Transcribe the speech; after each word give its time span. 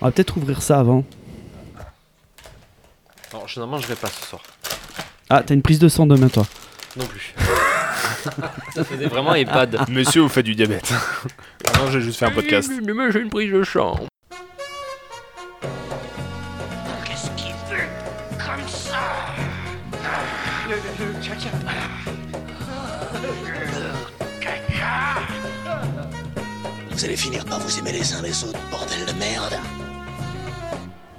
On 0.00 0.06
va 0.06 0.12
peut-être 0.12 0.36
ouvrir 0.36 0.62
ça 0.62 0.78
avant. 0.80 1.04
Alors, 3.32 3.46
je 3.48 3.60
n'en 3.60 3.66
mangerai 3.66 3.94
pas 3.94 4.08
ce 4.08 4.26
soir. 4.26 4.42
Ah, 5.28 5.42
t'as 5.44 5.54
une 5.54 5.62
prise 5.62 5.78
de 5.78 5.88
sang 5.88 6.06
demain, 6.06 6.28
toi. 6.28 6.46
Non 6.96 7.06
plus. 7.06 7.34
ça 8.74 8.84
faisait 8.84 9.06
vraiment 9.06 9.34
EHPAD. 9.34 9.88
Monsieur, 9.88 10.22
vous 10.22 10.28
faites 10.28 10.46
du 10.46 10.54
diabète. 10.54 10.92
non, 11.78 11.90
j'ai 11.90 12.00
juste 12.00 12.18
fait 12.18 12.26
un 12.26 12.30
podcast. 12.32 12.70
Mais 12.84 12.92
moi, 12.92 13.10
j'ai 13.10 13.20
une 13.20 13.30
prise 13.30 13.52
de 13.52 13.62
sang. 13.62 14.00
Qu'est-ce 17.04 17.30
qu'il 17.36 17.54
veut 17.70 17.86
Comme 18.38 18.68
ça? 18.68 18.98
Vous 27.00 27.06
allez 27.06 27.16
finir 27.16 27.46
par 27.46 27.58
vous 27.60 27.78
aimer 27.78 27.92
les 27.92 28.12
uns 28.12 28.20
les 28.20 28.44
autres, 28.44 28.58
bordel 28.70 29.06
de 29.06 29.12
merde. 29.12 29.54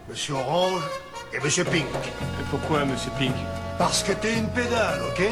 Monsieur 0.08 0.36
Orange 0.36 0.84
et 1.34 1.40
Monsieur 1.40 1.64
Pink. 1.64 1.88
Pourquoi, 2.52 2.86
monsieur 2.86 3.10
Pink 3.18 3.34
Parce 3.80 4.04
que 4.04 4.12
t'es 4.12 4.38
une 4.38 4.48
pédale, 4.50 5.02
ok? 5.10 5.24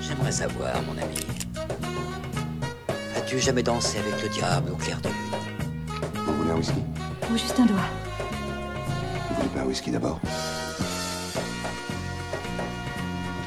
J'aimerais 0.00 0.30
savoir, 0.30 0.80
mon 0.82 0.92
ami. 0.92 1.26
As-tu 3.16 3.40
jamais 3.40 3.64
dansé 3.64 3.98
avec 3.98 4.22
le 4.22 4.28
diable 4.28 4.70
au 4.70 4.76
clair 4.76 5.00
de 5.00 5.08
lune? 5.08 5.96
Vous 6.14 6.34
voulez 6.36 6.52
un 6.52 6.56
whisky? 6.58 6.84
Ou 7.28 7.36
juste 7.36 7.58
un 7.58 7.66
doigt. 7.66 7.80
Vous 9.28 9.34
voulez 9.34 9.48
pas 9.48 9.60
un 9.62 9.64
whisky 9.64 9.90
d'abord? 9.90 10.20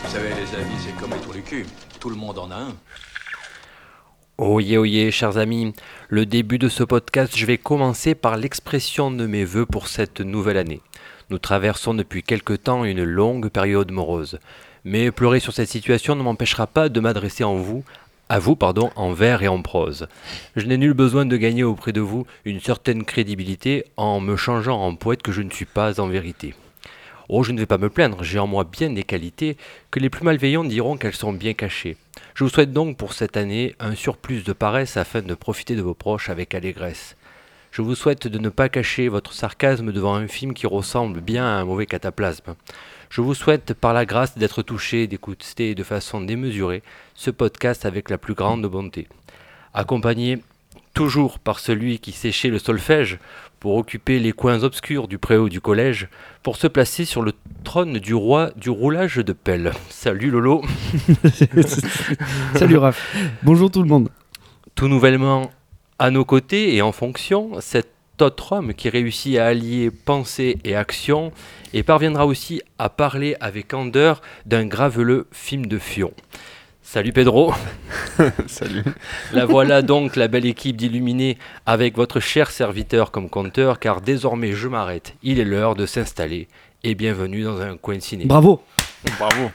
Vous 0.03 0.11
savez, 0.11 0.31
les 0.31 0.61
amis, 0.61 0.75
c'est 0.83 0.93
comme 0.99 1.13
les 1.13 1.21
trous 1.21 1.31
du 1.31 1.41
cul. 1.41 1.65
Tout 2.01 2.09
le 2.09 2.17
monde 2.17 2.37
en 2.37 2.51
a 2.51 2.55
un. 2.55 2.75
Oyez, 4.41 4.77
oyez, 4.77 5.11
chers 5.11 5.37
amis, 5.37 5.73
le 6.07 6.25
début 6.25 6.59
de 6.59 6.69
ce 6.69 6.85
podcast, 6.85 7.35
je 7.35 7.45
vais 7.45 7.57
commencer 7.57 8.15
par 8.15 8.37
l'expression 8.37 9.11
de 9.11 9.25
mes 9.25 9.43
voeux 9.43 9.65
pour 9.65 9.89
cette 9.89 10.21
nouvelle 10.21 10.55
année. 10.55 10.79
Nous 11.29 11.39
traversons 11.39 11.93
depuis 11.93 12.23
quelque 12.23 12.53
temps 12.53 12.85
une 12.85 13.03
longue 13.03 13.49
période 13.49 13.91
morose. 13.91 14.39
Mais 14.85 15.11
pleurer 15.11 15.41
sur 15.41 15.51
cette 15.51 15.67
situation 15.67 16.15
ne 16.15 16.23
m'empêchera 16.23 16.67
pas 16.67 16.87
de 16.87 17.01
m'adresser 17.01 17.43
en 17.43 17.55
vous, 17.55 17.83
à 18.29 18.39
vous, 18.39 18.55
pardon, 18.55 18.91
en 18.95 19.11
vers 19.11 19.43
et 19.43 19.49
en 19.49 19.61
prose. 19.61 20.07
Je 20.55 20.65
n'ai 20.67 20.77
nul 20.77 20.93
besoin 20.93 21.25
de 21.25 21.35
gagner 21.35 21.65
auprès 21.65 21.91
de 21.91 21.99
vous 21.99 22.25
une 22.45 22.61
certaine 22.61 23.03
crédibilité 23.03 23.83
en 23.97 24.21
me 24.21 24.37
changeant 24.37 24.81
en 24.81 24.95
poète 24.95 25.21
que 25.21 25.33
je 25.33 25.41
ne 25.41 25.51
suis 25.51 25.65
pas 25.65 25.99
en 25.99 26.07
vérité. 26.07 26.53
Oh, 27.31 27.43
je 27.43 27.51
ne 27.51 27.59
vais 27.59 27.67
pas 27.67 27.77
me 27.77 27.91
plaindre, 27.91 28.23
j'ai 28.23 28.39
en 28.39 28.47
moi 28.47 28.63
bien 28.63 28.89
des 28.89 29.03
qualités 29.03 29.55
que 29.91 29.99
les 29.99 30.09
plus 30.09 30.23
malveillants 30.23 30.63
diront 30.63 30.97
qu'elles 30.97 31.13
sont 31.13 31.31
bien 31.31 31.53
cachées. 31.53 31.95
Je 32.33 32.43
vous 32.43 32.49
souhaite 32.49 32.73
donc 32.73 32.97
pour 32.97 33.13
cette 33.13 33.37
année 33.37 33.75
un 33.79 33.93
surplus 33.93 34.41
de 34.41 34.51
paresse 34.51 34.97
afin 34.97 35.21
de 35.21 35.35
profiter 35.35 35.75
de 35.75 35.83
vos 35.83 35.93
proches 35.93 36.31
avec 36.31 36.55
allégresse. 36.55 37.15
Je 37.69 37.83
vous 37.83 37.93
souhaite 37.93 38.25
de 38.25 38.39
ne 38.39 38.49
pas 38.49 38.67
cacher 38.67 39.09
votre 39.09 39.33
sarcasme 39.33 39.91
devant 39.91 40.15
un 40.15 40.27
film 40.27 40.55
qui 40.55 40.65
ressemble 40.65 41.21
bien 41.21 41.45
à 41.45 41.59
un 41.59 41.65
mauvais 41.65 41.85
cataplasme. 41.85 42.55
Je 43.11 43.21
vous 43.21 43.35
souhaite 43.35 43.75
par 43.75 43.93
la 43.93 44.07
grâce 44.07 44.35
d'être 44.35 44.63
touché 44.63 45.05
d'écouter 45.05 45.75
de 45.75 45.83
façon 45.83 46.21
démesurée 46.21 46.81
ce 47.13 47.29
podcast 47.29 47.85
avec 47.85 48.09
la 48.09 48.17
plus 48.17 48.33
grande 48.33 48.65
bonté. 48.65 49.07
Accompagné 49.75 50.39
toujours 50.99 51.39
par 51.39 51.59
celui 51.59 51.99
qui 51.99 52.11
séchait 52.11 52.49
le 52.49 52.59
solfège 52.59 53.19
pour 53.61 53.77
occuper 53.77 54.19
les 54.19 54.33
coins 54.33 54.63
obscurs 54.63 55.07
du 55.07 55.17
préau 55.17 55.47
du 55.47 55.61
collège, 55.61 56.09
pour 56.43 56.57
se 56.57 56.67
placer 56.67 57.05
sur 57.05 57.21
le 57.21 57.31
trône 57.63 57.99
du 57.99 58.13
roi 58.13 58.51
du 58.57 58.69
roulage 58.69 59.15
de 59.15 59.31
pelle. 59.31 59.71
Salut 59.87 60.29
Lolo 60.29 60.61
Salut 62.55 62.75
Raph. 62.75 63.15
Bonjour 63.43 63.71
tout 63.71 63.81
le 63.81 63.87
monde. 63.87 64.09
Tout 64.75 64.89
nouvellement 64.89 65.51
à 65.99 66.11
nos 66.11 66.25
côtés 66.25 66.75
et 66.75 66.81
en 66.81 66.91
fonction, 66.91 67.61
cet 67.61 67.87
autre 68.19 68.51
homme 68.51 68.73
qui 68.73 68.89
réussit 68.89 69.37
à 69.37 69.45
allier 69.45 69.91
pensée 69.91 70.57
et 70.65 70.75
action 70.75 71.31
et 71.71 71.83
parviendra 71.83 72.25
aussi 72.25 72.61
à 72.77 72.89
parler 72.89 73.37
avec 73.39 73.69
candeur 73.69 74.21
d'un 74.45 74.65
graveleux 74.65 75.27
film 75.31 75.65
de 75.65 75.77
fion. 75.77 76.11
Salut 76.81 77.13
Pedro 77.13 77.53
Salut. 78.47 78.83
La 79.33 79.45
voilà 79.45 79.81
donc 79.81 80.15
la 80.15 80.27
belle 80.27 80.45
équipe 80.45 80.75
d'Illuminés 80.75 81.37
avec 81.65 81.95
votre 81.95 82.19
cher 82.19 82.49
serviteur 82.49 83.11
comme 83.11 83.29
compteur 83.29 83.79
car 83.79 84.01
désormais 84.01 84.53
je 84.53 84.67
m'arrête, 84.67 85.15
il 85.21 85.39
est 85.39 85.45
l'heure 85.45 85.75
de 85.75 85.85
s'installer 85.85 86.47
et 86.83 86.95
bienvenue 86.95 87.43
dans 87.43 87.61
un 87.61 87.77
coin 87.77 87.99
ciné. 87.99 88.25
Bravo. 88.25 88.63
Bravo. 89.19 89.51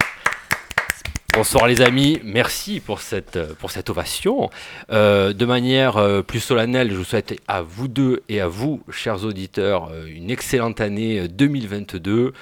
Bonsoir 1.35 1.67
les 1.67 1.83
amis, 1.83 2.21
merci 2.23 2.79
pour 2.79 3.01
cette, 3.01 3.55
pour 3.55 3.73
cette 3.73 3.91
ovation. 3.91 4.51
Euh, 4.93 5.33
de 5.33 5.45
manière 5.45 5.97
euh, 5.97 6.23
plus 6.23 6.39
solennelle, 6.39 6.93
je 6.93 6.97
vous 6.97 7.03
souhaite 7.03 7.35
à 7.49 7.61
vous 7.61 7.89
deux 7.89 8.23
et 8.29 8.41
à 8.41 8.47
vous, 8.47 8.85
chers 8.89 9.25
auditeurs, 9.25 9.91
euh, 9.91 10.07
une 10.07 10.31
excellente 10.31 10.81
année 10.81 11.19
euh, 11.19 11.27
2022. 11.27 12.35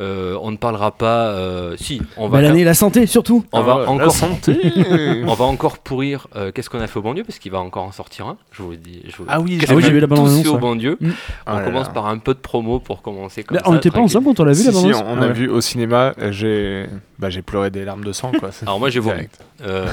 Euh, 0.00 0.38
on 0.42 0.52
ne 0.52 0.56
parlera 0.56 0.92
pas... 0.92 1.26
euh, 1.30 1.76
si, 1.76 2.00
on 2.16 2.28
va, 2.28 2.38
Belle 2.38 2.50
année, 2.52 2.62
la 2.64 2.74
santé 2.74 3.06
surtout. 3.06 3.44
on 3.52 3.62
va 3.62 3.74
Ah, 3.74 3.82
la 3.82 3.90
encore... 3.90 4.12
santé. 4.12 4.56
On 5.26 5.34
va 5.34 5.44
encore 5.44 5.78
pourrir 5.78 6.28
euh, 6.36 6.52
Qu'est-ce 6.52 6.70
qu'on 6.70 6.80
a 6.80 6.86
fait 6.86 6.98
au 7.00 7.02
bon 7.02 7.14
Dieu 7.14 7.24
Parce 7.24 7.38
qu'il 7.40 7.50
va 7.50 7.58
encore 7.58 7.82
en 7.84 7.90
sortir 7.92 8.28
un. 8.28 8.36
Je 8.52 8.62
vous 8.62 8.70
le 8.70 8.76
dis. 8.76 9.02
Je 9.08 9.16
vous... 9.16 9.24
Ah 9.28 9.40
oui, 9.40 9.58
Ah 9.68 9.74
oui, 9.74 9.82
j'ai 9.82 9.88
a 9.88 9.92
vu 9.92 9.98
la 10.00 10.06
tous 10.06 10.14
bande-annonce, 10.14 10.42
fait 10.42 10.48
au 10.48 10.58
bon 10.58 10.76
Dieu. 10.76 10.96
Mm. 11.00 11.08
On 11.08 11.52
Oh 11.52 11.58
là 11.58 11.64
commence 11.64 11.86
là. 11.88 11.92
par 11.92 12.06
un 12.06 12.18
peu 12.18 12.32
de 12.34 12.38
promo 12.38 12.78
pour 12.78 13.02
commencer 13.02 13.42
comme 13.42 13.56
Mais 13.56 13.62
ça. 13.62 13.68
on 13.68 13.74
n'était 13.74 13.90
pas 13.90 14.00
ensemble 14.00 14.26
quand 14.26 14.38
on 14.40 14.44
l'a 14.44 14.52
vu 14.52 14.60
Si, 14.60 14.66
la 14.66 14.72
si, 14.72 14.82
bande-annonce 14.82 15.04
on 15.08 15.22
a 15.22 15.26
Ouais. 15.26 15.32
vu 15.32 15.48
au 15.48 15.60
cinéma, 15.60 16.14
j'ai 16.30 16.86
bah, 17.18 17.28
j'ai 17.30 17.42
pleuré 17.42 17.70
des 17.70 17.84
larmes 17.84 18.04
de 18.04 18.12
sang. 18.12 18.30
Quoi. 18.38 18.50
Alors 18.62 18.78
moi 18.78 18.90
j'ai 18.90 19.00
vomi. 19.00 19.26
Euh, 19.64 19.86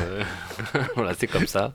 voilà, 0.96 1.14
c'est 1.18 1.28
comme 1.28 1.48
ça. 1.48 1.72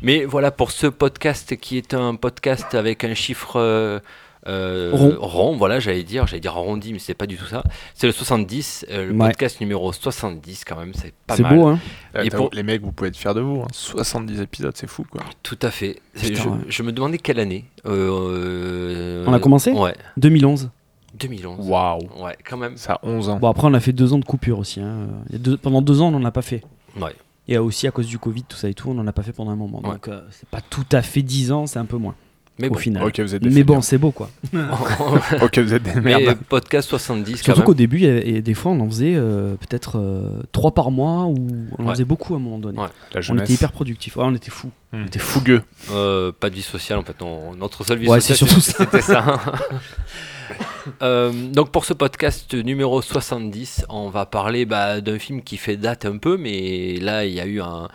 Mais 0.00 0.24
voilà, 0.24 0.50
pour 0.52 0.70
ce 0.70 0.86
podcast 0.86 1.56
qui 1.56 1.76
est 1.76 1.92
un 1.92 2.14
podcast 2.14 2.74
avec 2.74 3.04
un 3.04 3.14
chiffre 3.14 4.00
euh, 4.48 4.90
Rond. 5.20 5.56
voilà, 5.56 5.78
j'allais 5.80 6.02
dire, 6.02 6.26
j'allais 6.26 6.40
dire 6.40 6.56
arrondi, 6.56 6.92
mais 6.92 6.98
c'est 6.98 7.14
pas 7.14 7.26
du 7.26 7.36
tout 7.36 7.44
ça. 7.46 7.62
C'est 7.94 8.06
le 8.06 8.12
70, 8.12 8.86
euh, 8.90 9.06
le 9.06 9.12
Ouais. 9.12 9.28
podcast 9.28 9.60
numéro 9.60 9.92
70 9.92 10.64
quand 10.64 10.76
même, 10.76 10.92
c'est 10.94 11.12
pas 11.26 11.36
C'est 11.36 11.42
mal. 11.42 11.54
beau, 11.56 11.66
hein. 11.66 11.78
Euh, 12.16 12.22
Et 12.22 12.30
pour- 12.30 12.50
Les 12.52 12.62
mecs, 12.62 12.82
vous 12.82 12.92
pouvez 12.92 13.08
être 13.08 13.16
fiers 13.16 13.34
de 13.34 13.40
vous. 13.40 13.60
hein. 13.62 13.68
70 13.72 14.40
épisodes, 14.40 14.72
c'est 14.76 14.86
fou. 14.88 15.04
quoi. 15.10 15.20
Tout 15.42 15.58
à 15.62 15.70
fait. 15.70 16.00
Putain, 16.14 16.34
je, 16.42 16.48
ouais. 16.48 16.56
je 16.68 16.82
me 16.82 16.92
demandais 16.92 17.18
quelle 17.18 17.38
année. 17.40 17.66
Euh, 17.86 19.24
On 19.26 19.32
a 19.32 19.40
commencé 19.40 19.72
Ouais, 19.72 19.94
2011. 20.16 20.70
2011. 21.18 21.68
Waouh. 21.68 22.00
Ouais, 22.22 22.36
quand 22.48 22.56
même. 22.56 22.76
Ça 22.76 22.94
a 22.94 23.00
11 23.02 23.28
ans. 23.28 23.38
Bon, 23.38 23.48
après, 23.48 23.66
on 23.66 23.74
a 23.74 23.80
fait 23.80 23.92
deux 23.92 24.12
ans 24.12 24.18
de 24.18 24.24
coupure 24.24 24.58
aussi. 24.58 24.80
hein. 24.80 25.08
Il 25.28 25.32
y 25.32 25.36
a 25.36 25.38
deux- 25.38 25.56
Pendant 25.56 25.82
deux 25.82 26.00
ans, 26.00 26.08
on 26.08 26.12
n'en 26.18 26.24
a 26.24 26.30
pas 26.30 26.42
fait. 26.42 26.62
Ouais. 27.00 27.14
Et 27.48 27.56
aussi, 27.58 27.86
à 27.86 27.90
cause 27.90 28.06
du 28.06 28.18
Covid, 28.18 28.42
tout 28.44 28.56
ça 28.56 28.68
et 28.68 28.74
tout, 28.74 28.90
on 28.90 28.94
n'en 28.94 29.06
a 29.06 29.12
pas 29.12 29.22
fait 29.22 29.32
pendant 29.32 29.50
un 29.50 29.56
moment. 29.56 29.80
Ouais. 29.82 29.92
Donc, 29.92 30.08
euh, 30.08 30.20
c'est 30.30 30.48
pas 30.48 30.60
tout 30.60 30.84
à 30.92 31.00
fait 31.02 31.22
dix 31.22 31.50
ans, 31.50 31.66
c'est 31.66 31.78
un 31.78 31.86
peu 31.86 31.96
moins. 31.96 32.14
Mais 32.58 32.68
au 32.68 32.72
bon. 32.72 32.78
final. 32.78 33.02
Vous 33.18 33.34
êtes 33.34 33.42
des 33.42 33.50
Mais 33.50 33.62
bon, 33.64 33.80
c'est 33.82 33.98
beau, 33.98 34.10
quoi. 34.10 34.30
Ok, 35.42 35.58
vous 35.58 35.74
êtes 35.74 35.82
des 35.82 36.00
Mais 36.00 36.34
podcast 36.48 36.88
70 36.88 37.32
quand 37.42 37.44
Surtout 37.44 37.62
qu'au 37.62 37.74
début, 37.74 38.02
et 38.04 38.42
des 38.42 38.54
fois, 38.54 38.72
on 38.72 38.80
en 38.80 38.88
faisait 38.88 39.14
euh, 39.16 39.54
peut-être 39.56 39.98
euh, 39.98 40.42
trois 40.52 40.72
par 40.72 40.90
mois 40.90 41.24
ou 41.26 41.48
on 41.78 41.86
en 41.86 41.90
faisait 41.90 42.04
beaucoup 42.04 42.34
à 42.34 42.36
un 42.38 42.40
moment 42.40 42.58
donné. 42.58 42.78
Ouais. 42.78 42.88
La 43.14 43.20
On 43.30 43.38
était 43.38 43.52
hyper 43.52 43.72
productifs. 43.72 44.16
Ouais, 44.16 44.24
on 44.26 44.34
était 44.34 44.50
fous. 44.50 44.70
Hmm. 44.92 45.02
On 45.02 45.06
était 45.06 45.18
fougueux. 45.18 45.62
Euh, 45.92 46.32
pas 46.32 46.50
de 46.50 46.54
vie 46.54 46.62
sociale 46.62 46.98
en 46.98 47.02
fait. 47.02 47.16
notre 47.58 47.84
seule 47.84 47.98
vie 47.98 48.08
Ouais, 48.08 48.20
sociale, 48.20 48.38
c'est 48.38 48.44
surtout 48.46 48.60
ça. 48.60 48.72
c'était 48.78 49.02
ça. 49.02 49.42
Euh, 51.02 51.30
donc 51.52 51.70
pour 51.70 51.84
ce 51.84 51.92
podcast 51.92 52.54
numéro 52.54 53.02
70, 53.02 53.84
on 53.90 54.08
va 54.08 54.24
parler 54.24 54.64
bah, 54.64 55.02
d'un 55.02 55.18
film 55.18 55.42
qui 55.42 55.58
fait 55.58 55.76
date 55.76 56.06
un 56.06 56.16
peu, 56.16 56.38
mais 56.38 56.96
là 57.00 57.26
il 57.26 57.34
y 57.34 57.40
a 57.40 57.46
eu 57.46 57.60
un- 57.60 57.88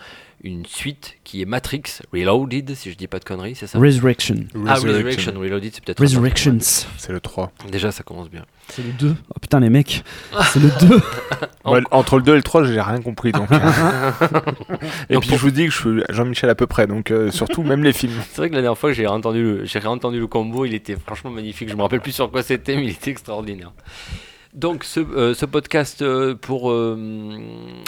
une 0.44 0.66
suite 0.66 1.16
qui 1.24 1.40
est 1.40 1.46
Matrix 1.46 1.82
Reloaded, 2.12 2.74
si 2.74 2.90
je 2.90 2.96
dis 2.96 3.06
pas 3.06 3.18
de 3.18 3.24
conneries, 3.24 3.54
c'est 3.54 3.66
ça? 3.66 3.78
Resurrection. 3.78 4.36
Ah, 4.66 4.74
Resurrection 4.74 5.32
Reloaded, 5.38 5.72
c'est 5.74 5.82
peut-être. 5.82 6.00
Resurrections. 6.00 6.58
C'est 6.60 7.12
le 7.12 7.18
3. 7.20 7.50
Déjà, 7.72 7.90
ça 7.90 8.02
commence 8.02 8.28
bien. 8.28 8.44
C'est 8.68 8.82
le 8.82 8.92
2. 8.92 9.14
Oh 9.30 9.34
putain, 9.40 9.60
les 9.60 9.70
mecs. 9.70 10.04
C'est 10.52 10.60
le 10.60 10.68
2. 10.86 11.00
Moi, 11.64 11.80
entre 11.90 12.16
le 12.18 12.22
2 12.22 12.32
et 12.32 12.36
le 12.36 12.42
3, 12.42 12.64
j'ai 12.64 12.80
rien 12.80 13.00
compris. 13.00 13.32
Donc, 13.32 13.50
euh. 13.50 13.56
et 15.08 15.14
Donc, 15.14 15.22
puis 15.22 15.30
pour- 15.30 15.38
je 15.38 15.42
vous 15.44 15.50
dis 15.50 15.64
que 15.66 15.70
je 15.72 15.78
suis 15.78 16.02
Jean-Michel 16.10 16.50
à 16.50 16.54
peu 16.54 16.66
près. 16.66 16.86
Donc 16.86 17.10
euh, 17.10 17.30
surtout, 17.30 17.62
même 17.62 17.82
les 17.82 17.94
films. 17.94 18.12
C'est 18.30 18.36
vrai 18.36 18.50
que 18.50 18.54
la 18.54 18.60
dernière 18.60 18.78
fois 18.78 18.90
que 18.90 18.96
j'ai 18.96 19.06
entendu 19.06 19.42
le, 19.42 19.64
j'ai 19.64 19.78
réentendu 19.78 20.18
le 20.20 20.26
combo, 20.26 20.66
il 20.66 20.74
était 20.74 20.96
franchement 20.96 21.30
magnifique. 21.30 21.70
Je 21.70 21.74
me 21.74 21.82
rappelle 21.82 22.00
plus 22.02 22.12
sur 22.12 22.30
quoi 22.30 22.42
c'était, 22.42 22.76
mais 22.76 22.84
il 22.84 22.90
était 22.90 23.10
extraordinaire. 23.10 23.72
Donc 24.54 24.84
ce, 24.84 25.00
euh, 25.00 25.34
ce 25.34 25.46
podcast 25.46 26.00
euh, 26.00 26.36
pour 26.36 26.70
euh, 26.70 27.38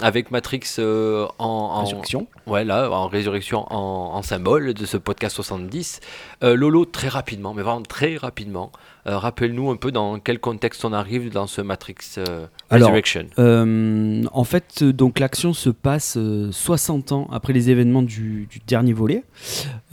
avec 0.01 0.31
Matrix 0.31 0.63
en, 0.79 1.29
en 1.39 1.79
Résurrection. 1.83 2.27
ouais 2.45 2.65
là 2.65 2.89
en 2.91 3.07
résurrection 3.07 3.65
en, 3.73 4.15
en 4.15 4.21
symbole 4.21 4.73
de 4.73 4.85
ce 4.85 4.97
podcast 4.97 5.33
70. 5.35 6.01
Euh, 6.43 6.55
Lolo 6.55 6.83
très 6.83 7.07
rapidement, 7.07 7.53
mais 7.53 7.61
vraiment 7.61 7.83
très 7.83 8.17
rapidement, 8.17 8.71
rappelle-nous 9.15 9.69
un 9.69 9.75
peu 9.77 9.91
dans 9.91 10.19
quel 10.19 10.39
contexte 10.39 10.83
on 10.83 10.91
arrive 10.91 11.31
dans 11.31 11.47
ce 11.47 11.61
Matrix 11.61 11.95
euh, 12.17 12.45
Alors, 12.69 12.89
Resurrection. 12.89 13.25
Euh, 13.39 14.23
en 14.33 14.43
fait, 14.43 14.79
euh, 14.81 14.91
donc 14.91 15.19
l'action 15.19 15.53
se 15.53 15.69
passe 15.69 16.17
euh, 16.17 16.51
60 16.51 17.11
ans 17.13 17.27
après 17.31 17.53
les 17.53 17.69
événements 17.69 18.01
du, 18.03 18.47
du 18.49 18.59
dernier 18.67 18.93
volet, 18.93 19.23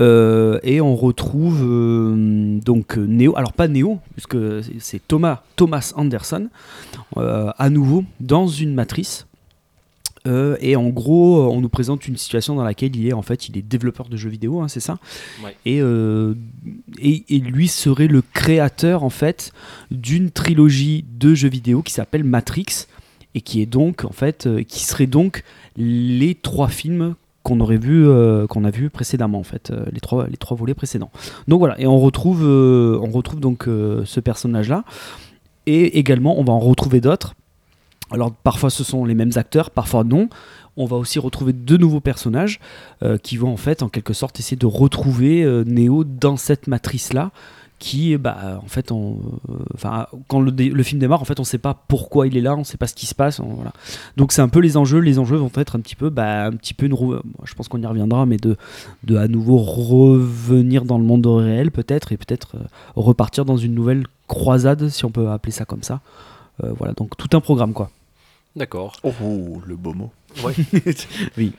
Euh, 0.01 0.59
et 0.65 0.81
on 0.81 0.97
retrouve 0.97 1.63
euh, 1.63 2.59
donc 2.65 2.99
euh, 2.99 3.07
Neo. 3.07 3.37
Alors 3.37 3.53
pas 3.53 3.69
Neo, 3.69 3.99
puisque 4.15 4.37
c'est- 4.81 5.01
Thomas 5.07 5.43
Thomas 5.57 5.93
Anderson 5.97 6.49
euh, 7.17 7.51
à 7.57 7.71
nouveau 7.71 8.05
dans 8.21 8.49
une 8.49 8.75
matrice. 8.75 9.27
Euh, 10.27 10.57
et 10.61 10.75
en 10.75 10.89
gros, 10.89 11.51
on 11.53 11.61
nous 11.61 11.69
présente 11.69 12.09
une 12.09 12.17
situation 12.17 12.55
dans 12.55 12.65
laquelle 12.65 12.97
il 12.97 13.07
est 13.07 13.13
en 13.13 13.21
fait, 13.21 13.49
il 13.49 13.59
est 13.59 13.63
développeur 13.63 14.09
de 14.09 14.17
jeux 14.17 14.31
vidéo, 14.31 14.63
hein, 14.63 14.69
c'est 14.69 14.81
ça. 14.81 14.97
Ouais. 15.45 15.55
Et, 15.67 15.83
euh, 15.83 16.35
et, 16.99 17.25
et 17.29 17.39
lui 17.39 17.69
serait 17.69 18.07
le 18.07 18.23
créateur 18.23 19.03
en 19.03 19.11
fait 19.11 19.53
d'une 19.91 20.31
trilogie 20.31 21.05
de 21.19 21.35
jeux 21.35 21.51
vidéo 21.51 21.83
qui 21.83 21.93
s'appelle 21.93 22.25
Matrix 22.25 22.87
et 23.35 23.43
qui 23.43 23.61
est 23.61 23.67
donc 23.67 24.07
en 24.07 24.13
fait, 24.13 24.47
euh, 24.47 24.63
qui 24.63 24.85
serait 24.85 25.07
donc 25.07 25.45
les 25.77 26.35
trois 26.35 26.69
films 26.69 27.17
qu'on 27.43 27.61
aurait 27.61 27.77
vu, 27.77 28.07
qu'on 28.49 28.65
a 28.65 28.71
vu 28.71 28.89
précédemment 28.89 29.39
en 29.39 29.45
fait, 29.45 29.71
les 29.93 30.01
trois, 30.01 30.27
les 30.29 30.39
trois 30.39 30.57
volets 30.57 30.73
précédents. 30.73 31.11
Donc 31.47 31.59
voilà, 31.59 31.79
et 31.79 31.87
on 31.87 32.01
retrouve, 32.01 32.43
on 32.43 33.11
retrouve 33.11 33.41
donc 33.41 33.65
ce 33.67 34.21
personnage-là, 34.21 34.85
et 35.67 35.99
également 35.99 36.41
on 36.41 36.45
va 36.45 36.55
en 36.55 36.59
retrouver 36.59 37.03
d'autres. 37.03 37.35
Alors 38.15 38.33
parfois 38.33 38.71
ce 38.71 38.85
sont 38.85 39.05
les 39.05 39.15
mêmes 39.15 39.33
acteurs, 39.37 39.71
parfois 39.71 40.05
non. 40.05 40.29
On 40.77 40.87
va 40.87 40.97
aussi 40.97 41.19
retrouver 41.19 41.53
deux 41.53 41.77
nouveaux 41.77 42.01
personnages 42.01 42.59
euh, 43.03 43.17
qui 43.17 43.37
vont 43.37 43.53
en 43.53 43.57
fait 43.57 43.83
en 43.83 43.89
quelque 43.89 44.13
sorte 44.13 44.41
essayer 44.41 44.57
de 44.57 44.67
retrouver 44.67 45.45
euh, 45.45 45.63
Neo 45.65 46.03
dans 46.03 46.37
cette 46.37 46.67
matrice-là 46.67 47.31
qui 47.79 48.17
bah 48.17 48.61
en 48.63 48.67
fait 48.67 48.93
on, 48.93 49.19
euh, 49.51 50.05
quand 50.29 50.41
le, 50.41 50.83
film 50.83 51.01
démarre 51.01 51.21
en 51.21 51.25
fait 51.25 51.41
on 51.41 51.45
sait 51.45 51.59
pas 51.59 51.75
pourquoi 51.89 52.27
il 52.27 52.37
est 52.37 52.41
là 52.41 52.55
on 52.55 52.65
sait 52.65 52.77
pas 52.77 52.87
ce 52.87 52.95
qui 52.95 53.07
se 53.07 53.15
passe 53.15 53.41
donc 54.17 54.33
c'est 54.33 54.41
un 54.41 54.49
peu 54.49 54.61
les 54.61 54.77
enjeux. 54.77 55.01
Les 55.01 55.19
enjeux 55.19 55.37
vont 55.37 55.51
être 55.57 55.77
un 55.77 55.81
petit 55.81 55.97
peu 55.97 56.09
bah, 56.09 56.47
un 56.47 56.53
petit 56.53 56.73
peu 56.73 56.87
une 56.87 56.97
je 57.45 57.55
pense 57.55 57.69
qu'on 57.69 57.83
y 57.83 57.87
reviendra 57.87 58.27
mais 58.27 58.37
de 58.37 58.57
de 59.03 59.17
à 59.17 59.29
nouveau 59.29 59.59
revenir 59.59 60.85
dans 60.85 60.99
le 60.99 61.05
monde 61.05 61.27
réel 61.27 61.71
peut-être 61.71 62.13
et 62.13 62.17
peut-être 62.17 62.57
euh, 62.57 62.65
repartir 62.97 63.45
dans 63.45 63.57
une 63.57 63.75
nouvelle 63.75 64.07
croisade 64.29 64.89
si 64.89 65.05
on 65.05 65.11
peut 65.11 65.29
appeler 65.29 65.53
ça 65.53 65.65
comme 65.65 65.83
ça. 65.83 66.01
Voilà. 66.63 66.95
Donc 66.95 67.17
tout 67.17 67.37
un 67.37 67.41
programme 67.41 67.73
quoi 67.73 67.91
D'accord. 68.57 68.97
Oh, 69.03 69.61
le 69.67 69.77
beau 69.77 69.93
mot. 69.95 70.13
oui 71.37 71.53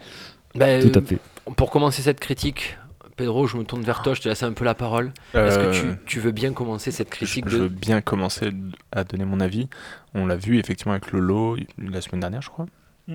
Ben, 0.56 0.81
tout 0.89 0.97
à 1.00 1.01
euh, 1.01 1.06
fait 1.06 1.19
Pour 1.57 1.69
commencer 1.71 2.01
cette 2.01 2.19
critique, 2.19 2.77
Pedro, 3.18 3.47
je 3.47 3.57
me 3.57 3.63
tourne 3.63 3.81
vers 3.83 4.01
toi, 4.01 4.13
je 4.13 4.21
te 4.21 4.30
laisse 4.30 4.44
un 4.44 4.53
peu 4.53 4.65
la 4.65 4.74
parole. 4.75 5.12
Est-ce 5.33 5.57
que 5.57 5.71
tu, 5.80 5.88
Euh, 5.88 5.94
tu 6.06 6.19
veux 6.19 6.31
bien 6.31 6.53
commencer 6.53 6.92
cette 6.92 7.09
critique 7.09 7.47
je 7.50 7.57
de... 7.57 7.62
veux 7.63 7.69
bien 7.69 8.01
commencer 8.01 8.51
à 8.92 9.03
donner 9.03 9.25
mon 9.25 9.39
avis. 9.39 9.69
On 10.13 10.25
l'a 10.25 10.36
vu 10.36 10.57
effectivement 10.59 10.94
avec 10.94 11.12
Lolo 11.12 11.57
la 11.77 12.01
semaine 12.01 12.21
dernière, 12.21 12.42
je 12.42 12.50
crois. 12.50 12.65
Mm. 13.07 13.13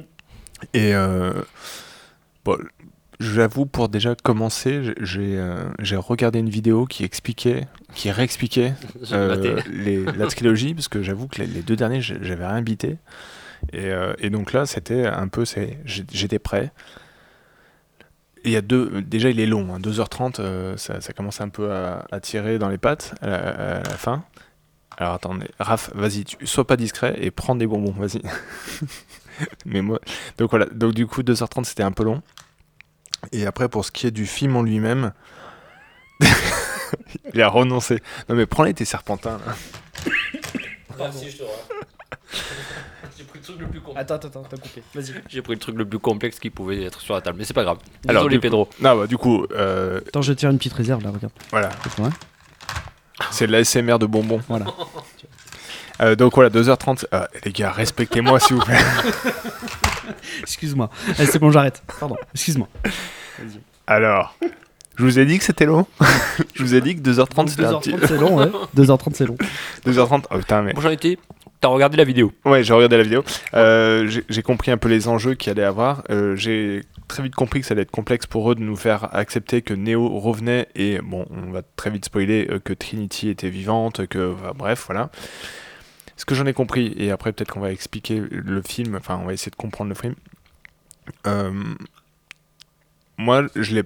Et 0.75 0.95
euh, 0.95 1.33
bon, 2.45 2.57
j'avoue, 3.19 3.67
pour 3.67 3.89
déjà 3.89 4.15
commencer, 4.15 4.83
j'ai- 4.85 4.95
j'ai 5.01 5.39
euh, 5.39 6.01
regardé 6.01 6.39
une 6.39 6.51
vidéo 6.51 6.85
qui 6.87 7.05
expliquait, 7.05 7.67
qui 7.95 8.11
réexpliquait 8.11 8.75
euh, 9.13 9.61
les- 9.71 10.05
la 10.05 10.27
trilogie, 10.27 10.75
parce 10.75 10.89
que 10.89 11.03
j'avoue 11.03 11.29
que 11.29 11.41
les, 11.43 11.47
les 11.47 11.63
deux 11.63 11.77
derniers, 11.77 12.01
j'avais 12.03 12.47
rien 12.47 12.61
bité. 12.63 12.97
Et, 13.73 13.87
euh, 13.87 14.15
et 14.19 14.31
donc 14.31 14.53
là, 14.53 14.67
c'était 14.67 15.07
un 15.07 15.29
peu, 15.29 15.45
j'étais 15.85 16.39
prêt. 16.39 16.73
Il 18.45 18.51
y 18.51 18.57
a 18.57 18.63
deux, 18.63 19.03
déjà 19.03 19.29
il 19.29 19.39
est 19.39 19.47
long, 19.47 19.75
hein, 19.75 19.81
2h30, 19.81 20.41
euh, 20.41 20.77
ça, 20.77 20.99
commence 21.15 21.41
un 21.43 21.51
peu 21.51 21.73
à, 21.73 22.21
tirer 22.23 22.59
dans 22.59 22.71
les 22.71 22.79
pattes 22.79 23.15
à 23.21 23.83
la, 23.83 23.83
fin. 23.83 24.25
Alors 24.97 25.15
attendez, 25.15 25.47
Raph, 25.59 25.91
vas-y, 25.95 26.25
sois 26.45 26.67
pas 26.67 26.77
discret 26.77 27.17
et 27.21 27.31
prends 27.31 27.55
des 27.55 27.67
bonbons, 27.67 27.93
vas-y. 27.93 28.23
Mais 29.67 29.83
moi, 29.83 30.01
donc 30.39 30.51
voilà, 30.51 30.67
donc 30.67 30.95
du 30.95 31.07
coup 31.07 31.23
2h30 31.23 31.65
c'était 31.65 31.83
un 31.83 31.93
peu 31.93 32.05
long. 32.05 32.23
Et 33.33 33.45
après 33.45 33.69
pour 33.69 33.85
ce 33.85 33.91
qui 33.91 34.07
est 34.07 34.11
du 34.11 34.27
film 34.27 34.57
en 34.57 34.63
lui-même, 34.63 35.13
il 37.35 37.43
a 37.43 37.49
renoncé. 37.49 38.03
Non 38.31 38.37
mais 38.37 38.47
prends-les 38.47 38.73
tes 38.73 38.87
serpentins 38.87 39.39
là. 39.47 39.55
J'ai 41.21 41.31
pris 43.41 43.53
le 43.53 43.57
truc 43.57 43.61
le 43.61 43.67
plus 43.69 43.81
complexe. 43.81 44.11
attends 44.11 44.29
attends 44.29 44.43
t'as 44.43 44.57
coupé 44.57 44.83
vas-y 44.95 45.15
J'ai 45.29 45.43
pris 45.43 45.55
le 45.55 45.59
truc 45.59 45.77
le 45.77 45.85
plus 45.85 45.99
complexe 45.99 46.39
qui 46.39 46.51
pouvait 46.51 46.83
être 46.85 47.01
sur 47.01 47.15
la 47.15 47.21
table, 47.21 47.39
mais 47.39 47.45
c'est 47.45 47.55
pas 47.55 47.65
grave. 47.65 47.79
Alors, 48.09 48.23
Désolé 48.23 48.39
Pedro. 48.39 48.69
Non 48.81 48.97
bah 48.97 49.07
du 49.07 49.17
coup, 49.19 49.47
euh, 49.53 50.01
attends 50.09 50.23
je 50.23 50.33
tire 50.33 50.51
une 50.51 50.59
petite 50.59 50.73
réserve 50.75 51.03
là 51.03 51.11
regarde 51.11 51.33
voilà, 51.51 51.69
C'est 51.85 52.01
vrai 52.03 52.11
c'est 53.31 53.47
de 53.47 53.53
l'ASMR 53.53 53.99
de 53.99 54.07
bonbons. 54.07 54.41
voilà 54.49 54.67
Euh, 56.03 56.15
donc 56.17 56.35
voilà, 56.35 56.49
2h30. 56.49 57.05
Euh, 57.13 57.27
les 57.45 57.53
gars, 57.53 57.71
respectez-moi 57.71 58.41
s'il 58.41 58.57
vous 58.57 58.63
plaît. 58.65 58.79
excuse-moi 60.41 60.89
Eh, 61.19 61.27
c'est 61.27 61.39
bon 61.39 61.51
j'arrête 61.51 61.83
pardon 61.99 62.17
excuse-moi 62.35 62.67
Alors, 63.87 64.35
je 64.97 65.05
vous 65.05 65.19
ai 65.19 65.25
dit 65.25 65.39
que 65.39 65.45
c'était 65.45 65.67
long. 65.67 65.87
je 66.55 66.63
vous 66.63 66.75
ai 66.75 66.81
dit 66.81 66.97
que 66.97 67.01
2h30 67.01 67.35
Donc, 67.35 67.49
c'était 67.49 67.65
un 67.65 67.79
petit... 67.79 67.93
2h30 67.93 68.07
c'est 68.07 68.19
long 68.19 68.37
ouais 68.39 68.51
2h30 68.77 69.15
c'est 69.15 69.27
long 69.27 69.37
2h30, 69.87 70.25
oh 70.31 70.39
putain 70.39 70.63
mais... 70.63 70.73
Bon, 70.73 70.81
j'en 70.81 70.91
étais. 70.91 71.19
T'as 71.61 71.69
regardé 71.69 71.99
la 71.99 72.05
vidéo. 72.05 72.33
Ouais, 72.47 72.65
j'ai 72.65 72.73
regardé 72.73 72.97
la 72.97 73.03
vidéo. 73.03 73.23
Euh, 73.53 74.07
j'ai 74.07 74.25
j'ai 74.31 74.43
compris 74.43 74.71
un 74.71 74.79
peu 74.79 74.89
les 74.89 75.09
enjeux 75.09 75.35
qu'il 75.35 75.51
allait 75.51 75.63
avoir. 75.63 76.03
Euh, 76.09 76.35
j'ai 76.35 76.83
très 77.07 77.23
vite 77.23 77.35
compris 77.35 77.61
que 77.61 77.67
ça 77.67 77.73
allait 77.73 77.83
être 77.83 77.91
complexe 77.91 78.25
pour 78.27 78.51
eux 78.51 78.55
de 78.55 78.63
nous 78.63 78.77
faire 78.77 79.15
accepter 79.15 79.61
que 79.61 79.75
Neo 79.75 80.09
revenait 80.21 80.69
et 80.75 81.01
bon, 81.03 81.27
on 81.31 81.51
va 81.51 81.61
très 81.77 81.91
vite 81.91 82.07
spoiler 82.07 82.47
euh, 82.49 82.61
que 82.61 82.73
Trinity 82.73 83.29
était 83.29 83.51
vivante, 83.51 84.07
que 84.07 84.35
bref, 84.57 84.85
voilà. 84.87 85.11
Ce 86.17 86.25
que 86.25 86.35
j'en 86.35 86.47
ai 86.47 86.55
compris 86.55 86.95
et 86.97 87.11
après 87.11 87.33
peut-être 87.33 87.51
qu'on 87.53 87.61
va 87.61 87.73
expliquer 87.73 88.23
le 88.31 88.63
film. 88.63 88.95
Enfin, 88.95 89.19
on 89.23 89.27
va 89.27 89.35
essayer 89.35 89.51
de 89.51 89.57
comprendre 89.57 89.91
le 89.91 89.95
film. 89.95 90.15
Euh, 91.27 91.53
moi, 93.19 93.47
je 93.55 93.75
l'ai. 93.75 93.83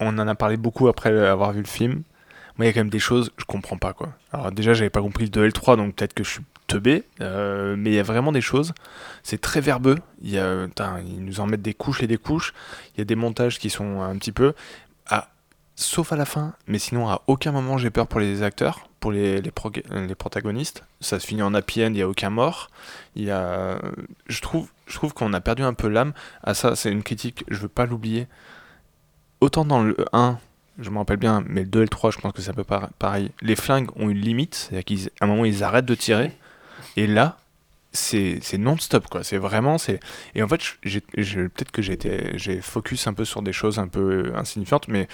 On 0.00 0.18
en 0.18 0.26
a 0.26 0.34
parlé 0.34 0.56
beaucoup 0.56 0.88
après 0.88 1.10
avoir 1.26 1.52
vu 1.52 1.60
le 1.60 1.68
film. 1.68 2.02
Moi, 2.56 2.64
il 2.64 2.68
y 2.68 2.68
a 2.68 2.72
quand 2.72 2.80
même 2.80 2.90
des 2.90 2.98
choses 2.98 3.30
je 3.36 3.44
comprends 3.44 3.78
pas 3.78 3.92
quoi. 3.92 4.10
Alors 4.32 4.52
déjà, 4.52 4.74
j'avais 4.74 4.90
pas 4.90 5.00
compris 5.00 5.24
le 5.24 5.30
2 5.30 5.42
et 5.42 5.46
le 5.46 5.52
3, 5.52 5.76
donc 5.76 5.94
peut-être 5.94 6.14
que 6.14 6.24
je 6.24 6.30
suis 6.30 6.42
teubé, 6.66 7.04
euh, 7.20 7.74
mais 7.76 7.90
il 7.90 7.94
y 7.94 7.98
a 7.98 8.02
vraiment 8.02 8.32
des 8.32 8.40
choses. 8.40 8.72
C'est 9.22 9.40
très 9.40 9.60
verbeux. 9.60 9.96
Ils 10.22 10.40
nous 11.18 11.40
en 11.40 11.46
mettent 11.46 11.62
des 11.62 11.74
couches 11.74 12.02
et 12.02 12.06
des 12.06 12.18
couches. 12.18 12.54
Il 12.94 12.98
y 12.98 13.00
a 13.02 13.04
des 13.04 13.16
montages 13.16 13.58
qui 13.58 13.70
sont 13.70 14.00
un 14.00 14.16
petit 14.16 14.32
peu, 14.32 14.54
sauf 15.80 16.12
à 16.12 16.16
la 16.16 16.26
fin, 16.26 16.52
mais 16.66 16.78
sinon 16.78 17.08
à 17.08 17.22
aucun 17.26 17.52
moment 17.52 17.78
j'ai 17.78 17.90
peur 17.90 18.06
pour 18.06 18.20
les 18.20 18.42
acteurs, 18.42 18.88
pour 19.00 19.12
les, 19.12 19.42
protagonistes. 20.18 20.84
Ça 21.00 21.18
se 21.18 21.26
finit 21.26 21.42
en 21.42 21.54
happy 21.54 21.82
end, 21.84 21.88
il 21.88 21.96
y 21.96 22.02
a 22.02 22.08
aucun 22.08 22.30
mort. 22.30 22.68
Je 23.16 24.40
trouve, 24.42 24.68
je 24.86 24.94
trouve 24.94 25.14
qu'on 25.14 25.32
a 25.32 25.40
perdu 25.40 25.62
un 25.62 25.74
peu 25.74 25.88
l'âme. 25.88 26.12
À 26.42 26.54
ça, 26.54 26.76
c'est 26.76 26.92
une 26.92 27.02
critique. 27.02 27.44
Je 27.48 27.58
veux 27.60 27.68
pas 27.68 27.86
l'oublier. 27.86 28.28
Autant 29.40 29.64
dans 29.64 29.82
le 29.82 29.96
1, 30.12 30.38
je 30.78 30.90
me 30.90 30.98
rappelle 30.98 31.16
bien, 31.16 31.42
mais 31.46 31.62
le 31.62 31.68
2 31.68 31.78
et 31.80 31.82
le 31.82 31.88
3, 31.88 32.10
je 32.10 32.18
pense 32.18 32.32
que 32.32 32.42
c'est 32.42 32.50
un 32.50 32.54
peu 32.54 32.64
par- 32.64 32.90
pareil. 32.98 33.30
Les 33.40 33.56
flingues 33.56 33.88
ont 33.96 34.08
une 34.10 34.18
limite, 34.18 34.54
c'est-à-dire 34.54 34.84
qu'à 35.08 35.24
un 35.24 35.26
moment, 35.26 35.44
ils 35.44 35.62
arrêtent 35.64 35.86
de 35.86 35.94
tirer. 35.94 36.32
Et 36.96 37.06
là, 37.06 37.38
c'est 37.92 38.40
non-stop, 38.58 39.08
quoi. 39.08 39.24
C'est 39.24 39.38
vraiment. 39.38 39.76
Et 40.34 40.42
en 40.42 40.48
fait, 40.48 40.60
peut-être 40.82 41.70
que 41.72 41.82
j'ai 41.82 42.60
focus 42.60 43.06
un 43.06 43.14
peu 43.14 43.24
sur 43.24 43.42
des 43.42 43.52
choses 43.52 43.78
un 43.78 43.88
peu 43.88 44.32
insignifiantes, 44.36 44.88
mais 44.88 45.08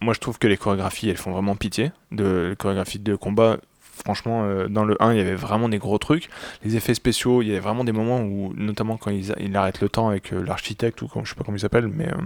moi, 0.00 0.12
je 0.14 0.20
trouve 0.20 0.38
que 0.38 0.46
les 0.46 0.56
chorégraphies, 0.56 1.08
elles 1.08 1.16
font 1.16 1.32
vraiment 1.32 1.56
pitié. 1.56 1.90
De, 2.12 2.48
les 2.50 2.56
chorégraphies 2.56 2.98
de 2.98 3.16
combat, 3.16 3.56
franchement, 3.80 4.44
euh, 4.44 4.68
dans 4.68 4.84
le 4.84 5.00
1, 5.02 5.12
il 5.12 5.18
y 5.18 5.20
avait 5.20 5.34
vraiment 5.34 5.68
des 5.68 5.78
gros 5.78 5.98
trucs. 5.98 6.28
Les 6.64 6.76
effets 6.76 6.94
spéciaux, 6.94 7.40
il 7.42 7.48
y 7.48 7.50
avait 7.52 7.60
vraiment 7.60 7.84
des 7.84 7.92
moments 7.92 8.20
où, 8.20 8.52
notamment 8.56 8.96
quand 8.98 9.10
ils 9.10 9.32
arrêtent 9.56 9.80
le 9.80 9.88
temps 9.88 10.08
avec 10.10 10.32
euh, 10.32 10.42
l'architecte, 10.44 11.00
ou 11.02 11.08
comme, 11.08 11.24
je 11.24 11.30
sais 11.30 11.34
pas 11.36 11.44
comment 11.44 11.56
il 11.56 11.60
s'appelle, 11.60 11.88
mais 11.88 12.08
euh, 12.08 12.16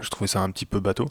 je 0.00 0.10
trouvais 0.10 0.28
ça 0.28 0.40
un 0.40 0.50
petit 0.50 0.66
peu 0.66 0.80
bateau. 0.80 1.06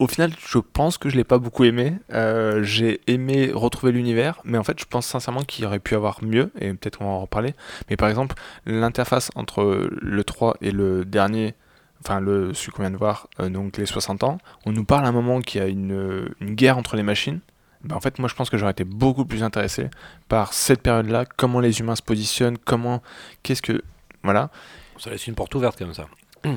Au 0.00 0.06
final, 0.06 0.32
je 0.48 0.58
pense 0.58 0.96
que 0.96 1.10
je 1.10 1.16
l'ai 1.16 1.24
pas 1.24 1.36
beaucoup 1.36 1.64
aimé. 1.64 1.92
Euh, 2.14 2.62
j'ai 2.62 3.02
aimé 3.06 3.50
retrouver 3.52 3.92
l'univers, 3.92 4.40
mais 4.44 4.56
en 4.56 4.64
fait, 4.64 4.80
je 4.80 4.86
pense 4.86 5.06
sincèrement 5.06 5.42
qu'il 5.42 5.66
aurait 5.66 5.78
pu 5.78 5.94
avoir 5.94 6.24
mieux, 6.24 6.50
et 6.58 6.72
peut-être 6.72 6.98
qu'on 6.98 7.04
va 7.04 7.10
en 7.10 7.20
reparler. 7.20 7.54
Mais 7.90 7.98
par 7.98 8.08
exemple, 8.08 8.34
l'interface 8.64 9.30
entre 9.34 9.90
le 9.90 10.24
3 10.24 10.56
et 10.62 10.70
le 10.70 11.04
dernier, 11.04 11.54
enfin 12.02 12.18
le 12.18 12.54
celui 12.54 12.72
qu'on 12.72 12.80
vient 12.80 12.90
de 12.90 12.96
voir, 12.96 13.28
euh, 13.40 13.50
donc 13.50 13.76
les 13.76 13.84
60 13.84 14.24
ans, 14.24 14.38
on 14.64 14.72
nous 14.72 14.84
parle 14.86 15.04
à 15.04 15.08
un 15.08 15.12
moment 15.12 15.42
qu'il 15.42 15.60
y 15.60 15.64
a 15.64 15.66
une, 15.66 16.30
guerre 16.40 16.78
entre 16.78 16.96
les 16.96 17.02
machines. 17.02 17.40
Ben, 17.84 17.94
en 17.94 18.00
fait, 18.00 18.18
moi, 18.18 18.28
je 18.30 18.34
pense 18.34 18.48
que 18.48 18.56
j'aurais 18.56 18.72
été 18.72 18.84
beaucoup 18.84 19.26
plus 19.26 19.42
intéressé 19.42 19.90
par 20.28 20.54
cette 20.54 20.80
période-là, 20.80 21.26
comment 21.26 21.60
les 21.60 21.80
humains 21.80 21.96
se 21.96 22.02
positionnent, 22.02 22.56
comment, 22.56 23.02
qu'est-ce 23.42 23.60
que, 23.60 23.82
voilà. 24.22 24.48
Ça 24.96 25.10
laisse 25.10 25.26
une 25.26 25.34
porte 25.34 25.54
ouverte 25.54 25.78
comme 25.78 25.92
ça. 25.92 26.06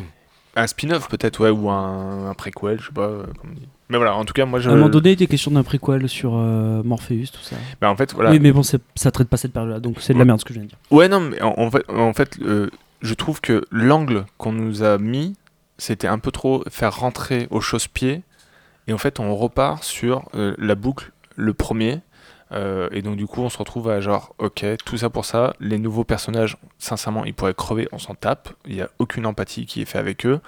Un 0.56 0.68
spin-off 0.68 1.08
peut-être, 1.10 1.40
ouais, 1.42 1.50
ou 1.50 1.70
un, 1.70 2.30
un 2.30 2.34
préquel, 2.36 2.80
je 2.80 2.88
sais 2.88 2.94
pas 2.94 3.08
euh, 3.08 3.24
comment 3.40 3.54
on 3.56 3.60
dit. 3.60 3.68
Mais 3.90 3.98
voilà, 3.98 4.16
en 4.16 4.24
tout 4.24 4.34
cas, 4.34 4.46
moi, 4.46 4.60
je. 4.60 4.70
À 4.70 4.74
un 4.74 4.76
moment 4.76 4.90
donné, 4.90 5.10
il 5.10 5.14
était 5.14 5.28
question 5.28 5.52
d'un 5.52 5.64
préquel 5.64 6.08
sur 6.08 6.36
euh, 6.36 6.84
Morpheus, 6.84 7.26
tout 7.34 7.42
ça. 7.42 7.56
Ben, 7.82 7.90
en 7.90 7.96
fait, 7.96 8.14
voilà. 8.14 8.30
Oui, 8.32 8.40
mais 8.40 8.52
bon, 8.52 8.62
c'est- 8.64 8.82
ça 8.96 9.10
traite 9.12 9.30
pas 9.30 9.38
cette 9.38 9.52
période-là, 9.54 9.80
donc 9.80 9.98
c'est 10.00 10.14
de 10.14 10.20
la 10.20 10.26
merde 10.26 10.40
ce 10.40 10.46
que 10.46 10.54
je 10.54 10.60
viens 10.60 10.66
de 10.66 10.70
dire. 10.70 10.78
Ouais, 10.92 11.08
non, 11.08 11.20
mais 11.22 11.42
en, 11.42 11.54
en 11.58 11.72
fait, 11.72 11.90
en 11.90 12.14
fait 12.14 12.38
euh, 12.42 12.70
je 13.02 13.14
trouve 13.16 13.42
que 13.42 13.66
l'angle 13.72 14.26
qu'on 14.38 14.52
nous 14.52 14.84
a 14.84 14.98
mis, 15.00 15.36
c'était 15.80 16.08
un 16.08 16.20
peu 16.20 16.32
trop 16.32 16.64
faire 16.70 16.96
rentrer 16.98 17.48
au 17.50 17.60
chausse-pied. 17.60 18.22
Et 18.88 18.94
en 18.94 18.98
fait, 18.98 19.20
on 19.20 19.36
repart 19.36 19.84
sur 19.84 20.24
euh, 20.36 20.54
la 20.60 20.76
boucle, 20.76 21.12
le 21.36 21.54
premier. 21.54 22.00
Euh, 22.54 22.90
et 22.92 23.02
donc, 23.02 23.18
du 23.18 23.26
coup, 23.26 23.42
on 23.42 23.50
se 23.50 23.58
retrouve 23.58 23.90
à 23.90 24.00
genre, 24.02 24.36
ok, 24.38 24.66
tout 24.86 24.98
ça 24.98 25.10
pour 25.10 25.26
ça. 25.26 25.56
Les 25.60 25.80
nouveaux 25.80 26.04
personnages, 26.04 26.58
sincèrement, 26.78 27.26
ils 27.26 27.34
pourraient 27.34 27.54
crever, 27.54 27.88
on 27.92 28.00
s'en 28.00 28.16
tape. 28.16 28.50
Il 28.66 28.76
n'y 28.76 28.82
a 28.82 28.90
aucune 29.00 29.26
empathie 29.26 29.66
qui 29.66 29.82
est 29.82 29.86
faite 29.86 30.00
avec 30.00 30.26
eux. 30.26 30.40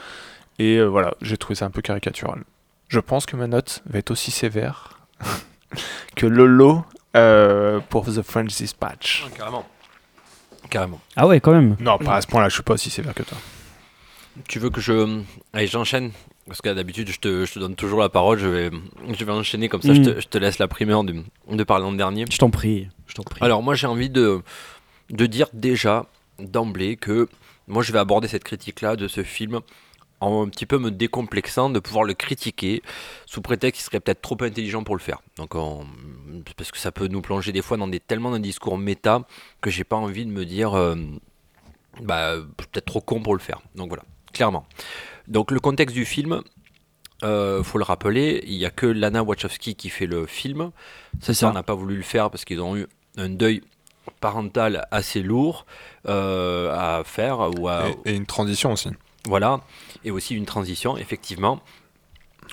Et 0.59 0.77
euh, 0.77 0.85
voilà, 0.85 1.13
j'ai 1.21 1.37
trouvé 1.37 1.55
ça 1.55 1.65
un 1.65 1.71
peu 1.71 1.81
caricatural. 1.81 2.43
Je 2.87 2.99
pense 2.99 3.25
que 3.25 3.35
ma 3.35 3.47
note 3.47 3.81
va 3.87 3.99
être 3.99 4.11
aussi 4.11 4.31
sévère 4.31 4.99
que 6.15 6.25
Lolo 6.25 6.83
euh, 7.15 7.79
pour 7.89 8.05
The 8.05 8.21
French 8.21 8.55
Dispatch. 8.55 9.25
carrément. 9.35 9.65
Carrément. 10.69 10.99
Ah 11.15 11.27
ouais, 11.27 11.39
quand 11.39 11.51
même. 11.51 11.75
Non, 11.79 11.97
pas 11.97 12.15
à 12.15 12.21
ce 12.21 12.27
point-là, 12.27 12.49
je 12.49 12.55
suis 12.55 12.63
pas 12.63 12.73
aussi 12.73 12.89
sévère 12.89 13.13
que 13.13 13.23
toi. 13.23 13.37
Tu 14.47 14.59
veux 14.59 14.69
que 14.69 14.81
je. 14.81 15.21
Allez, 15.53 15.67
j'enchaîne 15.67 16.11
Parce 16.47 16.61
que 16.61 16.69
d'habitude, 16.69 17.09
je 17.09 17.19
te, 17.19 17.45
je 17.45 17.53
te 17.53 17.59
donne 17.59 17.75
toujours 17.75 17.99
la 17.99 18.09
parole. 18.09 18.37
Je 18.37 18.47
vais, 18.47 18.69
je 19.17 19.25
vais 19.25 19.31
enchaîner 19.31 19.67
comme 19.67 19.81
ça. 19.81 19.93
Je, 19.93 19.99
Mm. 20.01 20.03
te, 20.15 20.19
je 20.21 20.27
te 20.27 20.37
laisse 20.37 20.59
la 20.59 20.67
primeur 20.67 21.03
de, 21.03 21.15
de 21.49 21.63
parler 21.63 21.85
en 21.85 21.91
dernier. 21.93 22.25
Je 22.31 22.37
t'en 22.37 22.49
prie. 22.51 22.87
Je 23.07 23.13
t'en 23.15 23.23
prie. 23.23 23.43
Alors, 23.43 23.63
moi, 23.63 23.73
j'ai 23.75 23.87
envie 23.87 24.09
de, 24.11 24.41
de 25.09 25.25
dire 25.25 25.47
déjà 25.53 26.05
d'emblée 26.39 26.97
que 26.97 27.27
moi, 27.67 27.81
je 27.81 27.91
vais 27.91 27.97
aborder 27.99 28.27
cette 28.27 28.43
critique-là 28.43 28.95
de 28.95 29.07
ce 29.07 29.23
film 29.23 29.61
en 30.21 30.43
un 30.43 30.49
petit 30.49 30.65
peu 30.67 30.77
me 30.77 30.91
décomplexant 30.91 31.69
de 31.69 31.79
pouvoir 31.79 32.03
le 32.05 32.13
critiquer 32.13 32.81
sous 33.25 33.41
prétexte 33.41 33.81
qu'il 33.81 33.85
serait 33.85 33.99
peut-être 33.99 34.21
trop 34.21 34.37
intelligent 34.41 34.83
pour 34.83 34.95
le 34.95 35.01
faire. 35.01 35.19
Donc, 35.37 35.53
parce 36.57 36.71
que 36.71 36.77
ça 36.77 36.91
peut 36.91 37.07
nous 37.07 37.21
plonger 37.21 37.51
des 37.51 37.61
fois 37.63 37.75
dans 37.77 37.87
des 37.87 37.99
tellement 37.99 38.31
d'un 38.31 38.39
discours 38.39 38.77
méta 38.77 39.23
que 39.61 39.69
j'ai 39.71 39.83
pas 39.83 39.95
envie 39.97 40.25
de 40.25 40.31
me 40.31 40.45
dire 40.45 40.73
euh, 40.73 40.95
bah, 42.01 42.35
peut-être 42.57 42.85
trop 42.85 43.01
con 43.01 43.21
pour 43.21 43.33
le 43.33 43.39
faire. 43.41 43.61
Donc 43.75 43.89
voilà, 43.89 44.03
clairement. 44.35 44.67
Donc 45.27 45.49
le 45.49 45.59
contexte 45.59 45.95
du 45.95 46.05
film, 46.05 46.43
euh, 47.23 47.63
faut 47.63 47.79
le 47.79 47.83
rappeler, 47.83 48.43
il 48.45 48.57
n'y 48.57 48.65
a 48.65 48.69
que 48.69 48.85
Lana 48.85 49.23
Wachowski 49.23 49.73
qui 49.75 49.89
fait 49.89 50.05
le 50.05 50.27
film. 50.27 50.71
C'est 51.21 51.33
Ça, 51.33 51.39
ça. 51.39 51.49
on 51.49 51.53
n'a 51.53 51.63
pas 51.63 51.73
voulu 51.73 51.95
le 51.95 52.03
faire 52.03 52.29
parce 52.29 52.45
qu'ils 52.45 52.61
ont 52.61 52.75
eu 52.77 52.85
un 53.17 53.29
deuil 53.29 53.63
parental 54.21 54.85
assez 54.91 55.23
lourd 55.23 55.65
euh, 56.07 56.71
à 56.99 57.03
faire 57.03 57.39
ou 57.57 57.67
à, 57.67 57.87
Et, 58.05 58.11
et 58.11 58.15
une 58.15 58.27
transition 58.27 58.73
aussi. 58.73 58.89
voilà 59.27 59.61
et 60.03 60.11
aussi 60.11 60.35
une 60.35 60.45
transition 60.45 60.95
effectivement 60.97 61.59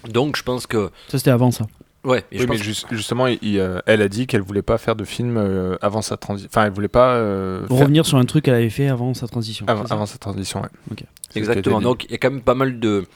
donc 0.08 0.36
je 0.36 0.42
pense 0.42 0.66
que 0.66 0.90
Ça, 1.08 1.18
c'était 1.18 1.30
avant 1.30 1.50
ça. 1.50 1.66
Ouais 2.04 2.24
Oui, 2.32 2.46
pense 2.46 2.58
mais 2.58 2.62
jus- 2.62 2.84
justement, 2.90 3.26
il- 3.26 3.38
il, 3.42 3.58
euh, 3.58 3.80
elle 3.86 4.02
a 4.02 4.08
dit 4.08 4.26
qu'elle 4.26 4.40
voulait 4.42 4.62
pas 4.62 4.78
faire 4.78 4.96
de 4.96 5.04
film 5.04 5.36
euh, 5.36 5.76
avant 5.82 6.02
sa 6.02 6.16
transition. 6.16 6.48
Enfin, 6.52 6.66
elle 6.66 6.72
voulait 6.72 6.88
pas 6.88 7.14
euh, 7.14 7.66
faire- 7.66 7.76
Revenir 7.78 8.04
sur 8.06 8.18
un 8.18 8.24
truc 8.24 8.44
qu'elle 8.44 8.54
avait 8.54 8.70
fait 8.70 8.88
avant 8.88 9.14
sa 9.14 9.28
transition. 9.28 9.66
avant, 9.68 10.06
sa 10.06 10.18
transition. 10.18 10.60
Ouais. 10.62 10.68
Ok. 10.90 10.98
C'est 10.98 11.04
ce 11.04 11.04
qui 11.04 11.38
a 11.38 11.42
été 11.42 11.48
Exactement. 11.50 11.80
Donc 11.80 12.04
il 12.04 12.10
y 12.10 12.14
a 12.14 12.18
quand 12.18 12.30
même 12.30 12.42
pas 12.42 12.54
mal 12.54 12.78
de, 12.80 13.06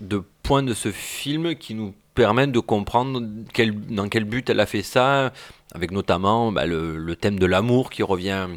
de 0.00 0.22
points 0.42 0.62
de 0.62 0.74
ce 0.74 0.90
film 0.90 1.54
qui 1.54 1.74
nous 1.74 1.94
permettent 2.14 2.52
de 2.52 2.60
comprendre 2.60 3.22
quel, 3.52 3.78
dans 3.86 4.08
quel 4.08 4.24
but 4.24 4.48
elle 4.50 4.60
a 4.60 4.66
fait 4.66 4.82
ça, 4.82 5.32
avec 5.74 5.90
notamment 5.92 6.50
bah, 6.52 6.66
le, 6.66 6.98
le 6.98 7.16
thème 7.16 7.38
de 7.38 7.46
l'amour 7.46 7.90
qui 7.90 8.02
revient 8.02 8.48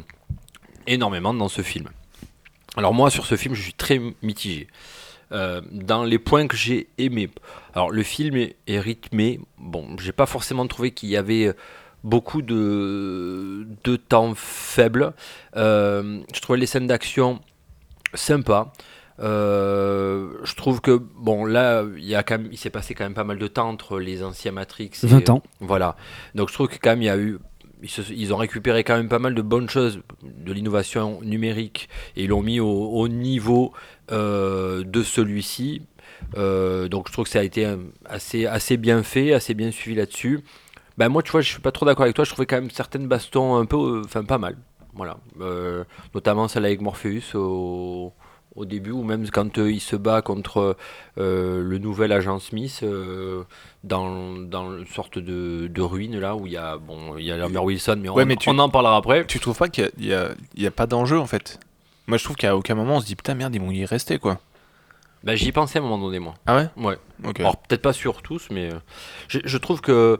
énormément 0.86 1.32
dans 1.34 1.48
ce 1.48 1.62
film. 1.62 1.88
Alors 2.76 2.92
moi 2.92 3.10
sur 3.10 3.24
ce 3.26 3.36
film 3.36 3.54
je 3.54 3.62
suis 3.62 3.72
très 3.74 4.00
mitigé. 4.22 4.66
Euh, 5.32 5.60
dans 5.70 6.04
les 6.04 6.18
points 6.18 6.46
que 6.46 6.56
j'ai 6.56 6.88
aimés. 6.98 7.30
Alors 7.74 7.90
le 7.90 8.02
film 8.02 8.36
est, 8.36 8.56
est 8.66 8.78
rythmé. 8.78 9.40
Bon, 9.58 9.96
j'ai 9.98 10.12
pas 10.12 10.26
forcément 10.26 10.66
trouvé 10.66 10.90
qu'il 10.90 11.08
y 11.08 11.16
avait 11.16 11.54
beaucoup 12.04 12.42
de, 12.42 13.66
de 13.82 13.96
temps 13.96 14.34
faible. 14.36 15.14
Euh, 15.56 16.20
je 16.32 16.40
trouvais 16.40 16.58
les 16.58 16.66
scènes 16.66 16.86
d'action 16.86 17.40
sympas. 18.12 18.72
Euh, 19.20 20.32
je 20.42 20.54
trouve 20.54 20.80
que 20.80 20.90
bon 20.90 21.44
là 21.44 21.84
il 21.96 22.04
y 22.04 22.16
a 22.16 22.24
quand 22.24 22.38
même, 22.38 22.48
il 22.50 22.58
s'est 22.58 22.70
passé 22.70 22.94
quand 22.94 23.04
même 23.04 23.14
pas 23.14 23.22
mal 23.22 23.38
de 23.38 23.46
temps 23.46 23.68
entre 23.68 24.00
les 24.00 24.24
anciens 24.24 24.50
Matrix 24.50 24.90
et, 25.04 25.06
20 25.06 25.30
ans. 25.30 25.42
voilà 25.60 25.94
donc 26.34 26.48
je 26.48 26.54
trouve 26.54 26.66
que 26.66 26.78
quand 26.82 26.90
même 26.90 27.02
il 27.02 27.04
y 27.04 27.10
a 27.10 27.16
eu 27.16 27.38
ils, 28.10 28.32
ont 28.32 28.36
récupéré 28.36 28.84
quand 28.84 28.96
même 28.96 29.08
pas 29.08 29.18
mal 29.18 29.34
de 29.34 29.42
bonnes 29.42 29.68
choses 29.68 30.00
de 30.22 30.52
l'innovation 30.52 31.20
numérique 31.22 31.88
et 32.16 32.24
ils 32.24 32.30
l'ont 32.30 32.42
mis 32.42 32.60
au, 32.60 32.68
au 32.68 33.08
niveau 33.08 33.72
euh, 34.10 34.84
de 34.84 35.02
celui-ci. 35.02 35.82
Euh, 36.36 36.88
donc 36.88 37.08
je 37.08 37.12
trouve 37.12 37.24
que 37.24 37.30
ça 37.30 37.40
a 37.40 37.42
été 37.42 37.66
euh, 37.66 37.76
assez, 38.06 38.46
assez 38.46 38.76
bien 38.76 39.02
fait 39.02 39.32
assez 39.32 39.54
bien 39.54 39.70
suivi 39.70 39.96
là-dessus. 39.96 40.40
Ben 40.96 41.08
moi 41.08 41.22
tu 41.22 41.32
vois 41.32 41.40
je 41.40 41.50
suis 41.50 41.60
pas 41.60 41.72
trop 41.72 41.86
d'accord 41.86 42.04
avec 42.04 42.16
toi. 42.16 42.24
Je 42.24 42.30
trouvais 42.30 42.46
quand 42.46 42.56
même 42.56 42.70
certaines 42.70 43.06
bastons 43.06 43.56
un 43.56 43.66
peu 43.66 44.02
enfin 44.04 44.24
pas 44.24 44.38
mal. 44.38 44.56
Voilà. 44.94 45.16
Notamment 46.14 46.46
celle 46.46 46.64
avec 46.64 46.80
Morpheus 46.80 47.34
au, 47.34 48.12
au 48.56 48.64
début 48.64 48.92
ou 48.92 49.02
même 49.02 49.28
quand 49.30 49.58
euh, 49.58 49.70
il 49.72 49.80
se 49.80 49.96
bat 49.96 50.22
contre 50.22 50.76
euh, 51.18 51.62
le 51.62 51.78
nouvel 51.78 52.12
agent 52.12 52.38
Smith 52.38 52.80
euh, 52.84 53.42
dans, 53.82 54.36
dans 54.36 54.78
une 54.78 54.86
sorte 54.86 55.18
de, 55.18 55.66
de 55.66 55.82
ruine 55.82 56.18
là 56.20 56.36
où 56.36 56.46
il 56.46 56.52
y 56.52 56.56
a 56.56 56.76
bon 56.76 57.16
il 57.18 57.24
y 57.24 57.32
a 57.32 57.36
Lambert 57.36 57.64
Wilson 57.64 57.98
mais, 58.00 58.08
on, 58.08 58.14
Ouais, 58.14 58.24
mais 58.24 58.36
tu- 58.36 58.48
on 58.50 58.58
en 58.60 58.68
parlera 58.68 58.96
après. 58.96 59.26
Tu 59.26 59.40
trouves 59.40 59.58
pas 59.58 59.68
qu'il 59.68 59.90
y 59.98 60.10
y, 60.12 60.62
y 60.62 60.66
a 60.66 60.70
pas 60.70 60.86
d'enjeu 60.86 61.18
en 61.18 61.26
fait? 61.26 61.58
Moi, 62.06 62.16
je 62.18 62.24
trouve 62.24 62.36
qu'à 62.36 62.54
aucun 62.56 62.74
moment 62.76 62.96
on 62.96 63.00
se 63.00 63.06
dit 63.06 63.16
putain 63.16 63.34
merde, 63.34 63.54
ils 63.54 63.60
vont 63.60 63.70
y 63.72 63.84
rester 63.86 64.18
quoi. 64.18 64.38
ben, 65.24 65.34
j'y 65.34 65.50
pensais 65.50 65.78
à 65.78 65.82
un 65.82 65.84
moment 65.84 65.98
donné 65.98 66.20
moi. 66.20 66.34
Ah 66.46 66.54
ouais? 66.56 66.68
Ouais. 66.76 66.96
Ok. 67.24 67.40
alors 67.40 67.56
peut-être 67.56 67.82
pas 67.82 67.92
sur 67.92 68.22
tous 68.22 68.48
mais 68.50 68.68
je, 69.28 69.40
je 69.44 69.58
trouve 69.58 69.80
que 69.80 70.18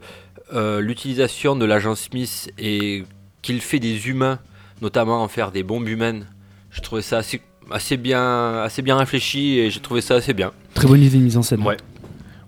l'utilisation 0.79 1.55
de 1.55 1.65
l'agent 1.65 1.95
Smith 1.95 2.51
et 2.57 3.03
qu'il 3.41 3.61
fait 3.61 3.79
des 3.79 4.07
humains 4.09 4.39
notamment 4.81 5.21
en 5.23 5.27
faire 5.27 5.51
des 5.51 5.63
bombes 5.63 5.87
humaines 5.87 6.27
je 6.71 6.81
trouvais 6.81 7.01
ça 7.01 7.17
assez, 7.19 7.41
assez 7.71 7.97
bien 7.97 8.61
assez 8.63 8.81
bien 8.81 8.97
réfléchi 8.97 9.59
et 9.59 9.69
j'ai 9.71 9.79
trouvé 9.79 10.01
ça 10.01 10.15
assez 10.15 10.33
bien 10.33 10.51
Très 10.73 10.87
bonne 10.87 11.01
idée 11.01 11.17
de 11.17 11.23
mise 11.23 11.37
en 11.37 11.41
scène. 11.41 11.61
Ouais. 11.63 11.77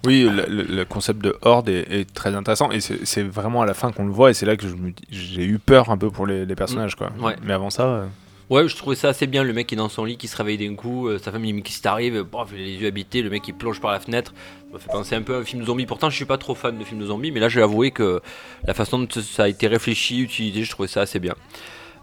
Oui, 0.06 0.24
le, 0.30 0.46
le- 0.48 0.64
le 0.64 0.86
concept 0.86 1.22
de 1.24 1.36
horde 1.42 1.70
est, 1.70 1.86
est 1.92 2.14
très 2.14 2.34
intéressant 2.36 2.72
et 2.72 2.80
c'est 2.82 3.06
c'est 3.06 3.24
vraiment 3.24 3.62
à 3.62 3.66
la 3.66 3.74
fin 3.74 3.92
qu'on 3.92 4.06
le 4.06 4.12
voit 4.12 4.30
et 4.30 4.34
c'est 4.34 4.46
là 4.46 4.56
que 4.56 4.68
je 4.68 4.76
j'ai 5.10 5.44
eu 5.44 5.60
peur 5.60 5.90
un 5.90 5.98
peu 5.98 6.12
pour 6.12 6.28
les, 6.28 6.46
les 6.46 6.56
personnages 6.56 6.96
quoi. 6.96 7.10
Ouais. 7.20 7.36
Mais 7.44 7.54
avant 7.54 7.70
ça, 7.70 7.84
euh, 7.84 8.06
Ouais, 8.50 8.66
je 8.70 8.78
trouvais 8.78 8.96
ça 8.96 9.10
assez 9.10 9.28
bien. 9.28 9.44
Le 9.44 9.52
mec 9.52 9.68
qui 9.68 9.76
est 9.76 9.78
dans 9.78 9.90
son 9.90 10.06
lit, 10.06 10.16
qui 10.16 10.30
se 10.30 10.38
réveille 10.38 10.58
d'un 10.58 10.74
coup, 10.76 11.10
euh, 11.10 11.18
sa 11.20 11.34
femme 11.34 11.44
qu'est-ce 11.44 11.76
qui 11.78 11.82
t'arrive? 11.82 12.22
Bof, 12.24 12.48
les 12.56 12.76
yeux 12.76 12.88
habités, 12.88 13.22
le 13.22 13.30
mec 13.30 13.46
il 13.46 13.54
plonge 13.54 13.82
par 13.82 13.92
la 13.92 14.00
fenêtre. 14.00 14.34
Ça 14.72 14.74
me 14.76 14.80
fait 14.80 14.88
penser 14.90 15.16
un 15.16 15.22
peu 15.22 15.36
à 15.36 15.40
un 15.40 15.44
film 15.44 15.62
de 15.64 15.68
zombie. 15.68 15.86
Pourtant, 15.86 16.10
je 16.10 16.16
suis 16.16 16.24
pas 16.24 16.38
trop 16.38 16.56
fan 16.56 16.78
de 16.78 16.84
films 16.86 17.02
de 17.02 17.08
zombies, 17.08 17.32
mais 17.32 17.42
là, 17.42 17.50
j'ai 17.50 17.62
avoué 17.62 17.92
que 17.92 18.22
la 18.66 18.74
façon 18.74 19.00
dont 19.00 19.08
ça 19.22 19.44
a 19.44 19.48
été 19.50 19.68
réfléchi, 19.68 20.22
utilisé, 20.22 20.64
je 20.64 20.70
trouvais 20.72 20.88
ça 20.88 21.02
assez 21.02 21.20
bien. 21.20 21.34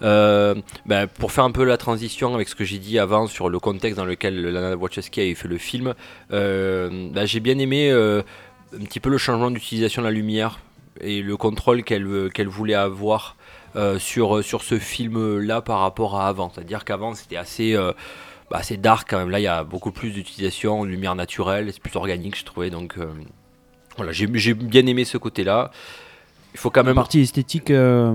Euh, 0.02 0.54
ben, 0.86 1.06
pour 1.06 1.32
faire 1.32 1.44
un 1.44 1.50
peu 1.50 1.64
la 1.64 1.76
transition 1.76 2.34
avec 2.34 2.48
ce 2.48 2.54
que 2.54 2.64
j'ai 2.64 2.78
dit 2.78 2.98
avant 2.98 3.26
sur 3.26 3.48
le 3.48 3.58
contexte 3.58 3.96
dans 3.96 4.04
lequel 4.04 4.40
Lana 4.42 4.76
Wachowski 4.76 5.32
a 5.32 5.34
fait 5.34 5.48
le 5.48 5.58
film, 5.58 5.94
euh, 6.32 7.10
ben, 7.12 7.26
j'ai 7.26 7.40
bien 7.40 7.58
aimé 7.58 7.90
euh, 7.90 8.22
un 8.74 8.84
petit 8.84 9.00
peu 9.00 9.10
le 9.10 9.18
changement 9.18 9.50
d'utilisation 9.50 10.02
de 10.02 10.06
la 10.06 10.12
lumière 10.12 10.60
et 11.00 11.22
le 11.22 11.36
contrôle 11.36 11.82
qu'elle 11.82 12.30
qu'elle 12.32 12.48
voulait 12.48 12.74
avoir 12.74 13.36
sur, 13.98 14.44
sur 14.44 14.62
ce 14.62 14.78
film-là 14.78 15.60
par 15.60 15.80
rapport 15.80 16.20
à 16.20 16.28
avant. 16.28 16.52
C'est-à-dire 16.54 16.84
qu'avant, 16.84 17.14
c'était 17.16 17.36
assez, 17.36 17.74
bah, 18.48 18.58
assez 18.58 18.76
dark 18.76 19.08
quand 19.10 19.18
même. 19.18 19.30
Là, 19.30 19.40
il 19.40 19.42
y 19.42 19.48
a 19.48 19.64
beaucoup 19.64 19.90
plus 19.90 20.10
d'utilisation, 20.10 20.84
lumière 20.84 21.16
naturelle, 21.16 21.68
c'est 21.72 21.82
plus 21.82 21.96
organique, 21.96 22.38
je 22.38 22.44
trouvais. 22.44 22.70
Donc 22.70 22.96
voilà, 23.96 24.12
j'ai 24.12 24.28
j'ai 24.34 24.54
bien 24.54 24.86
aimé 24.86 25.04
ce 25.04 25.18
côté-là. 25.18 25.72
Il 26.54 26.60
faut 26.60 26.70
quand 26.70 26.82
La 26.82 26.86
même 26.86 26.94
partie 26.94 27.20
esthétique 27.20 27.70
euh, 27.70 28.14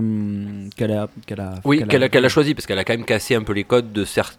qu'elle 0.76 0.92
a, 0.92 1.08
qu'elle 1.26 1.40
a, 1.40 1.54
oui, 1.64 1.84
qu'elle 1.86 2.02
a, 2.02 2.26
a 2.26 2.28
choisi, 2.28 2.54
parce 2.54 2.66
qu'elle 2.66 2.78
a 2.78 2.84
quand 2.84 2.94
même 2.94 3.04
cassé 3.04 3.34
un 3.34 3.42
peu 3.42 3.52
les 3.52 3.64
codes 3.64 3.92
de 3.92 4.04
certes. 4.04 4.38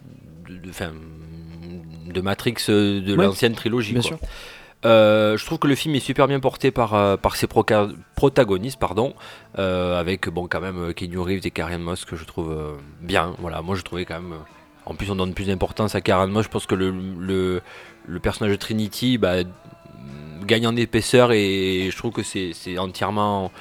De, 2.07 2.21
Matrix 2.21 2.55
euh, 2.69 2.99
de 3.01 3.15
Ouais, 3.15 3.25
l'ancienne 3.25 3.53
trilogie. 3.53 3.93
Bien 3.93 4.01
quoi. 4.01 4.09
sûr. 4.09 4.19
Euh, 4.83 5.37
je 5.37 5.45
trouve 5.45 5.59
que 5.59 5.67
le 5.67 5.75
film 5.75 5.93
est 5.95 5.99
super 5.99 6.27
bien 6.27 6.39
porté 6.39 6.71
par, 6.71 7.17
par 7.19 7.35
ses 7.35 7.47
protagonistes, 7.47 8.79
pardon, 8.79 9.13
euh, 9.59 9.99
avec 9.99 10.27
bon 10.29 10.47
quand 10.47 10.59
même 10.59 10.93
Keanu 10.95 11.19
Reeves 11.19 11.45
et 11.45 11.51
Karen 11.51 11.81
Moss 11.81 12.03
que 12.03 12.15
je 12.15 12.25
trouve 12.25 12.51
euh, 12.51 12.71
bien. 13.01 13.35
Voilà, 13.37 13.61
moi 13.61 13.75
je 13.75 13.83
trouvais 13.83 14.05
quand 14.05 14.19
même. 14.19 14.33
en 14.87 14.95
plus, 14.95 15.11
on 15.11 15.15
donne 15.15 15.33
plus 15.35 15.45
d'importance 15.47 15.93
à 15.93 16.01
Karen 16.01 16.31
Moss. 16.31 16.45
Je 16.45 16.49
pense 16.49 16.65
que 16.65 16.73
le, 16.75 16.89
le, 17.19 17.61
le 18.07 18.19
personnage 18.19 18.51
de 18.53 18.57
Trinity 18.59 19.19
bah, 19.19 19.35
gagne 20.47 20.65
en 20.65 20.75
épaisseur 20.75 21.31
et 21.31 21.89
je 21.91 21.95
trouve 21.97 22.11
que 22.11 22.23
c'est 22.23 22.51
c'est 22.53 22.77
entièrement. 22.79 23.51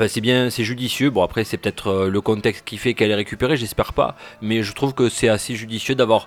Enfin, 0.00 0.08
c'est 0.08 0.22
bien, 0.22 0.48
c'est 0.48 0.64
judicieux. 0.64 1.10
Bon, 1.10 1.22
après, 1.22 1.44
c'est 1.44 1.58
peut-être 1.58 1.88
euh, 1.88 2.08
le 2.08 2.20
contexte 2.22 2.64
qui 2.64 2.78
fait 2.78 2.94
qu'elle 2.94 3.10
est 3.10 3.14
récupérée, 3.14 3.58
j'espère 3.58 3.92
pas. 3.92 4.16
Mais 4.40 4.62
je 4.62 4.72
trouve 4.72 4.94
que 4.94 5.10
c'est 5.10 5.28
assez 5.28 5.56
judicieux 5.56 5.94
d'avoir 5.94 6.26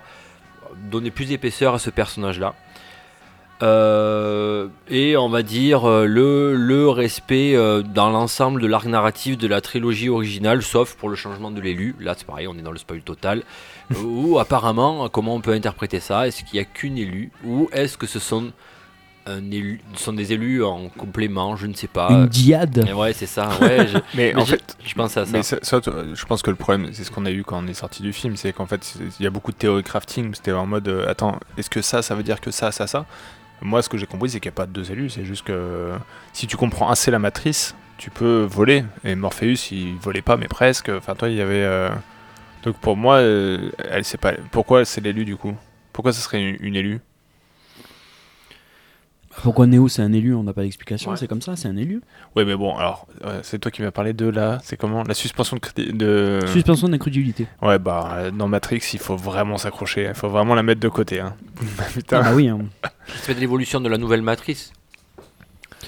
donné 0.92 1.10
plus 1.10 1.26
d'épaisseur 1.26 1.74
à 1.74 1.80
ce 1.80 1.90
personnage-là. 1.90 2.54
Euh, 3.64 4.68
et 4.90 5.18
on 5.18 5.30
va 5.30 5.42
dire 5.42 5.90
euh, 5.90 6.06
le, 6.06 6.54
le 6.54 6.90
respect 6.90 7.56
euh, 7.56 7.82
dans 7.82 8.10
l'ensemble 8.10 8.62
de 8.62 8.68
l'arc 8.68 8.86
narratif 8.86 9.38
de 9.38 9.48
la 9.48 9.62
trilogie 9.62 10.10
originale, 10.10 10.62
sauf 10.62 10.96
pour 10.96 11.10
le 11.10 11.16
changement 11.16 11.50
de 11.50 11.62
l'élu. 11.62 11.96
Là, 12.00 12.14
c'est 12.16 12.28
pareil, 12.28 12.48
on 12.48 12.56
est 12.56 12.62
dans 12.62 12.72
le 12.72 12.78
spoil 12.78 13.02
total. 13.02 13.42
Ou 14.04 14.38
apparemment, 14.38 15.10
comment 15.10 15.34
on 15.34 15.42
peut 15.42 15.54
interpréter 15.54 16.00
ça? 16.00 16.28
Est-ce 16.28 16.44
qu'il 16.44 16.60
n'y 16.60 16.60
a 16.60 16.66
qu'une 16.66 17.00
élue? 17.00 17.32
Ou 17.44 17.70
est-ce 17.72 17.98
que 17.98 18.06
ce 18.06 18.20
sont, 18.20 18.52
un 19.26 19.52
élu, 19.52 19.80
sont 19.96 20.14
des 20.14 20.34
élus 20.34 20.64
en 20.64 20.90
complément 20.90 21.56
Je 21.56 21.68
ne 21.68 21.74
sais 21.74 21.88
pas. 21.88 22.10
Une 22.12 22.28
diade. 22.28 22.86
Et 22.88 22.94
ouais, 22.94 23.14
c'est 23.14 23.26
ça. 23.26 23.50
Ouais, 23.62 23.88
je, 23.88 23.98
mais 24.16 24.34
mais 24.34 24.42
en 24.42 24.46
fait, 24.46 24.78
je 24.86 24.94
pense 24.94 25.16
à 25.18 25.26
ça. 25.26 25.32
mais 25.32 25.44
ça, 25.44 25.58
ça, 25.62 25.80
je 26.14 26.26
pense 26.26 26.42
que 26.42 26.50
le 26.50 26.56
problème, 26.58 26.90
c'est 26.94 27.04
ce 27.04 27.12
qu'on 27.12 27.26
a 27.26 27.32
eu 27.32 27.44
quand 27.44 27.64
on 27.64 27.68
est 27.68 27.74
sorti 27.74 28.02
du 28.04 28.12
film, 28.14 28.36
c'est 28.36 28.52
qu'en 28.54 28.66
fait, 28.66 28.96
il 29.20 29.24
y 29.24 29.28
a 29.28 29.30
beaucoup 29.30 29.52
de 29.52 29.58
théorie 29.58 29.84
crafting. 29.84 30.34
C'était 30.36 30.52
en 30.52 30.66
mode, 30.66 30.88
euh, 30.88 31.10
attends, 31.10 31.40
est-ce 31.58 31.70
que 31.70 31.82
ça, 31.82 32.02
ça 32.02 32.16
veut 32.16 32.24
dire 32.24 32.42
que 32.42 32.52
ça, 32.52 32.72
ça, 32.72 32.86
ça? 32.88 33.06
Moi, 33.62 33.82
ce 33.82 33.88
que 33.88 33.98
j'ai 33.98 34.06
compris, 34.08 34.30
c'est 34.30 34.40
qu'il 34.42 34.50
n'y 34.50 34.56
a 34.56 34.58
pas 34.58 34.66
de 34.66 34.72
deux 34.74 34.92
élus. 34.92 35.10
C'est 35.12 35.24
juste 35.26 35.46
que 35.46 35.54
euh, 35.54 35.96
si 36.34 36.48
tu 36.48 36.58
comprends 36.58 36.90
assez 36.90 37.12
la 37.12 37.20
matrice, 37.20 37.76
tu 37.98 38.10
peux 38.10 38.44
voler. 38.44 38.84
Et 39.06 39.16
Morpheus, 39.16 39.72
il 39.72 39.96
volait 40.02 40.22
pas, 40.22 40.36
mais 40.36 40.48
presque. 40.50 40.90
Enfin, 40.90 41.16
toi, 41.16 41.30
il 41.30 41.36
y 41.36 41.42
avait. 41.42 41.64
euh, 41.64 41.90
Donc 42.64 42.76
pour 42.80 42.98
moi, 42.98 43.16
euh, 43.18 43.72
elle 43.90 44.04
sait 44.04 44.18
pas. 44.18 44.34
Pourquoi 44.52 44.84
c'est 44.84 45.00
l'élu 45.00 45.24
du 45.24 45.38
coup? 45.38 45.56
Pourquoi 45.94 46.12
ça 46.12 46.20
serait 46.20 46.42
une, 46.42 46.58
une 46.60 46.76
élue? 46.76 47.00
Pourquoi 49.42 49.66
Neo 49.68 49.88
c'est 49.88 50.02
un 50.02 50.14
élu 50.14 50.34
On 50.36 50.44
n'a 50.44 50.54
pas 50.54 50.62
d'explication. 50.62 51.12
Ouais. 51.12 51.18
C'est 51.18 51.28
comme 51.28 51.42
ça, 51.42 51.56
c'est 51.56 51.68
un 51.68 51.76
élu. 51.76 52.02
Ouais, 52.36 52.46
mais 52.46 52.56
bon, 52.56 52.76
alors, 52.78 53.08
ouais, 53.26 53.40
c'est 53.42 53.60
toi 53.60 53.72
qui 53.72 53.82
m'as 53.82 53.92
parlé 53.92 54.14
de 54.14 54.28
la. 54.28 54.60
C'est 54.64 54.78
comment 54.78 55.04
La 55.04 55.14
suspension 55.14 55.58
de. 55.76 55.92
de... 55.92 56.40
Suspension 56.48 56.88
d'incrédulité. 56.88 57.48
Ouais, 57.62 57.80
bah, 57.80 58.10
euh, 58.14 58.32
dans 58.32 58.48
Matrix, 58.48 58.82
il 58.94 59.00
faut 59.00 59.18
vraiment 59.18 59.58
s'accrocher. 59.58 60.06
Il 60.10 60.14
faut 60.14 60.30
vraiment 60.30 60.56
la 60.56 60.64
mettre 60.64 60.80
de 60.82 60.88
côté. 60.90 61.20
Hein. 61.20 61.36
Putain. 61.94 62.20
Ah 62.20 62.30
bah 62.30 62.36
oui. 62.36 62.48
hein. 62.48 62.60
De 63.28 63.34
l'évolution 63.34 63.82
de 63.82 63.90
la 63.90 63.98
nouvelle 63.98 64.22
matrice. 64.22 64.72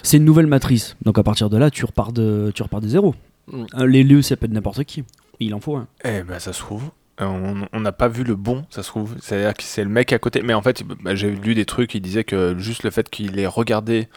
C'est 0.04 0.18
une 0.18 0.26
nouvelle 0.26 0.48
matrice. 0.48 0.96
Donc 1.04 1.18
à 1.18 1.24
partir 1.24 1.50
de 1.50 1.58
là, 1.58 1.70
tu 1.72 1.86
repars 1.86 2.12
de, 2.12 2.52
tu 2.54 2.64
repars 2.64 2.82
de 2.82 2.88
zéro. 2.88 3.16
Mm. 3.48 3.64
Euh, 3.80 3.86
L'élu, 3.88 4.24
ça 4.24 4.36
peut 4.36 4.46
être 4.46 4.52
n'importe 4.52 4.84
qui. 4.84 5.04
Il 5.40 5.54
en 5.54 5.60
faut 5.60 5.76
un. 5.78 5.88
Eh 6.04 6.24
ben, 6.24 6.40
ça 6.40 6.52
se 6.54 6.60
trouve. 6.60 6.90
On 7.20 7.80
n'a 7.80 7.92
pas 7.94 8.08
vu 8.10 8.24
le 8.24 8.36
bon, 8.36 8.66
ça 8.70 8.84
se 8.84 8.90
trouve. 8.90 9.16
C'est-à-dire 9.22 9.54
que 9.54 9.64
c'est 9.64 9.84
le 9.84 9.90
mec 9.90 10.12
à 10.12 10.20
côté. 10.20 10.42
Mais 10.42 10.54
en 10.54 10.62
fait, 10.62 10.84
bah, 10.84 11.16
j'ai 11.16 11.32
lu 11.32 11.56
des 11.56 11.66
trucs 11.66 11.90
qui 11.92 12.02
disaient 12.02 12.24
que 12.26 12.58
juste 12.58 12.84
le 12.84 12.92
fait 12.92 13.10
qu'il 13.10 13.40
ait 13.40 13.48
regardé 13.48 14.10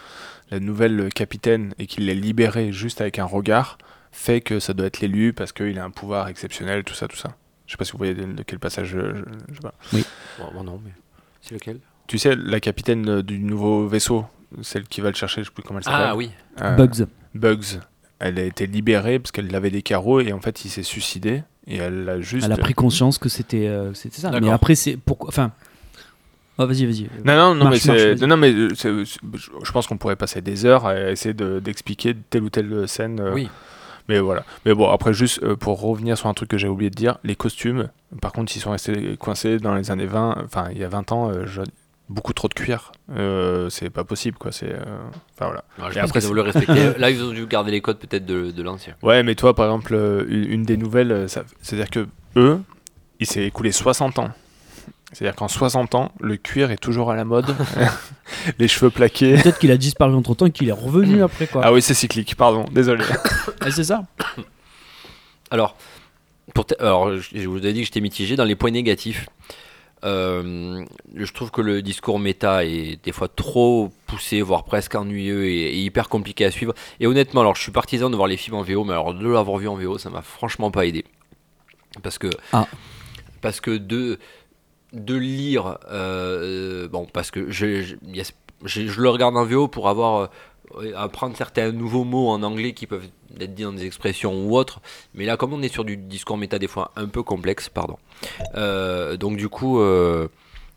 la 0.51 0.59
nouvelle 0.61 1.09
capitaine 1.15 1.75
et 1.79 1.87
qu'il 1.87 2.07
l'ait 2.07 2.15
libéré 2.15 2.73
juste 2.73 3.01
avec 3.01 3.19
un 3.19 3.25
regard 3.25 3.79
fait 4.11 4.41
que 4.41 4.59
ça 4.59 4.73
doit 4.73 4.87
être 4.87 5.01
l'élu 5.01 5.33
parce 5.33 5.53
qu'il 5.53 5.79
a 5.79 5.85
un 5.85 5.91
pouvoir 5.91 6.29
exceptionnel, 6.29 6.83
tout 6.83 6.95
ça, 6.95 7.07
tout 7.07 7.17
ça. 7.17 7.37
Je 7.67 7.73
sais 7.73 7.77
pas 7.77 7.85
si 7.85 7.93
vous 7.93 7.99
voyez 7.99 8.15
de, 8.15 8.25
de 8.25 8.43
quel 8.43 8.59
passage 8.59 8.89
je, 8.89 8.99
je- 8.99 9.23
je 9.49 9.55
sais 9.55 9.61
pas. 9.61 9.75
Bon, 10.39 10.51
bon, 10.55 10.65
non, 10.65 10.81
mais 10.85 10.91
c'est 11.43 11.55
lequel? 11.55 11.79
Tu 12.07 12.19
sais, 12.19 12.35
la 12.35 12.59
capitaine 12.59 13.09
euh, 13.09 13.23
du 13.23 13.39
nouveau 13.39 13.87
vaisseau, 13.87 14.25
celle 14.63 14.85
qui 14.85 15.03
va 15.03 15.11
le 15.11 15.15
chercher, 15.15 15.43
je 15.43 15.49
sais 15.49 15.53
plus 15.55 15.63
comment 15.63 15.79
elle 15.79 15.85
s'appelle. 15.85 16.07
Ah 16.09 16.17
oui. 16.17 16.31
Euh, 16.63 16.75
Bugs. 16.75 17.05
Bugs. 17.35 17.79
Elle 18.19 18.39
a 18.39 18.43
été 18.45 18.67
libérée 18.67 19.19
parce 19.19 19.31
qu'elle 19.31 19.55
avait 19.55 19.71
des 19.71 19.83
carreaux 19.83 20.21
et 20.21 20.33
en 20.33 20.41
fait 20.41 20.65
il 20.65 20.71
s'est 20.71 20.83
suicidé 20.83 21.43
et 21.69 21.77
elle 21.77 22.09
a 22.09 22.21
juste. 22.21 22.45
Elle 22.47 22.53
a 22.53 22.57
pris 22.57 22.75
conscience 22.75 23.19
que 23.19 23.29
c'était, 23.29 23.69
euh, 23.69 23.93
c'était 23.95 24.21
ça. 24.21 24.31
Mais 24.41 24.51
après, 24.51 24.75
c'est 24.75 24.97
pourquoi. 24.97 25.29
Enfin. 25.29 25.53
Oh, 26.61 26.67
vas-y, 26.67 26.87
vas-y. 26.87 27.09
Non, 27.25 27.37
non, 27.37 27.55
non, 27.55 27.65
Marche, 27.67 27.87
mais, 27.87 28.09
marche, 28.17 28.21
non, 28.23 28.37
mais 28.37 28.53
euh, 28.53 29.05
je 29.05 29.73
pense 29.73 29.87
qu'on 29.87 29.97
pourrait 29.97 30.17
passer 30.17 30.41
des 30.41 30.65
heures 30.67 30.87
à 30.87 31.11
essayer 31.13 31.33
de- 31.33 31.61
d'expliquer 31.61 32.17
telle 32.31 32.43
ou 32.43 32.51
telle 32.51 32.89
scène. 32.89 33.21
euh, 33.21 33.33
Oui. 33.33 33.49
Mais 34.09 34.19
voilà. 34.19 34.43
Mais 34.65 34.75
bon, 34.75 34.91
après, 34.91 35.13
juste 35.15 35.55
pour 35.57 35.81
revenir 35.81 36.19
sur 36.19 36.29
un 36.29 36.35
truc 36.35 36.49
que 36.49 36.59
j'ai 36.59 36.67
oublié 36.67 36.91
de 36.91 36.97
dire, 36.97 37.19
les 37.23 37.37
costumes, 37.37 37.91
par 38.21 38.33
contre, 38.33 38.57
ils 38.57 38.61
sont 38.61 38.71
restés 38.73 39.17
coincés 39.19 39.59
dans 39.59 39.75
les 39.75 39.91
années 39.93 40.07
20, 40.07 40.37
enfin, 40.45 40.69
il 40.73 40.79
y 40.79 40.85
a 40.85 40.89
20 40.89 41.13
ans, 41.13 41.31
je- 41.45 41.61
beaucoup 42.09 42.33
trop 42.33 42.49
de 42.49 42.55
cuir. 42.55 42.93
Euh, 43.11 43.69
c'est 43.71 43.91
pas 43.91 44.05
possible, 44.05 44.39
quoi. 44.39 44.53
C'est. 44.53 44.73
euh, 44.73 44.79
Enfin, 45.35 45.47
voilà. 45.47 45.65
Alors, 45.79 45.91
je 45.91 45.99
Et 45.99 46.01
pense 46.01 46.11
après, 46.11 46.21
qu'ils 46.21 46.27
ont 46.29 46.31
voulu 46.31 46.41
respecter. 46.43 46.93
Là, 46.99 47.11
ils 47.11 47.23
ont 47.23 47.31
dû 47.33 47.47
garder 47.47 47.71
les 47.71 47.81
codes 47.81 47.99
peut-être 47.99 48.27
de, 48.27 48.51
de 48.51 48.63
l'ancien. 48.63 48.95
Ouais, 49.03 49.23
mais 49.23 49.35
toi, 49.35 49.55
par 49.55 49.67
exemple, 49.67 49.95
euh, 49.95 50.25
une, 50.29 50.51
une 50.53 50.63
des 50.65 50.77
nouvelles, 50.77 51.29
ça- 51.29 51.45
c'est-à-dire 51.63 51.91
que 51.91 52.07
eux, 52.37 52.61
il 53.21 53.27
s'est 53.27 53.45
écoulé 53.45 53.73
60 53.73 54.19
ans. 54.19 54.31
C'est-à-dire 55.13 55.37
qu'en 55.37 55.49
60 55.49 55.95
ans, 55.95 56.13
le 56.21 56.37
cuir 56.37 56.71
est 56.71 56.77
toujours 56.77 57.11
à 57.11 57.17
la 57.17 57.25
mode. 57.25 57.47
les 58.59 58.69
cheveux 58.69 58.91
plaqués. 58.91 59.35
Peut-être 59.43 59.59
qu'il 59.59 59.71
a 59.71 59.77
disparu 59.79 60.15
entre 60.15 60.35
temps 60.35 60.47
et 60.47 60.51
qu'il 60.51 60.69
est 60.69 60.73
revenu 60.73 61.23
après, 61.23 61.47
quoi. 61.47 61.63
Ah 61.65 61.73
oui, 61.73 61.81
c'est 61.81 61.95
cyclique, 61.95 62.35
pardon, 62.37 62.65
désolé. 62.73 63.05
Ah, 63.61 63.71
c'est 63.71 63.85
ça. 63.85 64.03
Alors, 65.51 65.77
pour 66.55 66.67
te- 66.67 66.75
alors, 66.81 67.17
je 67.17 67.29
je 67.35 67.49
vous 67.49 67.65
ai 67.67 67.73
dit 67.73 67.81
que 67.81 67.87
j'étais 67.87 68.01
mitigé 68.01 68.37
dans 68.37 68.45
les 68.45 68.55
points 68.55 68.71
négatifs. 68.71 69.27
Euh, 70.05 70.85
je 71.15 71.33
trouve 71.33 71.51
que 71.51 71.61
le 71.61 71.83
discours 71.83 72.19
méta 72.19 72.65
est 72.65 73.03
des 73.05 73.13
fois 73.13 73.29
trop 73.29 73.91
poussé, 74.07 74.43
voire 74.43 74.65
presque 74.65 74.95
ennuyeux 74.95 75.47
et, 75.47 75.63
et 75.75 75.77
hyper 75.79 76.09
compliqué 76.09 76.45
à 76.45 76.51
suivre. 76.51 76.75
Et 77.01 77.07
honnêtement, 77.07 77.41
alors 77.41 77.57
je 77.57 77.63
suis 77.63 77.73
partisan 77.73 78.11
de 78.11 78.17
voir 78.17 78.29
les 78.29 78.37
films 78.37 78.57
en 78.57 78.63
VO, 78.63 78.85
mais 78.85 78.93
alors 78.93 79.15
de 79.15 79.29
l'avoir 79.29 79.59
vu 79.59 79.69
en 79.69 79.75
VO, 79.77 79.99
ça 79.99 80.11
m'a 80.11 80.23
franchement 80.23 80.71
pas 80.71 80.87
aidé. 80.87 81.05
Parce 82.03 82.19
que, 82.19 82.29
Ah. 82.53 82.67
parce 83.41 83.61
que 83.61 83.77
de, 83.77 84.19
de 84.93 85.15
lire, 85.15 85.79
euh, 85.91 86.89
bon, 86.89 87.07
parce 87.13 87.31
que 87.31 87.51
je- 87.51 87.95
je 88.65 89.01
le 89.01 89.09
regarde 89.09 89.37
en 89.37 89.45
VO 89.45 89.69
pour 89.69 89.89
avoir 89.89 90.17
euh, 90.23 90.27
apprendre 90.97 91.37
certains 91.37 91.73
nouveaux 91.73 92.05
mots 92.05 92.29
en 92.29 92.43
anglais 92.43 92.73
qui 92.73 92.87
peuvent 92.87 93.09
être 93.41 93.55
dits 93.55 93.63
dans 93.65 93.73
des 93.73 93.87
expressions 93.87 94.45
ou 94.47 94.57
autres. 94.57 94.81
Mais 95.15 95.25
là, 95.25 95.37
comme 95.37 95.53
on 95.53 95.63
est 95.63 95.73
sur 95.73 95.85
du 95.85 95.97
discours 95.97 96.37
méta 96.37 96.59
des 96.59 96.69
fois 96.69 96.91
un 96.97 97.07
peu 97.07 97.23
complexe, 97.23 97.69
pardon. 97.69 97.97
euh, 98.57 99.17
donc 99.17 99.37
du 99.37 99.49
coup, 99.49 99.81
euh, 99.81 100.29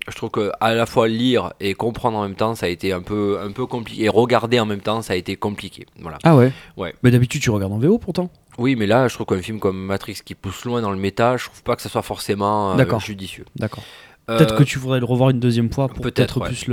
je 0.07 0.15
trouve 0.15 0.31
que 0.31 0.51
à 0.60 0.74
la 0.74 0.86
fois 0.86 1.07
lire 1.07 1.53
et 1.60 1.74
comprendre 1.74 2.17
en 2.17 2.24
même 2.24 2.36
temps, 2.36 2.55
ça 2.55 2.65
a 2.65 2.69
été 2.69 2.91
un 2.93 3.01
peu 3.01 3.39
un 3.41 3.51
peu 3.51 3.65
compliqué. 3.65 4.03
Et 4.05 4.10
regarder 4.10 4.60
en 4.60 4.65
même 4.65 4.81
temps, 4.81 5.01
ça 5.01 5.13
a 5.13 5.15
été 5.15 5.36
compliqué. 5.36 5.86
Voilà. 6.00 6.17
Ah 6.24 6.36
ouais? 6.36 6.51
Ouais. 6.77 6.93
Mais 7.03 7.12
d'habitude, 7.12 7.41
tu 7.41 7.50
regardes 7.51 7.74
en 7.74 7.77
VO 7.77 7.98
pourtant? 7.98 8.29
Oui, 8.57 8.75
mais 8.75 8.86
là, 8.88 9.07
je 9.07 9.13
trouve 9.15 9.27
qu'un 9.27 9.42
film 9.42 9.59
comme 9.59 9.77
Matrix 9.85 10.20
qui 10.25 10.35
pousse 10.35 10.65
loin 10.65 10.81
dans 10.81 10.92
le 10.92 10.98
méta, 10.98 11.37
je 11.37 11.46
trouve 11.46 11.63
pas 11.63 11.75
que 11.75 11.81
ça 11.81 11.89
soit 11.89 12.01
forcément 12.01 12.77
euh, 12.77 13.00
judicieux. 13.00 13.46
D'accord. 13.55 13.83
Peut-être 14.27 14.53
Euh, 14.53 14.57
que 14.57 14.63
tu 14.63 14.77
voudrais 14.77 15.00
le 15.00 15.05
revoir 15.05 15.29
une 15.29 15.39
deuxième 15.39 15.72
fois 15.72 15.87
pour 15.87 16.01
peut-être, 16.01 16.15
peut-être 16.15 16.42
ouais. 16.42 16.48
plus 16.48 16.68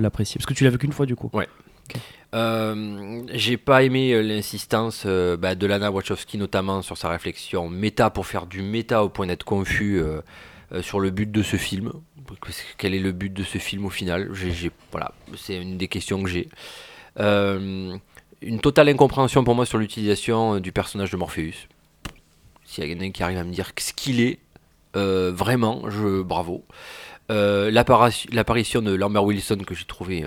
l'apprécier. 0.00 0.38
Parce 0.38 0.46
que 0.46 0.54
tu 0.54 0.64
l'as 0.64 0.70
vu 0.70 0.78
qu'une 0.78 0.92
fois 0.92 1.06
du 1.06 1.16
coup. 1.16 1.30
Euh, 2.34 3.22
j'ai 3.32 3.58
pas 3.58 3.82
aimé 3.82 4.12
euh, 4.12 4.22
l'insistance 4.22 5.02
euh, 5.04 5.36
bah, 5.36 5.54
de 5.54 5.66
Lana 5.66 5.90
Wachowski 5.90 6.38
notamment 6.38 6.80
sur 6.80 6.96
sa 6.96 7.10
réflexion 7.10 7.68
méta 7.68 8.08
pour 8.08 8.26
faire 8.26 8.46
du 8.46 8.62
méta 8.62 9.04
au 9.04 9.10
point 9.10 9.26
d'être 9.26 9.44
confus 9.44 10.02
sur 10.80 11.00
le 11.00 11.10
but 11.10 11.30
de 11.30 11.42
ce 11.42 11.56
film. 11.56 11.92
Quel 12.78 12.94
est 12.94 12.98
le 12.98 13.12
but 13.12 13.32
de 13.32 13.42
ce 13.42 13.58
film 13.58 13.84
au 13.84 13.90
final? 13.90 14.30
Voilà, 14.90 15.12
c'est 15.36 15.56
une 15.56 15.76
des 15.76 15.88
questions 15.88 16.22
que 16.22 16.30
j'ai. 16.30 16.48
Une 17.18 18.60
totale 18.60 18.88
incompréhension 18.88 19.44
pour 19.44 19.54
moi 19.54 19.66
sur 19.66 19.78
l'utilisation 19.78 20.58
du 20.58 20.72
personnage 20.72 21.10
de 21.10 21.16
Morpheus. 21.16 21.68
S'il 22.64 22.84
y 22.84 22.86
a 22.86 22.90
quelqu'un 22.90 23.10
qui 23.10 23.22
arrive 23.22 23.38
à 23.38 23.44
me 23.44 23.52
dire 23.52 23.72
ce 23.78 23.92
qu'il 23.92 24.20
est, 24.20 24.38
vraiment, 24.94 25.82
bravo. 26.24 26.64
L'apparition 27.28 28.80
de 28.80 28.94
Lambert 28.94 29.24
Wilson 29.24 29.58
que 29.66 29.74
j'ai 29.74 29.84
trouvé 29.84 30.26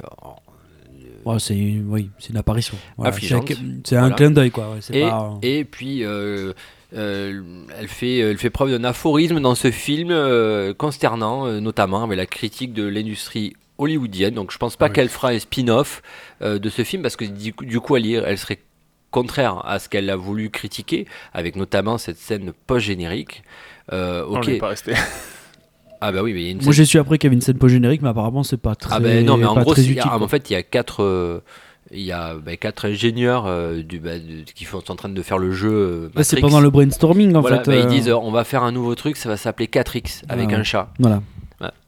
Ouais, 1.26 1.40
c'est 1.40 1.54
oui, 1.56 2.10
c'est 2.20 2.30
une 2.30 2.38
apparition. 2.38 2.78
Voilà, 2.98 3.10
Affligeante. 3.10 3.48
c'est 3.48 3.54
un- 3.56 3.80
C'est 3.84 3.96
un 3.96 4.00
Voilà. 4.02 4.16
clin 4.16 4.32
d'œil 4.32 4.52
quoi. 4.52 4.70
ouais, 4.72 4.78
c'est 4.82 4.96
Et, 4.96 5.02
pas- 5.02 5.34
et 5.42 5.66
puis, 5.66 6.04
euh, 6.04 6.54
euh, 6.96 7.42
elle, 7.80 7.88
fait, 7.88 8.18
elle 8.20 8.38
fait 8.38 8.50
preuve 8.52 8.70
d'un 8.72 8.84
aphorisme 8.84 9.40
dans 9.40 9.56
ce 9.56 9.72
film 9.72 10.10
euh, 10.12 10.74
consternant, 10.74 11.48
euh, 11.48 11.60
notamment 11.60 12.04
avec 12.04 12.18
la 12.18 12.26
critique 12.28 12.74
de 12.74 12.86
l'industrie 12.88 13.54
hollywoodienne. 13.80 14.36
Donc, 14.36 14.52
je 14.52 14.58
pense 14.58 14.76
pas 14.78 14.86
Oui. 14.88 14.94
qu'elle 14.94 15.10
fera 15.10 15.30
un 15.30 15.40
spin-off 15.40 16.02
euh, 16.42 16.60
de 16.60 16.70
ce 16.70 16.84
film 16.84 17.02
parce 17.02 17.16
que 17.16 17.26
du 17.26 17.54
coup, 17.54 17.66
du 17.66 17.80
coup, 17.80 17.98
elle, 17.98 18.06
elle 18.26 18.38
serait 18.38 18.60
contraire 19.12 19.62
à 19.66 19.80
ce 19.80 19.90
qu'elle 19.90 20.10
a 20.10 20.16
voulu 20.16 20.50
critiquer, 20.50 21.08
avec 21.34 21.56
notamment 21.56 21.98
cette 21.98 22.18
scène 22.18 22.52
post-générique. 22.68 23.44
Euh, 23.94 24.26
On 24.30 24.38
ok. 24.38 24.48
n'est 24.48 24.58
pas 24.58 24.68
resté. 24.70 24.94
Ah 26.08 26.12
bah 26.12 26.22
oui, 26.24 26.34
mais 26.34 26.42
il 26.42 26.46
y 26.46 26.48
a 26.48 26.52
une 26.52 26.58
Moi 26.58 26.66
scène- 26.66 26.74
j'ai 26.74 26.86
su 26.86 26.98
après 27.00 27.18
qu'il 27.18 27.28
y 27.28 27.30
avait 27.30 27.36
une 27.36 27.42
scène 27.42 27.58
post-générique, 27.58 28.02
mais 28.02 28.10
apparemment 28.10 28.44
c'est 28.44 28.58
pas 28.58 28.76
très. 28.76 28.96
Ah 28.96 29.00
ben 29.00 29.26
non, 29.26 29.38
mais 29.38 29.46
en 29.46 29.56
gros, 29.56 29.74
utile, 29.74 29.98
quoi. 30.02 30.22
en 30.22 30.28
fait, 30.28 30.50
il 30.50 30.54
y 30.54 30.56
a 30.56 30.64
quatre, 30.64 31.02
euh, 31.04 31.42
il 31.92 32.02
y 32.02 32.12
a 32.12 32.36
ben, 32.36 32.58
quatre 32.58 32.86
ingénieurs 32.88 33.46
euh, 33.48 33.82
du, 33.82 34.00
bah, 34.00 34.20
de- 34.20 34.44
qui 34.54 34.66
sont 34.66 34.92
en 34.92 34.96
train 34.96 35.10
de 35.10 35.22
faire 35.22 35.38
le 35.38 35.52
jeu. 35.52 35.72
euh, 35.72 36.10
Là, 36.16 36.24
c'est 36.24 36.40
pendant 36.42 36.60
le 36.60 36.70
brainstorming 36.70 37.36
en 37.36 37.42
Voilà, 37.42 37.64
fait. 37.64 37.80
Ils 37.82 37.88
disent, 37.88 38.10
on 38.12 38.32
va 38.32 38.44
faire 38.44 38.64
un 38.64 38.72
nouveau 38.72 38.94
truc, 38.96 39.18
ça 39.18 39.30
va 39.30 39.38
s'appeler 39.38 39.68
4X 39.68 40.24
avec 40.30 40.50
Ah 40.52 40.58
un 40.58 40.64
chat. 40.64 40.90
Voilà. 41.00 41.22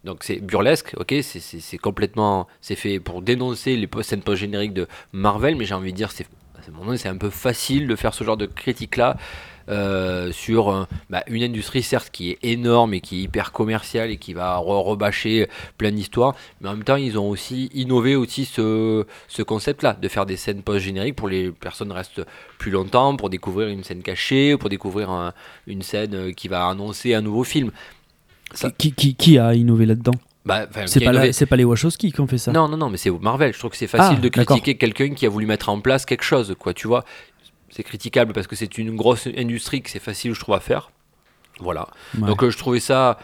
Donc 0.05 0.19
c'est 0.23 0.37
burlesque, 0.39 0.93
ok, 0.97 1.13
c'est- 1.21 1.77
complètement, 1.77 2.47
c'est 2.61 2.75
fait 2.75 2.99
pour 2.99 3.21
dénoncer 3.21 3.75
les 3.75 3.87
scènes 4.01 4.21
post-génériques 4.21 4.73
de 4.73 4.87
Marvel, 5.11 5.55
mais 5.57 5.65
j'ai 5.65 5.73
envie 5.73 5.91
de 5.91 5.97
dire, 5.97 6.11
c'est 6.11 6.25
un 6.25 6.95
c'est 6.97 7.13
peu 7.19 7.29
facile 7.29 7.85
de 7.87 7.95
faire 7.95 8.13
ce 8.13 8.23
genre 8.23 8.37
de 8.37 8.45
critique-là 8.45 9.17
euh, 9.69 10.31
sur 10.31 10.69
euh, 10.69 10.85
bah, 11.09 11.23
une 11.27 11.43
industrie 11.43 11.83
certes 11.83 12.09
qui 12.11 12.31
est 12.31 12.39
énorme 12.43 12.93
et 12.93 13.01
qui 13.01 13.19
est 13.19 13.21
hyper 13.23 13.51
commerciale 13.51 14.11
et 14.11 14.17
qui 14.17 14.33
va 14.33 14.57
re- 14.57 14.81
rebâcher 14.83 15.47
plein 15.77 15.91
d'histoires, 15.91 16.35
mais 16.61 16.69
en 16.69 16.73
même 16.73 16.83
temps 16.83 16.95
ils 16.95 17.17
ont 17.19 17.29
aussi 17.29 17.69
innové 17.73 18.15
aussi 18.15 18.45
ce, 18.45 19.05
ce 19.27 19.41
concept-là, 19.41 19.97
de 20.01 20.07
faire 20.07 20.25
des 20.25 20.37
scènes 20.37 20.61
post-génériques 20.61 21.15
pour 21.15 21.27
les 21.29 21.51
personnes 21.51 21.91
restent 21.91 22.21
plus 22.57 22.71
longtemps, 22.71 23.15
pour 23.15 23.29
découvrir 23.29 23.67
une 23.67 23.83
scène 23.83 24.01
cachée, 24.03 24.55
pour 24.57 24.69
découvrir 24.69 25.09
un- 25.09 25.33
une 25.67 25.81
scène 25.81 26.15
euh, 26.15 26.31
qui 26.31 26.47
va 26.47 26.67
annoncer 26.67 27.13
un 27.13 27.21
nouveau 27.21 27.43
film. 27.43 27.71
Ça- 28.53 28.71
Qui, 28.71 28.93
qui, 28.93 29.15
qui 29.15 29.37
a 29.37 29.53
innové 29.53 29.85
là-dedans? 29.85 30.13
Bah, 30.45 30.65
C'est 30.85 31.03
pas, 31.03 31.11
innové- 31.11 31.45
pas 31.45 31.55
les 31.57 31.65
Wachowski 31.65 32.13
qui 32.13 32.21
ont 32.21 32.27
fait 32.27 32.37
ça? 32.37 32.53
non, 32.53 32.69
non, 32.69 32.77
non, 32.77 32.89
mais 32.89 32.95
c'est 32.95 33.09
Marvel. 33.11 33.51
Je 33.53 33.59
trouve 33.59 33.71
que 33.71 33.75
c'est 33.77 33.87
facile 33.87 34.15
Ah, 34.19 34.21
de 34.21 34.29
critiquer 34.29 34.77
quelqu'un 34.77 35.09
qui 35.13 35.25
a 35.25 35.29
voulu 35.29 35.45
mettre 35.45 35.67
en 35.67 35.81
place 35.81 36.05
quelque 36.05 36.23
chose, 36.23 36.55
quoi. 36.57 36.73
Tu 36.73 36.87
vois, 36.87 37.03
c'est 37.77 37.83
critiquable 37.83 38.33
parce 38.33 38.47
que 38.47 38.55
c'est 38.55 38.77
une 38.79 38.95
grosse 38.95 39.27
industrie 39.27 39.81
que 39.83 39.89
c'est 39.89 39.99
facile, 39.99 40.33
je 40.33 40.39
trouve, 40.39 40.55
à 40.55 40.59
faire. 40.59 40.91
Voilà. 41.59 41.87
Ouais. 42.19 42.27
Donc 42.27 42.43
euh, 42.43 42.49
je 42.49 42.57
trouvais 42.57 42.79
ça 42.79 43.17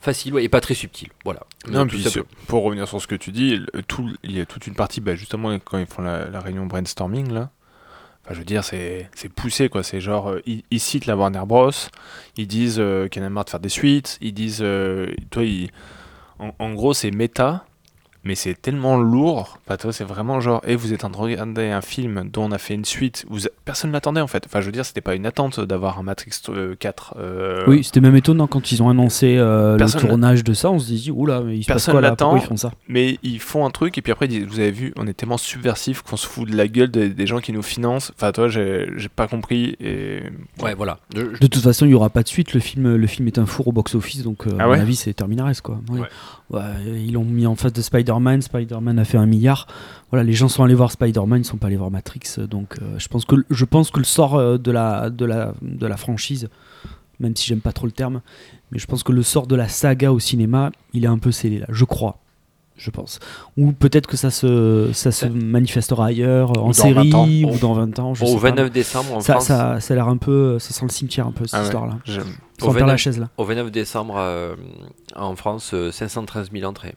facile 0.00 0.32
ouais, 0.34 0.44
et 0.44 0.48
pas 0.48 0.60
très 0.60 0.74
subtil. 0.74 1.08
Voilà. 1.24 1.40
Non, 1.66 1.80
puis 1.88 1.98
pour 2.46 2.62
revenir 2.62 2.86
sur 2.86 3.00
ce 3.02 3.06
que 3.08 3.16
tu 3.16 3.32
dis, 3.32 3.60
tout, 3.88 4.08
il 4.22 4.36
y 4.36 4.40
a 4.40 4.46
toute 4.46 4.66
une 4.68 4.74
partie, 4.74 5.00
bah, 5.00 5.16
justement, 5.16 5.52
quand 5.58 5.78
ils 5.78 5.86
font 5.86 6.02
la, 6.02 6.28
la 6.30 6.38
réunion 6.40 6.66
brainstorming, 6.66 7.32
là, 7.32 7.50
enfin, 8.24 8.34
je 8.34 8.38
veux 8.38 8.44
dire, 8.44 8.62
c'est 8.62 9.10
c'est 9.14 9.28
poussé, 9.28 9.68
quoi. 9.68 9.82
C'est 9.82 10.00
genre, 10.00 10.30
euh, 10.30 10.42
ils, 10.46 10.62
ils 10.70 10.78
citent 10.80 11.06
la 11.06 11.16
Warner 11.16 11.42
Bros, 11.46 11.70
ils 12.36 12.46
disent 12.46 12.78
euh, 12.78 13.08
qu'il 13.08 13.20
y 13.20 13.24
en 13.24 13.26
a 13.26 13.30
marre 13.30 13.44
de 13.46 13.50
faire 13.50 13.60
des 13.60 13.68
suites, 13.68 14.18
ils 14.20 14.32
disent, 14.32 14.60
euh, 14.62 15.12
toi, 15.30 15.42
ils- 15.44 15.70
en, 16.38 16.54
en 16.60 16.72
gros, 16.74 16.94
c'est 16.94 17.10
méta, 17.10 17.64
mais 18.24 18.34
c'est 18.34 18.54
tellement 18.60 18.98
lourd. 18.98 19.58
Enfin, 19.66 19.76
toi, 19.76 19.92
c'est 19.92 20.04
vraiment 20.04 20.40
genre, 20.40 20.60
et 20.66 20.76
vous 20.76 20.92
êtes 20.92 21.04
en 21.04 21.10
train 21.10 21.26
de 21.26 21.32
regarder 21.32 21.68
un 21.70 21.80
film 21.80 22.28
dont 22.32 22.44
on 22.44 22.52
a 22.52 22.58
fait 22.58 22.74
une 22.74 22.84
suite. 22.84 23.24
Vous, 23.28 23.40
personne 23.64 23.92
l'attendait 23.92 24.20
en 24.20 24.26
fait. 24.26 24.44
Enfin, 24.46 24.60
je 24.60 24.66
veux 24.66 24.72
dire, 24.72 24.84
c'était 24.84 25.00
pas 25.00 25.14
une 25.14 25.26
attente 25.26 25.60
d'avoir 25.60 25.98
un 25.98 26.02
Matrix 26.02 26.32
euh, 26.48 26.74
4. 26.78 27.14
euh, 27.18 27.64
Oui, 27.66 27.84
c'était 27.84 28.00
même 28.00 28.16
étonnant 28.16 28.46
quand 28.46 28.70
ils 28.72 28.82
ont 28.82 28.88
annoncé 28.88 29.36
euh, 29.38 29.72
le 29.72 29.78
Personne 29.78 30.00
tournage 30.02 30.44
de 30.44 30.52
ça. 30.54 30.70
On 30.70 30.78
se 30.78 30.86
dit, 30.86 31.10
oula, 31.10 31.40
mais 31.40 31.56
il 31.58 31.62
se 31.62 31.68
passe 31.68 31.76
Personne 31.76 31.92
quoi 31.92 32.00
là? 32.00 32.10
l'attend. 32.10 32.30
Pourquoi 32.30 32.44
ils 32.44 32.48
font 32.48 32.56
ça? 32.56 32.72
Mais 32.88 33.18
ils 33.22 33.40
font 33.40 33.64
un 33.64 33.70
truc 33.70 33.96
et 33.98 34.02
puis 34.02 34.12
après 34.12 34.26
ils 34.26 34.30
disent, 34.30 34.46
vous 34.46 34.60
avez 34.60 34.70
vu, 34.72 34.92
on 34.96 35.06
est 35.06 35.14
tellement 35.14 35.38
subversif 35.38 36.02
qu'on 36.02 36.16
se 36.16 36.26
fout 36.26 36.48
de 36.50 36.56
la 36.56 36.68
gueule 36.68 36.90
des, 36.90 37.08
des 37.08 37.26
gens 37.26 37.38
qui 37.40 37.52
nous 37.52 37.62
financent. 37.62 38.12
Enfin, 38.16 38.32
toi, 38.32 38.48
j'ai 38.48 38.86
pas 39.14 39.28
compris 39.28 39.76
et 39.80 40.22
Ouais, 40.62 40.74
voilà. 40.74 40.98
Je- 41.14 41.20
je- 41.34 41.40
De 41.40 41.46
toute 41.46 41.62
façon, 41.62 41.86
il 41.86 41.90
y 41.90 41.94
aura 41.94 42.10
pas 42.10 42.22
de 42.22 42.28
suite. 42.28 42.52
Le 42.54 42.60
film, 42.60 42.94
le 42.96 43.06
film 43.06 43.26
est 43.28 43.38
un 43.38 43.46
four 43.46 43.68
au 43.68 43.72
box-office, 43.72 44.22
donc 44.22 44.46
euh, 44.46 44.50
Ah 44.58 44.64
à 44.64 44.66
mon 44.66 44.72
ouais? 44.72 44.80
avis, 44.80 44.96
c'est 44.96 45.12
Terminares 45.14 45.62
quoi. 45.62 45.80
Oui. 45.90 46.00
Ouais. 46.00 46.08
Ouais, 46.50 46.60
ils 46.86 47.12
l'ont 47.12 47.24
mis 47.24 47.46
en 47.46 47.56
face 47.56 47.74
de 47.74 47.82
Spider-Man. 47.82 48.40
Spider-Man 48.40 48.98
a 48.98 49.04
fait 49.04 49.18
un 49.18 49.26
milliard. 49.26 49.66
Voilà, 50.10 50.24
les 50.24 50.32
gens 50.32 50.48
sont 50.48 50.64
allés 50.64 50.74
voir 50.74 50.90
Spider-Man, 50.90 51.42
ils 51.42 51.44
sont 51.44 51.58
pas 51.58 51.66
allés 51.66 51.76
voir 51.76 51.90
Matrix. 51.90 52.36
Donc, 52.48 52.76
euh, 52.80 52.98
je 52.98 53.08
pense 53.08 53.26
que 53.26 53.36
je 53.50 53.64
pense 53.66 53.90
que 53.90 53.98
le 53.98 54.04
sort 54.04 54.36
euh, 54.36 54.56
de 54.56 54.70
la 54.70 55.10
de 55.10 55.26
la 55.26 55.52
de 55.60 55.86
la 55.86 55.96
franchise, 55.98 56.48
même 57.20 57.36
si 57.36 57.46
j'aime 57.46 57.60
pas 57.60 57.72
trop 57.72 57.86
le 57.86 57.92
terme, 57.92 58.22
mais 58.72 58.78
je 58.78 58.86
pense 58.86 59.02
que 59.02 59.12
le 59.12 59.22
sort 59.22 59.46
de 59.46 59.56
la 59.56 59.68
saga 59.68 60.10
au 60.10 60.18
cinéma, 60.18 60.70
il 60.94 61.04
est 61.04 61.08
un 61.08 61.18
peu 61.18 61.32
scellé 61.32 61.58
là. 61.58 61.66
Je 61.68 61.84
crois. 61.84 62.18
Je 62.78 62.90
pense. 62.90 63.18
Ou 63.56 63.72
peut-être 63.72 64.06
que 64.06 64.16
ça 64.16 64.30
se, 64.30 64.90
ça 64.92 65.10
se 65.10 65.26
manifestera 65.26 66.06
ailleurs, 66.06 66.56
en 66.58 66.72
série, 66.72 67.10
20 67.10 67.14
ans. 67.18 67.28
ou 67.28 67.58
dans 67.58 67.72
20 67.74 67.98
ans. 67.98 68.14
Je 68.14 68.22
Au 68.24 68.28
sais 68.28 68.34
pas. 68.34 68.40
29 68.50 68.70
décembre 68.70 69.14
en 69.16 69.20
ça, 69.20 69.32
France. 69.34 69.46
ça, 69.46 69.80
ça 69.80 69.92
a 69.92 69.96
l'air 69.96 70.06
un 70.08 70.16
peu. 70.16 70.58
Ça 70.60 70.72
sent 70.72 70.84
le 70.84 70.90
cimetière 70.92 71.26
un 71.26 71.32
peu, 71.32 71.44
cette 71.46 71.54
Ah 71.54 71.58
ouais. 71.58 71.64
histoire-là. 71.64 71.98
Sans 72.06 72.68
Au 72.68 72.72
faire 72.72 72.86
la 72.86 72.92
29 72.94 72.98
chaise 73.00 73.18
là. 73.18 73.28
Au 73.36 73.44
29 73.44 73.70
décembre 73.72 74.14
euh, 74.16 74.54
en 75.16 75.34
France, 75.36 75.72
euh, 75.74 75.90
513 75.90 76.50
000 76.52 76.64
entrées. 76.70 76.94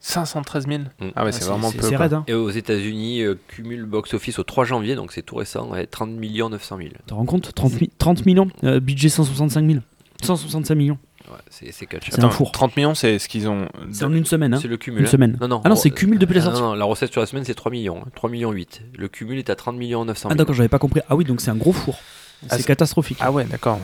513 0.00 0.66
000 0.68 0.82
Mm. 1.00 1.06
Ah 1.16 1.24
ouais, 1.24 1.32
c'est 1.32 1.44
vraiment 1.44 1.72
peu. 1.72 1.86
Raide, 1.96 2.12
hein. 2.12 2.24
Et 2.28 2.34
aux 2.34 2.50
États-Unis, 2.50 3.22
euh, 3.22 3.36
cumule 3.48 3.86
box-office 3.86 4.38
au 4.38 4.42
3 4.44 4.64
janvier, 4.66 4.94
donc 4.96 5.12
c'est 5.12 5.22
tout 5.22 5.36
récent, 5.36 5.68
ouais, 5.70 5.86
30 5.86 6.10
900 6.10 6.76
000. 6.76 6.88
Tu 6.90 6.94
te 7.06 7.14
rends 7.14 7.24
compte? 7.24 7.52
30, 7.54 7.80
mi- 7.80 7.90
30 7.98 8.26
millions, 8.26 8.48
euh, 8.64 8.80
budget 8.80 9.08
165 9.08 9.66
000. 9.66 9.80
165 10.22 10.74
millions. 10.74 10.98
Ouais, 11.30 11.38
c'est 11.48 11.72
c'est 11.72 11.86
catch. 11.86 12.08
C'est 12.10 12.22
un 12.22 12.28
four. 12.30 12.52
30 12.52 12.76
millions, 12.76 12.94
c'est 12.94 13.18
ce 13.18 13.28
qu'ils 13.28 13.48
ont. 13.48 13.66
C'est 13.92 14.04
en 14.04 14.12
une 14.12 14.26
semaine. 14.26 14.52
Hein. 14.54 14.58
C'est 14.60 14.68
le 14.68 14.76
cumul. 14.76 15.00
Une 15.00 15.06
hein. 15.06 15.10
semaine. 15.10 15.38
Non, 15.40 15.48
non, 15.48 15.60
Ah 15.64 15.70
non, 15.70 15.76
c'est 15.76 15.90
cumul 15.90 16.18
depuis 16.18 16.34
la 16.34 16.42
sortie. 16.42 16.60
non, 16.60 16.68
non, 16.70 16.74
la 16.74 16.84
recette 16.84 17.12
sur 17.12 17.20
la 17.22 17.26
semaine, 17.26 17.44
c'est 17.44 17.54
3 17.54 17.72
millions. 17.72 18.02
hein, 18.04 18.10
3 18.14 18.28
millions 18.28 18.50
8. 18.52 18.82
Le 18.98 19.08
cumul 19.08 19.38
est 19.38 19.48
à 19.48 19.54
30 19.56 19.76
900 19.76 20.14
000. 20.14 20.32
Ah 20.32 20.34
d'accord, 20.34 20.54
j'avais 20.54 20.68
pas 20.68 20.78
compris. 20.78 21.00
Ah 21.08 21.16
oui, 21.16 21.24
donc 21.24 21.40
c'est 21.40 21.50
un 21.50 21.56
gros 21.56 21.72
four. 21.72 21.96
Ah, 21.98 22.46
C'est 22.50 22.58
c'est- 22.58 22.64
catastrophique. 22.64 23.18
Ah 23.20 23.32
ouais, 23.32 23.44
d'accord. 23.44 23.80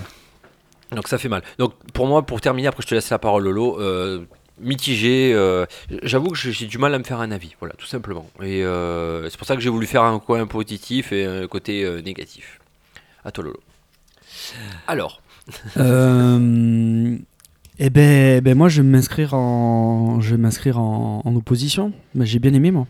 Donc 0.93 1.09
ça 1.09 1.17
fait 1.19 1.29
mal. 1.29 1.43
Donc 1.59 1.73
pour 1.95 2.07
moi, 2.07 2.27
pour 2.27 2.41
terminer, 2.41 2.69
après 2.69 2.83
je 2.83 2.89
te 2.89 2.95
laisse 2.95 3.09
la 3.11 3.19
parole 3.19 3.45
Lolo, 3.45 3.81
euh, 3.81 4.25
mitigé, 4.59 5.33
euh, 5.33 5.65
j'avoue 6.03 6.29
que 6.31 6.37
j'ai 6.37 6.53
j'ai 6.53 6.67
du 6.67 6.77
mal 6.79 6.93
à 6.95 6.99
me 6.99 7.05
faire 7.05 7.21
un 7.21 7.31
avis, 7.31 7.55
voilà, 7.61 7.75
tout 7.79 7.87
simplement. 7.87 8.29
Et 8.43 8.65
euh, 8.65 9.31
c'est 9.31 9.39
pour 9.39 9.47
ça 9.47 9.55
que 9.55 9.63
j'ai 9.63 9.71
voulu 9.71 9.87
faire 9.87 10.03
un 10.03 10.19
coin 10.19 10.47
positif 10.47 11.13
et 11.13 11.25
un 11.25 11.47
côté 11.47 11.85
euh, 11.85 12.03
négatif. 12.03 12.61
À 13.25 13.31
toi 13.31 13.45
Lolo. 13.45 13.61
Alors, 14.89 15.23
Euh, 15.79 17.17
eh 17.83 17.91
ben, 17.91 18.41
ben, 18.43 18.57
moi, 18.57 18.69
je 18.69 18.83
vais 18.83 18.89
m'inscrire 18.89 19.35
en, 19.35 20.21
je 20.21 20.31
vais 20.31 20.37
m'inscrire 20.41 20.79
en, 20.79 21.23
en 21.25 21.35
opposition. 21.37 21.93
Ben, 22.15 22.25
j'ai 22.25 22.39
bien 22.39 22.53
aimé 22.55 22.71
moi. 22.71 22.87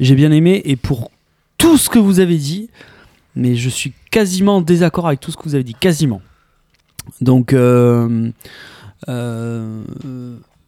J'ai 0.00 0.14
bien 0.14 0.32
aimé 0.32 0.60
et 0.64 0.76
pour 0.76 1.10
tout 1.58 1.76
ce 1.78 1.88
que 1.88 1.98
vous 1.98 2.18
avez 2.20 2.36
dit, 2.36 2.70
mais 3.36 3.54
je 3.54 3.68
suis 3.68 3.92
quasiment 4.10 4.56
en 4.56 4.60
désaccord 4.62 5.06
avec 5.06 5.20
tout 5.20 5.30
ce 5.30 5.36
que 5.36 5.44
vous 5.44 5.54
avez 5.54 5.64
dit, 5.64 5.74
quasiment. 5.74 6.20
Donc, 7.20 7.52
euh, 7.52 8.30
euh, 9.08 9.82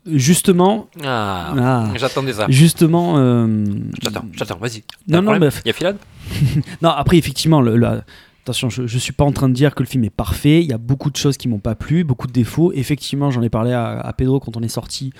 justement, 0.07 0.89
ah, 1.05 1.55
ah, 1.59 1.91
j'attendais 1.97 2.33
ça. 2.35 2.47
justement. 2.49 3.15
euh, 3.19 3.65
J'attends, 4.03 4.25
j'attends, 4.33 4.59
vas-y. 4.59 4.83
Non, 5.09 5.23
non, 5.23 5.37
bref. 5.37 5.63
Il 5.65 5.69
y 5.69 5.71
a 5.71 5.75
Philan 5.75 5.95
Non, 6.83 6.91
après, 6.91 7.17
effectivement, 7.19 7.61
le, 7.61 7.77
la- 7.77 8.05
attention, 8.43 8.69
je, 8.69 8.87
je 8.87 8.99
suis 8.99 9.13
pas 9.13 9.25
en 9.25 9.33
train 9.33 9.49
de 9.49 9.55
dire 9.55 9.75
que 9.75 9.83
le 9.83 9.89
film 9.89 10.05
est 10.05 10.11
parfait. 10.11 10.63
Il 10.63 10.69
y 10.69 10.73
a 10.73 10.79
beaucoup 10.79 11.11
de 11.11 11.17
choses 11.17 11.37
qui 11.37 11.49
m'ont 11.49 11.61
pas 11.61 11.75
plu, 11.75 12.05
beaucoup 12.05 12.27
de 12.27 12.33
défauts. 12.33 12.73
Effectivement, 12.73 13.31
j'en 13.31 13.43
ai 13.43 13.49
parlé 13.49 13.73
à, 13.73 14.13
Pedro 14.17 14.41
quand 14.41 14.57
on 14.57 14.63
est 14.63 14.69
sorti. 14.69 15.13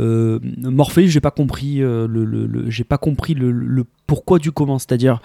Euh, 0.00 0.38
Morpheus, 0.58 1.08
j'ai 1.08 1.20
pas 1.20 1.30
compris 1.30 1.82
euh, 1.82 2.06
le, 2.08 2.70
j'ai 2.70 2.84
pas 2.84 2.98
compris 2.98 3.34
le, 3.34 3.84
pourquoi 4.06 4.38
du 4.38 4.52
comment. 4.52 4.78
C'est-à-dire, 4.78 5.20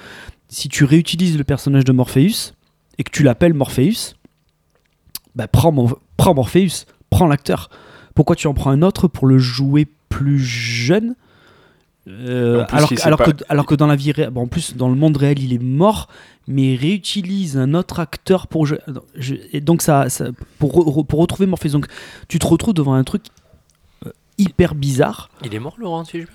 si 0.50 0.68
tu 0.68 0.84
réutilises 0.84 1.38
le 1.38 1.44
personnage 1.44 1.86
de 1.86 1.92
Morpheus 1.92 2.54
et 2.98 3.04
que 3.04 3.12
tu 3.12 3.24
l'appelles 3.24 3.54
Morpheus, 3.54 4.16
bah 5.36 5.48
prends 5.48 5.72
Morpheus, 5.72 6.86
prends 7.10 7.28
l'acteur. 7.28 7.70
Pourquoi 8.16 8.36
tu 8.36 8.48
en 8.48 8.56
prends 8.56 8.72
un 8.72 8.82
autre 8.82 9.08
pour 9.08 9.28
le 9.28 9.38
jouer 9.38 9.88
plus 10.10 10.40
jeune? 10.40 11.16
Euh, 12.08 12.64
plus, 12.66 12.76
alors, 12.78 12.90
que- 12.90 12.96
sait 12.96 13.04
alors, 13.06 13.18
pas- 13.20 13.32
que, 13.34 13.44
alors 13.50 13.66
que 13.66 13.76
dans 13.76 13.88
la 13.88 13.96
vie 13.96 14.12
réelle, 14.12 14.30
bon, 14.30 14.44
en 14.44 14.48
plus 14.48 14.76
dans 14.76 14.90
le 14.90 14.96
monde 14.96 15.18
réel 15.18 15.40
il 15.44 15.52
est 15.54 15.62
mort, 15.62 16.08
mais 16.48 16.74
il 16.74 16.78
réutilise 16.78 17.58
un 17.58 17.74
autre 17.74 18.00
acteur 18.00 18.48
pour 18.48 18.66
je- 18.66 18.76
et 19.52 19.60
donc 19.62 19.82
ça, 19.82 20.10
ça- 20.10 20.30
pour, 20.60 20.72
re- 20.74 21.06
pour 21.06 21.20
retrouver 21.20 21.46
Morpheus. 21.48 21.70
Donc 21.72 21.88
tu 22.28 22.40
te 22.40 22.48
retrouves 22.48 22.74
devant 22.74 22.94
un 22.94 23.04
truc 23.04 23.24
euh, 24.06 24.12
hyper 24.38 24.74
bizarre. 24.76 25.30
Il 25.44 25.54
est 25.54 25.60
mort 25.60 25.76
Laurent, 25.80 26.06
si 26.06 26.22
je 26.22 26.24
veux 26.26 26.32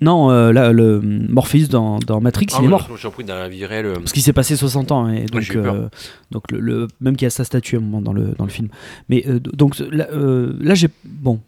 Non, 0.00 0.30
euh, 0.32 0.52
là, 0.52 0.72
le 0.72 1.00
Morpheus 1.00 1.68
dans, 1.68 2.00
dans 2.00 2.20
Matrix, 2.20 2.46
Ah 2.50 2.56
il 2.58 2.62
est 2.62 2.64
ouais, 2.64 2.68
mort. 2.70 2.88
J'ai 2.96 3.06
compris 3.08 3.22
dans 3.24 3.36
la 3.36 3.48
vie 3.48 3.64
réelle. 3.64 3.86
euh, 3.86 3.94
Parce 3.94 4.12
qu'il 4.12 4.22
s'est 4.22 4.32
passé 4.32 4.56
60 4.56 4.90
ans, 4.90 5.08
et 5.08 5.26
donc, 5.26 5.48
euh, 5.54 5.88
le, 6.50 6.58
le- 6.58 6.88
même 7.00 7.14
qu'il 7.14 7.26
y 7.26 7.28
a 7.28 7.30
sa 7.30 7.44
statue 7.44 7.76
à 7.76 7.78
un 7.78 7.82
moment 7.82 8.00
dans 8.02 8.12
le, 8.12 8.34
dans 8.36 8.44
le 8.44 8.50
film. 8.50 8.68
Mais 9.08 9.22
euh, 9.28 9.38
donc 9.38 9.78
là, 9.78 10.08
euh, 10.12 10.54
là, 10.60 10.74
j'ai. 10.74 10.88
Bon. 11.04 11.38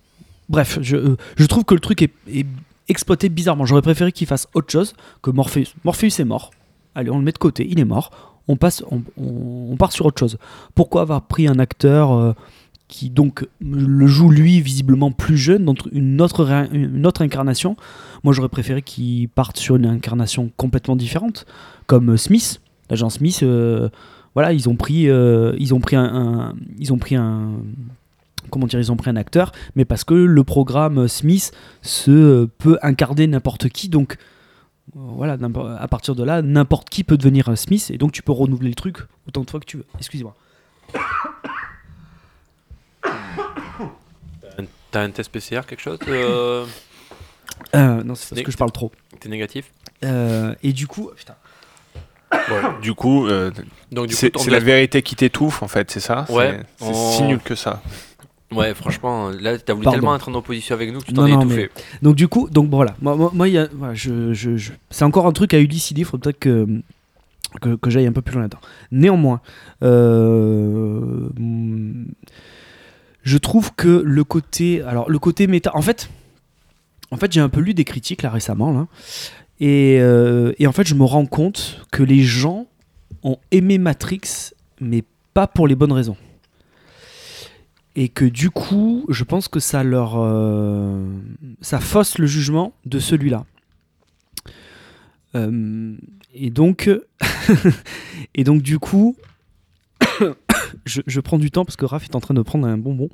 Bref, 0.50 0.78
je, 0.82 1.16
je 1.36 1.46
trouve 1.46 1.64
que 1.64 1.72
le 1.74 1.80
truc 1.80 2.02
est, 2.02 2.12
est 2.30 2.44
exploité 2.88 3.28
bizarrement. 3.28 3.64
J'aurais 3.66 3.82
préféré 3.82 4.12
qu'il 4.12 4.26
fasse 4.26 4.46
autre 4.54 4.70
chose 4.70 4.94
que 5.22 5.30
Morpheus. 5.30 5.74
Morpheus 5.84 6.20
est 6.20 6.24
mort. 6.24 6.50
Allez, 6.94 7.10
on 7.10 7.18
le 7.18 7.24
met 7.24 7.32
de 7.32 7.38
côté, 7.38 7.66
il 7.68 7.80
est 7.80 7.84
mort. 7.84 8.10
On, 8.46 8.56
passe, 8.56 8.84
on, 8.90 9.02
on- 9.16 9.76
part 9.76 9.90
sur 9.92 10.06
autre 10.06 10.20
chose. 10.20 10.38
Pourquoi 10.74 11.02
avoir 11.02 11.22
pris 11.22 11.48
un 11.48 11.58
acteur 11.58 12.12
euh, 12.12 12.32
qui 12.88 13.08
donc 13.10 13.46
le 13.60 14.06
joue 14.06 14.28
lui 14.30 14.60
visiblement 14.60 15.10
plus 15.10 15.38
jeune, 15.38 15.64
dans 15.64 15.74
une 15.92 16.20
autre, 16.20 16.46
une 16.72 17.06
autre 17.06 17.22
incarnation? 17.22 17.76
Moi 18.22 18.32
j'aurais 18.34 18.50
préféré 18.50 18.82
qu'il 18.82 19.28
parte 19.30 19.56
sur 19.56 19.76
une 19.76 19.86
incarnation 19.86 20.50
complètement 20.58 20.94
différente, 20.94 21.46
comme 21.86 22.10
euh, 22.10 22.16
Smith, 22.18 22.60
l'agent 22.90 23.08
Smith. 23.08 23.40
euh, 23.42 23.88
voilà, 24.34 24.52
ils 24.52 24.68
ont 24.68 24.74
pris, 24.76 25.04
ils 25.58 25.74
ont 25.74 25.80
pris 25.80 25.94
un- 25.96 26.54
ils 26.78 26.92
ont 26.92 26.98
pris 26.98 27.14
un, 27.14 27.52
comment 28.50 28.66
dire, 28.66 28.78
ils 28.80 28.90
ont 28.92 28.96
pris 28.96 29.10
un 29.10 29.16
acteur, 29.16 29.52
mais 29.76 29.84
parce 29.84 30.04
que 30.04 30.14
le 30.14 30.44
programme 30.44 31.08
Smith 31.08 31.52
se 31.82 32.10
euh, 32.10 32.46
peut 32.58 32.78
incarner 32.82 33.26
n'importe 33.26 33.68
qui, 33.68 33.88
donc 33.88 34.16
euh, 34.96 35.00
voilà, 35.16 35.36
à 35.78 35.88
partir 35.88 36.14
de 36.14 36.22
là, 36.24 36.42
n'importe 36.42 36.88
qui 36.90 37.04
peut 37.04 37.16
devenir 37.16 37.48
un 37.48 37.56
Smith, 37.56 37.90
et 37.92 37.98
donc 37.98 38.12
tu 38.12 38.22
peux 38.22 38.32
renouveler 38.32 38.68
le 38.68 38.74
truc 38.74 38.98
autant 39.26 39.42
de 39.42 39.50
fois 39.50 39.60
que 39.60 39.66
tu 39.66 39.76
veux. 39.78 39.86
Excusez-moi. 39.98 40.34
T'as 44.90 45.02
un 45.02 45.10
test 45.10 45.30
PCR, 45.32 45.62
quelque 45.66 45.80
chose 45.80 45.98
euh, 46.08 46.64
Euh, 47.74 48.02
non, 48.04 48.14
c'est 48.14 48.28
parce 48.30 48.42
que 48.42 48.50
je 48.52 48.56
parle 48.56 48.70
trop. 48.72 48.92
T'es 49.20 49.28
négatif 49.28 49.70
Euh, 50.04 50.54
et 50.62 50.72
du 50.72 50.86
coup, 50.86 51.10
putain. 51.16 51.34
Du 52.82 52.94
coup, 52.94 53.26
euh, 53.26 53.50
Donc 53.92 54.06
du 54.08 54.14
coup, 54.16 54.38
c'est 54.38 54.50
la 54.50 54.58
vérité 54.60 55.02
qui 55.02 55.14
t'étouffe 55.16 55.62
en 55.62 55.68
fait, 55.68 55.90
c'est 55.90 56.00
ça? 56.00 56.26
Ouais. 56.28 56.60
C'est 56.78 56.84
c'est 56.86 56.90
On- 56.92 57.10
si 57.12 57.22
nul 57.24 57.38
que 57.40 57.54
ça. 57.54 57.80
Ouais, 58.52 58.74
franchement, 58.74 59.30
là, 59.30 59.58
t'as 59.58 59.72
voulu 59.72 59.84
Pardon. 59.84 59.98
tellement 59.98 60.14
être 60.16 60.28
en 60.28 60.34
opposition 60.34 60.74
avec 60.74 60.92
nous 60.92 61.00
que 61.00 61.06
tu 61.06 61.12
t'en 61.12 61.26
es 61.26 61.32
étouffé. 61.32 61.70
Donc 62.02 62.14
du 62.14 62.28
coup, 62.28 62.48
donc 62.50 62.68
bon, 62.68 62.76
voilà. 62.76 62.94
Moi, 63.02 63.16
moi, 63.16 63.30
moi, 63.34 63.48
il 63.48 63.54
y 63.54 63.58
a- 63.58 63.68
voilà, 63.74 63.94
je, 63.94 64.32
je- 64.32 64.56
je- 64.56 64.72
c'est 64.90 65.04
encore 65.04 65.26
un 65.26 65.32
truc 65.32 65.54
à 65.54 65.58
élucider. 65.58 66.02
Il 66.02 66.04
faudrait 66.04 66.32
peut-être 66.32 66.38
que 66.40 66.66
que, 67.60 67.76
que 67.76 67.88
j'aille 67.90 68.06
un 68.06 68.12
peu 68.12 68.20
plus 68.22 68.34
loin 68.34 68.42
là-dedans. 68.42 68.60
Néanmoins, 68.90 69.40
euh, 69.82 71.28
je 73.22 73.38
trouve 73.38 73.72
que 73.74 74.02
le 74.04 74.24
côté, 74.24 74.82
alors 74.82 75.08
le 75.10 75.18
côté 75.18 75.46
méta, 75.46 75.70
en 75.76 75.82
fait, 75.82 76.10
en 77.10 77.16
fait, 77.16 77.32
j'ai 77.32 77.40
un 77.40 77.48
peu 77.48 77.60
lu 77.60 77.74
des 77.74 77.84
critiques 77.84 78.22
là 78.22 78.30
récemment 78.30 78.72
là, 78.72 78.86
et, 79.60 79.98
euh, 80.00 80.52
et 80.58 80.66
en 80.66 80.72
fait, 80.72 80.86
je 80.86 80.94
me 80.94 81.04
rends 81.04 81.26
compte 81.26 81.80
que 81.92 82.02
les 82.02 82.22
gens 82.22 82.66
ont 83.22 83.38
aimé 83.52 83.78
Matrix, 83.78 84.50
mais 84.80 85.04
pas 85.32 85.46
pour 85.46 85.66
les 85.68 85.74
bonnes 85.76 85.92
raisons. 85.92 86.16
Et 87.96 88.08
que 88.08 88.24
du 88.24 88.50
coup, 88.50 89.06
je 89.08 89.22
pense 89.24 89.48
que 89.48 89.60
ça 89.60 89.84
leur. 89.84 90.14
euh, 90.16 91.06
ça 91.60 91.78
fausse 91.78 92.18
le 92.18 92.26
jugement 92.26 92.72
de 92.84 92.98
celui-là. 92.98 93.44
Euh, 95.36 95.96
et 96.34 96.50
donc. 96.50 96.90
et 98.34 98.44
donc, 98.44 98.62
du 98.62 98.78
coup. 98.78 99.16
je, 100.84 101.00
je 101.06 101.20
prends 101.20 101.38
du 101.38 101.50
temps 101.50 101.64
parce 101.64 101.76
que 101.76 101.84
Raph 101.84 102.04
est 102.04 102.16
en 102.16 102.20
train 102.20 102.34
de 102.34 102.42
prendre 102.42 102.66
un 102.66 102.76
bonbon. 102.78 103.08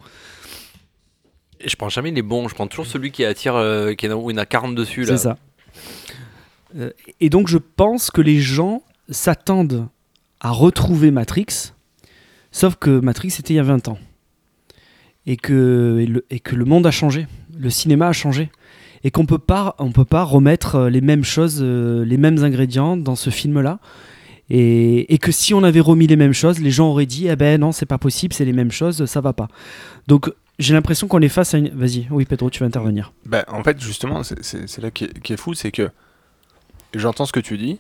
Et 1.61 1.69
Je 1.69 1.77
prends 1.77 1.89
jamais 1.91 2.11
les 2.11 2.23
bons, 2.23 2.49
je 2.49 2.55
prends 2.55 2.67
toujours 2.67 2.87
celui 2.87 3.11
qui 3.11 3.25
attire, 3.25 3.55
euh, 3.55 3.93
qui 3.95 4.09
en 4.09 4.13
a, 4.13 4.15
où 4.15 4.31
il 4.31 4.35
y 4.35 4.39
en 4.39 4.43
a 4.43 4.47
40 4.47 4.75
dessus. 4.75 5.03
là. 5.05 5.17
C'est 5.17 5.25
ça. 5.25 5.39
Euh, 6.77 6.91
et 7.21 7.29
donc, 7.29 7.49
je 7.49 7.59
pense 7.59 8.11
que 8.11 8.21
les 8.23 8.41
gens 8.41 8.83
s'attendent 9.11 9.89
à 10.41 10.51
retrouver 10.51 11.11
Matrix, 11.11 11.73
sauf 12.51 12.77
que 12.77 13.01
Matrix 13.01 13.31
c'était 13.31 13.55
il 13.55 13.57
y 13.57 13.61
a 13.61 13.65
20 13.65 13.89
ans. 13.89 13.99
Et 15.27 15.37
que, 15.37 16.05
le, 16.09 16.25
et 16.31 16.41
que 16.41 16.57
le 16.57 16.65
monde 16.65 16.87
a 16.87 16.91
changé, 16.91 17.27
le 17.59 17.71
cinéma 17.71 18.09
a 18.09 18.13
changé. 18.13 18.51
et 19.05 19.11
qu'on 19.11 19.27
peut 19.27 19.39
pas, 19.39 19.77
on 19.79 19.93
peut 19.93 20.05
pas 20.05 20.25
remettre 20.25 20.75
euh, 20.77 20.91
les 20.91 21.01
mêmes 21.01 21.25
choses, 21.25 21.59
euh, 21.63 22.05
les 22.05 22.17
mêmes 22.17 22.43
ingrédients 22.43 22.97
dans 22.97 23.17
ce 23.17 23.31
film-là. 23.31 23.79
Et, 24.49 25.13
et 25.15 25.19
que 25.19 25.31
si 25.31 25.55
on 25.55 25.63
avait 25.63 25.81
remis 25.81 26.07
les 26.07 26.17
mêmes 26.17 26.33
choses, 26.33 26.59
les 26.59 26.71
gens 26.73 26.89
auraient 26.89 27.07
dit 27.07 27.29
eh 27.29 27.37
ben 27.37 27.61
non, 27.61 27.71
c'est 27.73 27.87
pas 27.87 27.99
possible, 27.99 28.35
c'est 28.35 28.45
les 28.45 28.53
mêmes 28.53 28.73
choses, 28.73 29.05
ça 29.05 29.21
va 29.21 29.33
pas. 29.33 29.49
Donc 30.09 30.33
j'ai 30.59 30.75
l'impression 30.75 31.07
qu'on 31.07 31.21
est 31.21 31.29
face 31.29 31.55
à 31.55 31.59
une. 31.59 31.69
Vas-y, 31.69 32.09
oui, 32.11 32.25
Pedro, 32.25 32.51
tu 32.51 32.61
vas 32.61 32.67
intervenir. 32.67 33.13
Bah, 33.27 33.45
en 33.49 33.63
fait, 33.63 33.81
justement, 33.81 34.23
c'est- 34.25 34.79
là 34.79 34.91
qui 34.91 35.05
est, 35.05 35.37
fou, 35.37 35.55
c'est 35.55 35.71
que 35.71 35.89
j'entends 36.95 37.27
ce 37.27 37.33
que 37.33 37.41
tu 37.41 37.57
dis, 37.57 37.79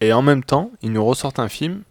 et 0.00 0.12
en 0.12 0.22
même 0.22 0.44
temps, 0.44 0.70
ils 0.82 0.92
nous 0.92 1.04
ressortent 1.04 1.38
un 1.40 1.48
film. 1.48 1.82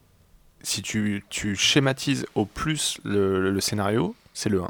Si 0.63 0.81
tu, 0.81 1.23
tu 1.29 1.55
schématises 1.55 2.25
au 2.35 2.45
plus 2.45 2.97
le, 3.03 3.51
le 3.51 3.59
scénario, 3.61 4.15
c'est 4.33 4.49
le 4.49 4.61
1. 4.61 4.69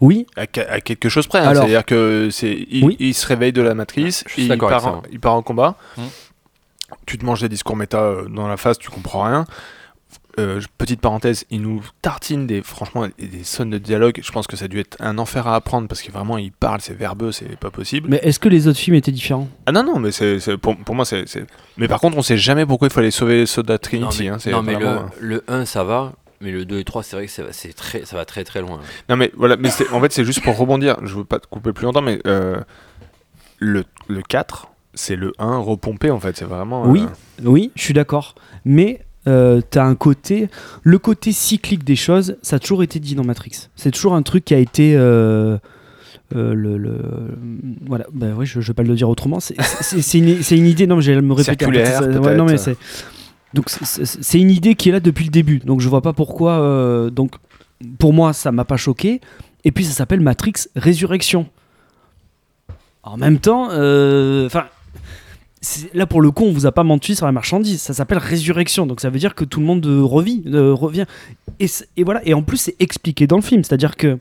Oui, 0.00 0.26
À, 0.36 0.42
à 0.42 0.80
quelque 0.80 1.08
chose 1.08 1.26
près. 1.26 1.38
hein. 1.40 1.54
C'est-à-dire 1.54 1.84
que 1.84 2.28
c'est 2.30 2.66
il, 2.70 2.84
Oui. 2.84 2.96
il 2.98 3.14
se 3.14 3.26
réveille 3.26 3.52
de 3.52 3.62
la 3.62 3.74
matrice, 3.74 4.24
il 4.36 4.48
part, 4.58 4.86
en, 4.86 5.02
ça. 5.02 5.08
il 5.12 5.20
part 5.20 5.34
en 5.34 5.42
combat. 5.42 5.76
Hmm. 5.96 6.02
Tu 7.06 7.16
te 7.18 7.24
manges 7.24 7.40
des 7.40 7.48
discours 7.48 7.76
méta 7.76 7.98
euh, 7.98 8.28
dans 8.28 8.46
la 8.48 8.56
face, 8.56 8.78
tu 8.78 8.90
comprends 8.90 9.24
rien. 9.24 9.46
Euh, 10.38 10.60
petite 10.78 11.00
parenthèse, 11.00 11.44
il 11.50 11.62
nous 11.62 11.80
tartine 12.02 12.46
des 12.46 12.60
franchement 12.60 13.06
des, 13.18 13.44
sonnes 13.44 13.70
de 13.70 13.78
dialogue. 13.78 14.20
Je 14.22 14.32
pense 14.32 14.46
que 14.48 14.56
ça 14.56 14.64
a 14.64 14.68
dû 14.68 14.80
être 14.80 14.96
un 15.00 15.16
enfer 15.18 15.46
à 15.46 15.54
apprendre 15.54 15.86
parce 15.86 16.02
que 16.02 16.10
vraiment 16.10 16.38
il 16.38 16.50
parle, 16.50 16.80
c'est 16.80 16.94
verbeux, 16.94 17.30
c'est 17.30 17.56
pas 17.56 17.70
possible. 17.70 18.08
mais 18.10 18.18
est-ce 18.22 18.40
que 18.40 18.48
les 18.48 18.66
autres 18.66 18.78
films 18.80 18.96
étaient 18.96 19.12
différents? 19.12 19.48
Ah 19.66 19.72
non 19.72 19.84
non, 19.84 20.00
mais 20.00 20.10
c'est 20.10 20.40
c'est- 20.40 20.56
pour, 20.56 20.76
pour 20.76 20.94
moi 20.96 21.04
c'est 21.04 21.28
c'est- 21.28 21.46
Mais 21.76 21.86
par 21.88 22.00
contre, 22.00 22.16
on 22.18 22.22
sait 22.22 22.36
jamais 22.36 22.66
pourquoi 22.66 22.88
il 22.88 22.92
fallait 22.92 23.12
sauver 23.12 23.36
les 23.38 23.46
soldats 23.46 23.78
Trinity. 23.78 24.24
non, 24.24 24.24
mais, 24.24 24.28
hein, 24.30 24.38
c'est 24.40 24.50
non, 24.50 24.62
mais 24.62 24.76
le, 24.76 24.98
le 25.20 25.44
1 25.46 25.64
ça 25.66 25.84
va, 25.84 26.12
mais 26.44 26.52
le 26.52 26.64
2 26.64 26.78
et 26.78 26.84
3 26.84 27.02
c'est 27.02 27.16
vrai 27.16 27.26
que 27.26 27.32
ça 27.32 27.42
va, 27.42 27.52
c'est 27.52 27.72
très, 27.72 28.04
ça 28.04 28.16
va 28.16 28.24
très 28.24 28.44
très 28.44 28.60
loin. 28.60 28.78
Non 29.08 29.16
mais 29.16 29.32
voilà, 29.36 29.56
mais 29.56 29.70
c'est- 29.70 29.90
en 29.90 30.00
fait 30.00 30.12
c'est 30.12 30.24
juste 30.24 30.42
pour 30.44 30.56
rebondir, 30.56 30.96
je 31.02 31.14
veux 31.16 31.24
pas 31.24 31.38
te 31.40 31.46
couper 31.48 31.72
plus 31.72 31.86
longtemps, 31.86 32.02
mais 32.02 32.20
euh, 32.26 32.60
le, 33.58 33.84
le 34.08 34.22
4, 34.22 34.68
c'est 34.94 35.16
le 35.16 35.32
1 35.38 35.56
repompé 35.58 36.10
en 36.10 36.20
fait, 36.20 36.36
c'est 36.36 36.44
vraiment... 36.44 36.84
euh, 36.84 36.88
Oui. 36.88 37.06
Oui, 37.42 37.70
je 37.74 37.82
suis 37.82 37.94
d'accord. 37.94 38.34
Mais 38.64 39.00
euh, 39.26 39.60
t'as 39.70 39.84
un 39.84 39.94
côté. 39.94 40.48
Le 40.82 40.98
côté 40.98 41.32
cyclique 41.32 41.82
des 41.82 41.96
choses, 41.96 42.36
ça 42.42 42.56
a 42.56 42.58
toujours 42.58 42.82
été 42.82 43.00
dit 43.00 43.14
dans 43.14 43.24
Matrix. 43.24 43.68
C'est 43.74 43.90
toujours 43.90 44.14
un 44.14 44.22
truc 44.22 44.44
qui 44.44 44.54
a 44.54 44.58
été. 44.58 44.94
euh, 44.96 45.56
euh, 46.36 46.54
le, 46.54 46.76
le- 46.78 47.36
voilà, 47.86 48.06
bah 48.12 48.26
oui, 48.36 48.44
je, 48.46 48.60
je 48.60 48.66
vais 48.68 48.74
pas 48.74 48.82
le 48.82 48.94
dire 48.94 49.08
autrement. 49.08 49.40
C'est- 49.40 49.56
C'est 49.80 50.02
c'est 50.02 50.18
une, 50.18 50.42
c'est 50.42 50.56
une 50.56 50.66
idée, 50.66 50.86
non, 50.86 50.96
mais 50.96 51.02
je 51.02 51.12
vais 51.12 51.20
me 51.20 51.32
répéter. 51.32 51.58
Circulaire, 51.64 51.98
ça- 52.00 52.06
ouais, 52.06 52.34
non, 52.36 52.44
mais 52.44 52.52
peut-être. 52.56 52.60
c'est. 52.60 52.76
Donc 53.54 53.70
c'est- 53.70 54.38
une 54.38 54.50
idée 54.50 54.74
qui 54.74 54.88
est 54.88 54.92
là 54.92 55.00
depuis 55.00 55.24
le 55.24 55.30
début. 55.30 55.58
Donc 55.60 55.80
je 55.80 55.88
vois 55.88 56.02
pas 56.02 56.12
pourquoi. 56.12 56.52
euh, 56.60 57.10
donc 57.10 57.32
pour 57.98 58.12
moi, 58.12 58.32
ça 58.32 58.52
m'a 58.52 58.64
pas 58.64 58.76
choqué. 58.76 59.20
Et 59.64 59.72
puis 59.72 59.84
ça 59.84 59.92
s'appelle 59.92 60.20
Matrix 60.20 60.54
Résurrection. 60.76 61.46
En 63.02 63.16
même 63.16 63.38
temps, 63.38 63.68
euh, 63.70 64.46
enfin, 64.46 64.64
là 65.94 66.06
pour 66.06 66.20
le 66.22 66.30
coup, 66.30 66.44
on 66.44 66.52
vous 66.52 66.66
a 66.66 66.72
pas 66.72 66.84
menti 66.84 67.14
sur 67.14 67.26
la 67.26 67.32
marchandise. 67.32 67.80
Ça 67.80 67.94
s'appelle 67.94 68.18
résurrection, 68.18 68.86
donc 68.86 69.00
ça 69.00 69.10
veut 69.10 69.18
dire 69.18 69.34
que 69.34 69.44
tout 69.44 69.60
le 69.60 69.66
monde 69.66 69.86
euh, 69.86 70.02
revit, 70.02 70.42
revient. 70.46 71.06
Et, 71.60 71.68
voilà. 72.04 72.20
Et 72.26 72.34
en 72.34 72.42
plus, 72.42 72.56
c'est 72.56 72.76
expliqué 72.80 73.26
dans 73.26 73.36
le 73.36 73.42
film, 73.42 73.62
c'est-à-dire 73.62 73.96
que 73.96 74.18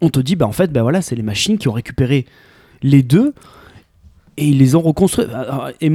on 0.00 0.08
te 0.08 0.18
dit, 0.20 0.34
bah 0.36 0.46
en 0.46 0.52
fait, 0.52 0.72
bah 0.72 0.82
voilà, 0.82 1.02
c'est 1.02 1.14
les 1.14 1.22
machines 1.22 1.58
qui 1.58 1.68
ont 1.68 1.72
récupéré 1.72 2.26
les 2.82 3.02
deux 3.02 3.34
et 4.36 4.46
ils 4.48 4.58
les 4.58 4.74
ont 4.74 4.80
reconstruits. 4.80 5.26
Et, 5.80 5.92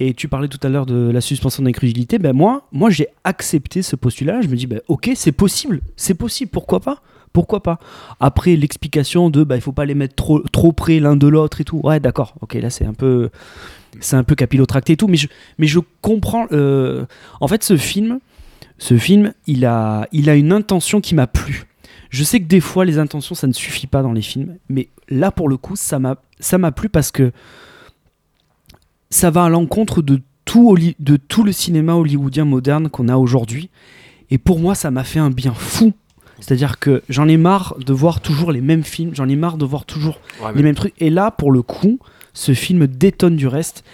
et 0.00 0.14
tu 0.14 0.28
parlais 0.28 0.48
tout 0.48 0.58
à 0.62 0.70
l'heure 0.70 0.86
de 0.86 1.10
la 1.10 1.20
suspension 1.20 1.62
d'incrédulité. 1.62 2.18
Ben 2.18 2.32
moi, 2.32 2.62
j'ai 2.88 3.08
accepté 3.22 3.82
ce 3.82 3.96
postulat. 3.96 4.40
Je 4.40 4.48
me 4.48 4.56
dis, 4.56 4.66
ben 4.66 4.80
ok, 4.88 5.10
c'est 5.14 5.30
possible, 5.30 5.82
c'est 5.94 6.14
possible. 6.14 6.50
Pourquoi 6.50 6.80
pas? 6.80 7.02
Pourquoi 7.34 7.62
pas? 7.62 7.78
Après 8.18 8.56
l'explication 8.56 9.30
de, 9.30 9.44
bah 9.44 9.56
il 9.56 9.60
faut 9.60 9.72
pas 9.72 9.84
les 9.84 9.94
mettre 9.94 10.14
trop, 10.50 10.72
près 10.72 10.98
l'un 10.98 11.16
de 11.16 11.28
l'autre 11.28 11.60
et 11.60 11.64
tout. 11.64 11.80
Ouais, 11.84 12.00
d'accord. 12.00 12.34
Ok, 12.40 12.54
là 12.54 12.70
c'est 12.70 12.86
un 12.86 12.94
peu, 12.94 13.28
c'est 14.00 14.16
un 14.16 14.24
peu 14.24 14.34
capillotracté 14.34 14.94
et 14.94 14.96
tout. 14.96 15.06
Mais 15.06 15.18
je, 15.18 15.28
mais 15.58 15.66
je 15.66 15.78
comprends. 16.00 16.46
euh, 16.50 17.04
en 17.40 17.46
fait, 17.46 17.62
ce 17.62 17.76
film, 17.76 18.20
ce 18.78 18.96
film, 18.96 19.34
il 19.46 19.66
a, 19.66 20.08
une 20.12 20.52
intention 20.52 21.02
qui 21.02 21.14
m'a 21.14 21.26
plu. 21.26 21.64
Je 22.08 22.24
sais 22.24 22.40
que 22.40 22.46
des 22.46 22.60
fois, 22.60 22.86
les 22.86 22.98
intentions, 22.98 23.34
ça 23.34 23.46
ne 23.46 23.52
suffit 23.52 23.86
pas 23.86 24.02
dans 24.02 24.12
les 24.12 24.22
films, 24.22 24.56
mais 24.68 24.88
là, 25.10 25.30
pour 25.30 25.48
le 25.48 25.58
coup, 25.58 25.76
ça 25.76 25.98
m'a 25.98 26.72
plu 26.72 26.88
parce 26.88 27.12
que 27.12 27.32
ça 29.10 29.30
va 29.30 29.44
à 29.44 29.48
l'encontre 29.48 30.02
de 30.02 30.20
tout, 30.44 30.70
Holly- 30.70 30.96
de 30.98 31.16
tout 31.16 31.42
le 31.42 31.52
cinéma 31.52 31.94
hollywoodien 31.94 32.44
moderne 32.44 32.88
qu'on 32.88 33.08
a 33.08 33.16
aujourd'hui. 33.16 33.70
Et 34.30 34.38
pour 34.38 34.58
moi, 34.60 34.74
ça 34.74 34.90
m'a 34.90 35.04
fait 35.04 35.18
un 35.18 35.30
bien 35.30 35.52
fou. 35.54 35.92
C'est-à-dire 36.40 36.78
que 36.78 37.02
j'en 37.08 37.28
ai 37.28 37.36
marre 37.36 37.74
de 37.78 37.92
voir 37.92 38.20
toujours 38.20 38.50
les 38.52 38.60
mêmes 38.62 38.84
films, 38.84 39.14
j'en 39.14 39.28
ai 39.28 39.36
marre 39.36 39.58
de 39.58 39.64
voir 39.66 39.84
toujours 39.84 40.20
Ouais, 40.42 40.52
les 40.54 40.62
mêmes 40.62 40.74
trucs. 40.74 40.94
Et 40.98 41.10
là, 41.10 41.30
pour 41.30 41.52
le 41.52 41.60
coup, 41.62 41.98
ce 42.32 42.54
film 42.54 42.86
détonne 42.86 43.36
du 43.36 43.46
reste. 43.46 43.84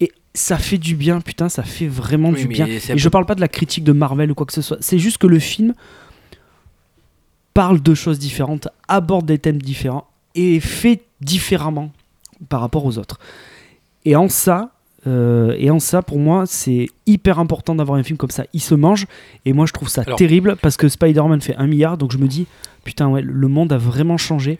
Et 0.00 0.10
ça 0.34 0.58
fait 0.58 0.78
du 0.78 0.96
bien, 0.96 1.20
putain, 1.20 1.48
ça 1.48 1.62
fait 1.62 1.86
vraiment 1.86 2.30
Oui, 2.30 2.40
du 2.40 2.48
bien. 2.48 2.66
Et 2.66 2.80
je 2.98 3.08
parle 3.08 3.24
pas 3.26 3.34
de 3.36 3.40
la 3.40 3.48
critique 3.48 3.84
de 3.84 3.92
Marvel 3.92 4.30
ou 4.30 4.34
quoi 4.34 4.46
que 4.46 4.52
ce 4.52 4.62
soit. 4.62 4.78
C'est 4.80 4.98
juste 4.98 5.18
que 5.18 5.26
le 5.28 5.38
film 5.38 5.74
parle 7.54 7.80
de 7.80 7.94
choses 7.94 8.18
différentes, 8.18 8.68
aborde 8.88 9.26
des 9.26 9.38
thèmes 9.38 9.62
différents 9.62 10.08
et 10.34 10.60
fait 10.60 11.02
différemment 11.20 11.92
par 12.48 12.60
rapport 12.60 12.84
aux 12.84 12.98
autres. 12.98 13.18
Et 14.06 14.16
en 14.16 14.28
ça, 14.30 14.70
euh, 15.06 15.54
et 15.58 15.70
en 15.70 15.78
ça, 15.78 16.00
pour 16.00 16.18
moi, 16.18 16.44
c'est 16.46 16.88
hyper 17.06 17.38
important 17.38 17.74
d'avoir 17.74 17.98
un 17.98 18.02
film 18.02 18.16
comme 18.16 18.30
ça. 18.30 18.44
Il 18.54 18.60
se 18.60 18.74
mange, 18.74 19.06
et 19.44 19.52
moi, 19.52 19.66
je 19.66 19.72
trouve 19.72 19.88
ça 19.88 20.02
Alors- 20.06 20.16
terrible 20.18 20.56
parce 20.62 20.76
que 20.78 20.88
Spider-Man 20.88 21.40
fait 21.42 21.56
un 21.56 21.66
milliard, 21.66 21.98
donc 21.98 22.12
je 22.12 22.18
me 22.18 22.26
dis, 22.26 22.46
putain, 22.84 23.08
ouais, 23.08 23.20
le 23.22 23.48
monde 23.48 23.72
a 23.72 23.78
vraiment 23.78 24.16
changé. 24.16 24.58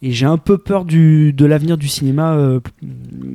Et 0.00 0.12
j'ai 0.12 0.26
un 0.26 0.38
peu 0.38 0.58
peur 0.58 0.84
du, 0.84 1.32
de 1.32 1.44
l'avenir 1.44 1.76
du 1.76 1.88
cinéma 1.88 2.34
euh, 2.34 2.60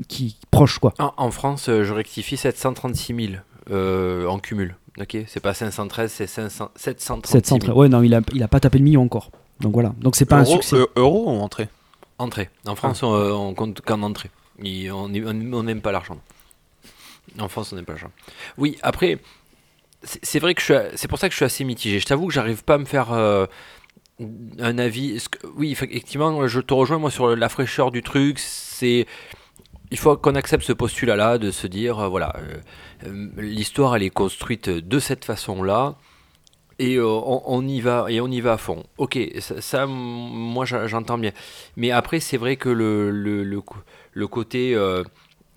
qui 0.07 0.37
proche, 0.49 0.79
quoi. 0.79 0.93
En, 0.99 1.13
en 1.17 1.29
France, 1.31 1.67
euh, 1.69 1.83
je 1.83 1.93
rectifie 1.93 2.37
736 2.37 3.13
000 3.15 3.33
euh, 3.71 4.25
en 4.27 4.39
cumul. 4.39 4.75
Ok, 4.99 5.17
c'est 5.27 5.39
pas 5.39 5.53
513, 5.53 6.11
c'est 6.11 6.27
500 6.27 6.69
736 6.75 7.31
700, 7.31 7.57
000 7.65 7.77
ouais, 7.79 7.89
non, 7.89 8.01
il 8.03 8.13
a, 8.13 8.21
il 8.33 8.43
a 8.43 8.47
pas 8.47 8.59
tapé 8.59 8.77
le 8.77 8.83
million 8.85 9.01
encore. 9.01 9.31
Donc 9.59 9.73
voilà. 9.73 9.93
Donc 9.99 10.15
c'est 10.15 10.25
pas 10.25 10.37
un 10.37 10.45
succès. 10.45 10.75
euh, 10.77 10.85
euro 10.95 11.25
ou 11.27 11.41
entrée? 11.41 11.67
Entrées. 12.17 12.49
En 12.67 12.75
France, 12.75 13.03
on, 13.03 13.07
on 13.13 13.53
compte 13.53 13.81
qu'en 13.81 14.01
entrée. 14.03 14.29
On 14.59 15.07
n'aime 15.63 15.81
pas 15.81 15.91
l'argent. 15.91 16.19
En 17.39 17.47
France, 17.47 17.71
on 17.73 17.75
n'aime 17.75 17.85
pas 17.85 17.93
l'argent. 17.93 18.11
Oui, 18.57 18.77
après, 18.83 19.19
c'est 20.03 20.39
vrai 20.39 20.53
que 20.53 20.59
je 20.61 20.65
suis, 20.65 20.73
a- 20.75 20.95
c'est 20.95 21.07
pour 21.07 21.17
ça 21.19 21.27
que 21.27 21.31
je 21.33 21.37
suis 21.37 21.45
assez 21.45 21.63
mitigé. 21.63 21.99
Je 21.99 22.05
t'avoue 22.05 22.27
que 22.27 22.33
j'arrive 22.33 22.63
pas 22.63 22.75
à 22.75 22.77
me 22.77 22.85
faire 22.85 23.11
euh, 23.13 23.45
un 24.59 24.77
avis. 24.77 25.23
Oui, 25.55 25.71
effectivement, 25.71 26.47
je 26.47 26.59
te 26.59 26.73
rejoins 26.73 26.99
moi 26.99 27.11
sur 27.11 27.35
la 27.35 27.49
fraîcheur 27.49 27.91
du 27.91 28.03
truc. 28.03 28.39
C'est 28.39 29.07
il 29.91 29.97
faut 29.97 30.15
qu'on 30.17 30.35
accepte 30.35 30.63
ce 30.63 30.73
postulat-là 30.73 31.37
de 31.37 31.51
se 31.51 31.67
dire, 31.67 31.99
euh, 31.99 32.07
voilà, 32.07 32.35
euh, 33.05 33.29
l'histoire 33.37 33.95
elle 33.95 34.03
est 34.03 34.09
construite 34.09 34.67
de 34.69 34.99
cette 34.99 35.23
façon-là 35.23 35.97
et 36.79 36.99
on, 36.99 37.61
y 37.67 37.79
va 37.81 38.07
et 38.09 38.19
on 38.19 38.27
y 38.27 38.41
va 38.41 38.53
à 38.53 38.57
fond. 38.57 38.83
Ok, 38.97 39.19
ça, 39.39 39.85
moi 39.85 40.65
j'entends 40.65 41.19
bien. 41.19 41.31
Mais 41.77 41.91
après 41.91 42.19
c'est 42.19 42.37
vrai 42.37 42.55
que 42.55 42.69
le, 42.69 43.11
le, 43.11 43.43
le, 43.43 43.61
le 44.13 44.27
côté 44.27 44.73
euh, 44.75 45.03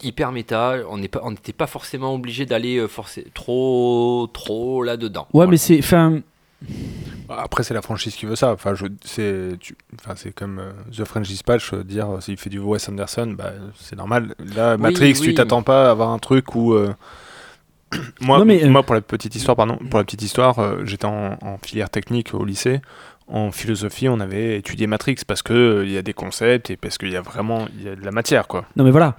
hyper 0.03 0.33
méta, 0.33 0.77
on 0.91 0.99
n'est 0.99 1.09
pas 1.09 1.21
on 1.23 1.31
n'était 1.31 1.53
pas 1.53 1.67
forcément 1.67 2.15
obligé 2.15 2.47
d'aller 2.47 2.77
euh, 2.79 2.87
forcé- 2.89 3.27
trop 3.35 4.29
trop 4.33 4.83
là-dedans. 4.83 5.27
Ouais, 5.33 5.47
mais 5.47 5.57
c'est. 5.57 5.79
Enfin, 5.79 6.21
Après, 7.29 7.63
c'est 7.65 7.75
la 7.75 7.83
franchise 7.83 8.15
qui 8.17 8.25
veut 8.27 8.37
ça. 8.37 8.53
Enfin, 8.53 8.75
je, 8.75 8.87
c'est, 9.05 9.59
tu- 9.61 9.77
enfin, 10.01 10.15
c'est 10.17 10.33
comme 10.33 10.59
euh, 10.59 10.73
The 10.97 11.05
French 11.05 11.29
Dispatch, 11.29 11.73
euh, 11.75 11.85
dire 11.85 12.09
euh, 12.17 12.21
s'il 12.21 12.37
fait 12.37 12.51
du 12.51 12.59
Wes 12.59 12.89
Anderson, 12.89 13.35
bah, 13.37 13.53
c'est 13.79 13.97
normal. 13.97 14.35
Là, 14.55 14.77
Oui, 14.77 14.81
Matrix, 14.83 15.15
oui. 15.21 15.29
tu 15.29 15.35
t'attends 15.35 15.63
pas 15.63 15.89
à 15.89 15.91
avoir 15.91 16.11
un 16.11 16.19
truc 16.19 16.55
où. 16.55 16.73
euh, 16.75 16.95
moi, 18.21 18.39
Non, 18.39 18.45
mais, 18.45 18.65
euh, 18.65 18.69
moi, 18.71 18.83
pour 18.83 18.95
la 18.95 19.01
petite 19.01 19.35
histoire, 19.35 19.57
pardon, 19.57 19.77
pour 19.91 19.99
la 19.99 20.05
petite 20.05 20.23
histoire, 20.23 20.59
euh, 20.59 20.83
j'étais 20.85 21.05
en, 21.07 21.39
en 21.41 21.59
filière 21.59 21.91
technique 21.91 22.35
au 22.35 22.45
lycée. 22.45 22.81
En 23.29 23.51
philosophie, 23.51 24.09
on 24.09 24.21
avait 24.21 24.57
étudié 24.59 24.87
Matrix 24.87 25.17
parce 25.27 25.43
que 25.43 25.53
euh, 25.53 25.85
il 25.85 25.91
y 25.93 25.99
a 25.99 26.03
des 26.03 26.13
concepts 26.13 26.71
et 26.71 26.77
parce 26.77 26.97
qu'il 26.97 27.11
y 27.11 27.17
a 27.17 27.21
vraiment 27.23 27.67
il 27.79 27.85
y 27.87 27.89
a 27.89 27.97
de 27.97 28.05
la 28.05 28.13
matière, 28.13 28.47
quoi. 28.47 28.65
non, 28.77 28.85
mais 28.85 28.91
voilà. 28.93 29.17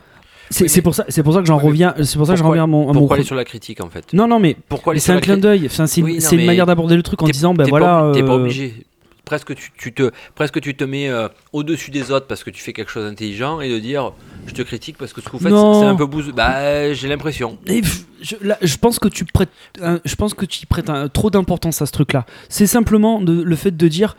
C'est 0.49 0.73
Oui, 0.73 0.81
pour 0.81 0.95
ça, 0.95 1.03
c'est 1.09 1.23
pour 1.23 1.33
ça 1.33 1.41
que 1.41 1.45
j'en 1.45 1.57
reviens. 1.57 1.93
C'est 2.03 2.17
pour 2.17 2.25
ça 2.25 2.31
que 2.33 2.37
j'en 2.37 2.45
pourquoi- 2.45 2.51
reviens 2.51 2.63
à 2.63 2.67
mon. 2.67 2.83
à 2.89 2.93
mon 2.93 2.99
Pourquoi 2.99 3.17
aller 3.17 3.25
sur 3.25 3.35
la 3.35 3.43
critique 3.43 3.81
en 3.81 3.89
fait? 3.89 4.13
Non, 4.13 4.29
non, 4.29 4.39
mais 4.39 4.55
Pourquoi 4.69 4.93
c'est 4.93 5.01
sur 5.01 5.11
un 5.11 5.15
la 5.15 5.21
clin 5.21 5.35
d'œil. 5.37 5.63
Enfin, 5.65 5.87
c'est 5.87 5.99
une, 5.99 6.05
Oui, 6.07 6.45
manière 6.45 6.65
d'aborder 6.65 6.95
le 6.95 7.03
truc 7.03 7.21
en 7.21 7.25
disant, 7.25 7.53
ben 7.53 7.67
voilà. 7.67 8.11
t'es 8.13 8.23
pas 8.23 8.31
euh, 8.31 8.35
obligé. 8.39 8.85
Presque 9.27 9.53
tu, 9.55 9.71
tu 9.77 9.93
te, 9.93 10.09
presque 10.35 10.59
tu 10.61 10.73
te 10.75 10.83
mets 10.85 11.09
euh, 11.09 11.27
au-dessus 11.51 11.91
des 11.91 12.11
autres 12.11 12.27
parce 12.27 12.43
que 12.43 12.49
tu 12.49 12.61
fais 12.63 12.71
quelque 12.73 12.89
chose 12.89 13.03
d'intelligent 13.07 13.59
et 13.61 13.69
de 13.69 13.77
dire 13.77 14.13
je 14.47 14.53
te 14.53 14.61
critique 14.61 14.97
parce 14.97 15.11
que 15.13 15.19
ce 15.21 15.25
que 15.27 15.31
vous 15.33 15.39
faites 15.39 15.51
c'est 15.81 15.85
un 15.85 15.95
peu 15.95 16.05
bouseux. 16.05 16.31
Bah 16.31 16.93
j'ai 16.93 17.07
l'impression. 17.09 17.57
Je, 18.21 18.35
là, 18.41 18.57
je 18.61 18.77
pense 18.77 18.99
que 18.99 19.07
tu 19.09 19.25
prêtes, 19.25 19.49
un- 19.81 19.99
je 20.05 20.15
pense 20.15 20.33
que 20.33 20.45
tu 20.45 20.63
y 20.63 20.65
prêtes 20.65 20.89
un- 20.89 21.09
trop 21.09 21.29
d'importance 21.29 21.81
à 21.81 21.85
ce 21.85 21.91
truc-là. 21.91 22.25
C'est 22.49 22.65
simplement 22.67 23.21
de- 23.21 23.43
le 23.43 23.55
fait 23.57 23.75
de 23.75 23.87
dire, 23.89 24.15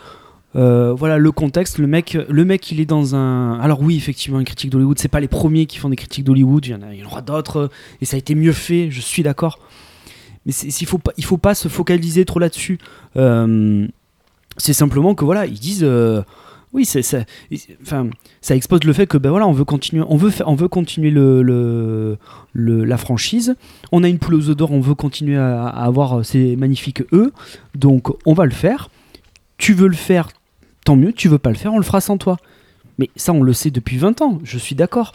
euh, 0.56 0.92
voilà, 0.92 1.16
le 1.18 1.32
contexte. 1.32 1.78
Le 1.78 1.86
mec, 1.86 2.16
le 2.28 2.44
mec, 2.44 2.70
il 2.70 2.78
est 2.78 2.86
dans 2.86 3.14
un. 3.16 3.58
Alors 3.60 3.80
oui, 3.80 3.96
effectivement, 3.96 4.38
une 4.40 4.44
critique 4.46 4.70
d'Hollywood. 4.70 4.98
C'est 4.98 5.08
pas 5.08 5.20
les 5.20 5.26
premiers 5.28 5.64
qui 5.66 5.78
font 5.78 5.88
des 5.88 5.96
critiques 5.96 6.24
d'Hollywood. 6.24 6.66
Il 6.66 6.72
y 6.72 6.74
en 6.74 6.82
a, 6.82 6.92
il 6.94 7.00
y 7.00 7.04
aura 7.04 7.22
d'autres, 7.22 7.70
et 8.00 8.04
ça 8.04 8.16
a 8.16 8.18
été 8.18 8.34
mieux 8.34 8.52
fait. 8.52 8.90
Je 8.90 9.00
suis 9.00 9.22
d'accord. 9.22 9.58
Mais 10.46 10.52
il 10.52 10.86
faut 10.86 10.98
pas, 10.98 11.12
il 11.16 11.24
faut 11.24 11.36
pas 11.38 11.54
se 11.54 11.68
focaliser 11.68 12.24
trop 12.24 12.38
là-dessus. 12.38 12.78
Euh, 13.16 13.86
c'est 14.58 14.72
simplement 14.72 15.14
que 15.14 15.24
voilà, 15.24 15.46
ils 15.46 15.58
disent. 15.58 15.84
euh, 15.84 16.22
Oui, 16.72 16.86
enfin, 17.82 18.08
ça 18.42 18.54
expose 18.54 18.84
le 18.84 18.92
fait 18.92 19.06
que 19.06 19.16
ben 19.16 19.30
voilà, 19.30 19.46
on 19.46 19.52
veut 19.52 19.64
continuer, 19.64 20.04
on 20.06 20.16
veut, 20.16 20.32
on 20.44 20.54
veut 20.54 20.68
continuer 20.68 21.10
la 22.54 22.96
franchise. 22.98 23.54
On 23.90 24.04
a 24.04 24.08
une 24.08 24.18
poule 24.18 24.34
aux 24.34 24.54
d'or, 24.54 24.72
on 24.72 24.80
veut 24.80 24.94
continuer 24.94 25.36
à, 25.36 25.66
avoir 25.66 26.24
ces 26.24 26.56
magnifiques 26.56 27.02
œufs, 27.12 27.32
donc 27.74 28.08
on 28.26 28.34
va 28.34 28.44
le 28.44 28.50
faire. 28.50 28.90
Tu 29.56 29.72
veux 29.72 29.88
le 29.88 29.96
faire, 29.96 30.28
tant 30.84 30.96
mieux. 30.96 31.12
Tu 31.12 31.28
veux 31.28 31.38
pas 31.38 31.50
le 31.50 31.56
faire, 31.56 31.72
on 31.72 31.78
le 31.78 31.84
fera 31.84 32.00
sans 32.00 32.18
toi. 32.18 32.36
Mais 32.98 33.10
ça, 33.16 33.32
on 33.32 33.42
le 33.42 33.52
sait 33.52 33.70
depuis 33.70 33.96
20 33.96 34.22
ans. 34.22 34.38
Je 34.44 34.58
suis 34.58 34.74
d'accord. 34.74 35.12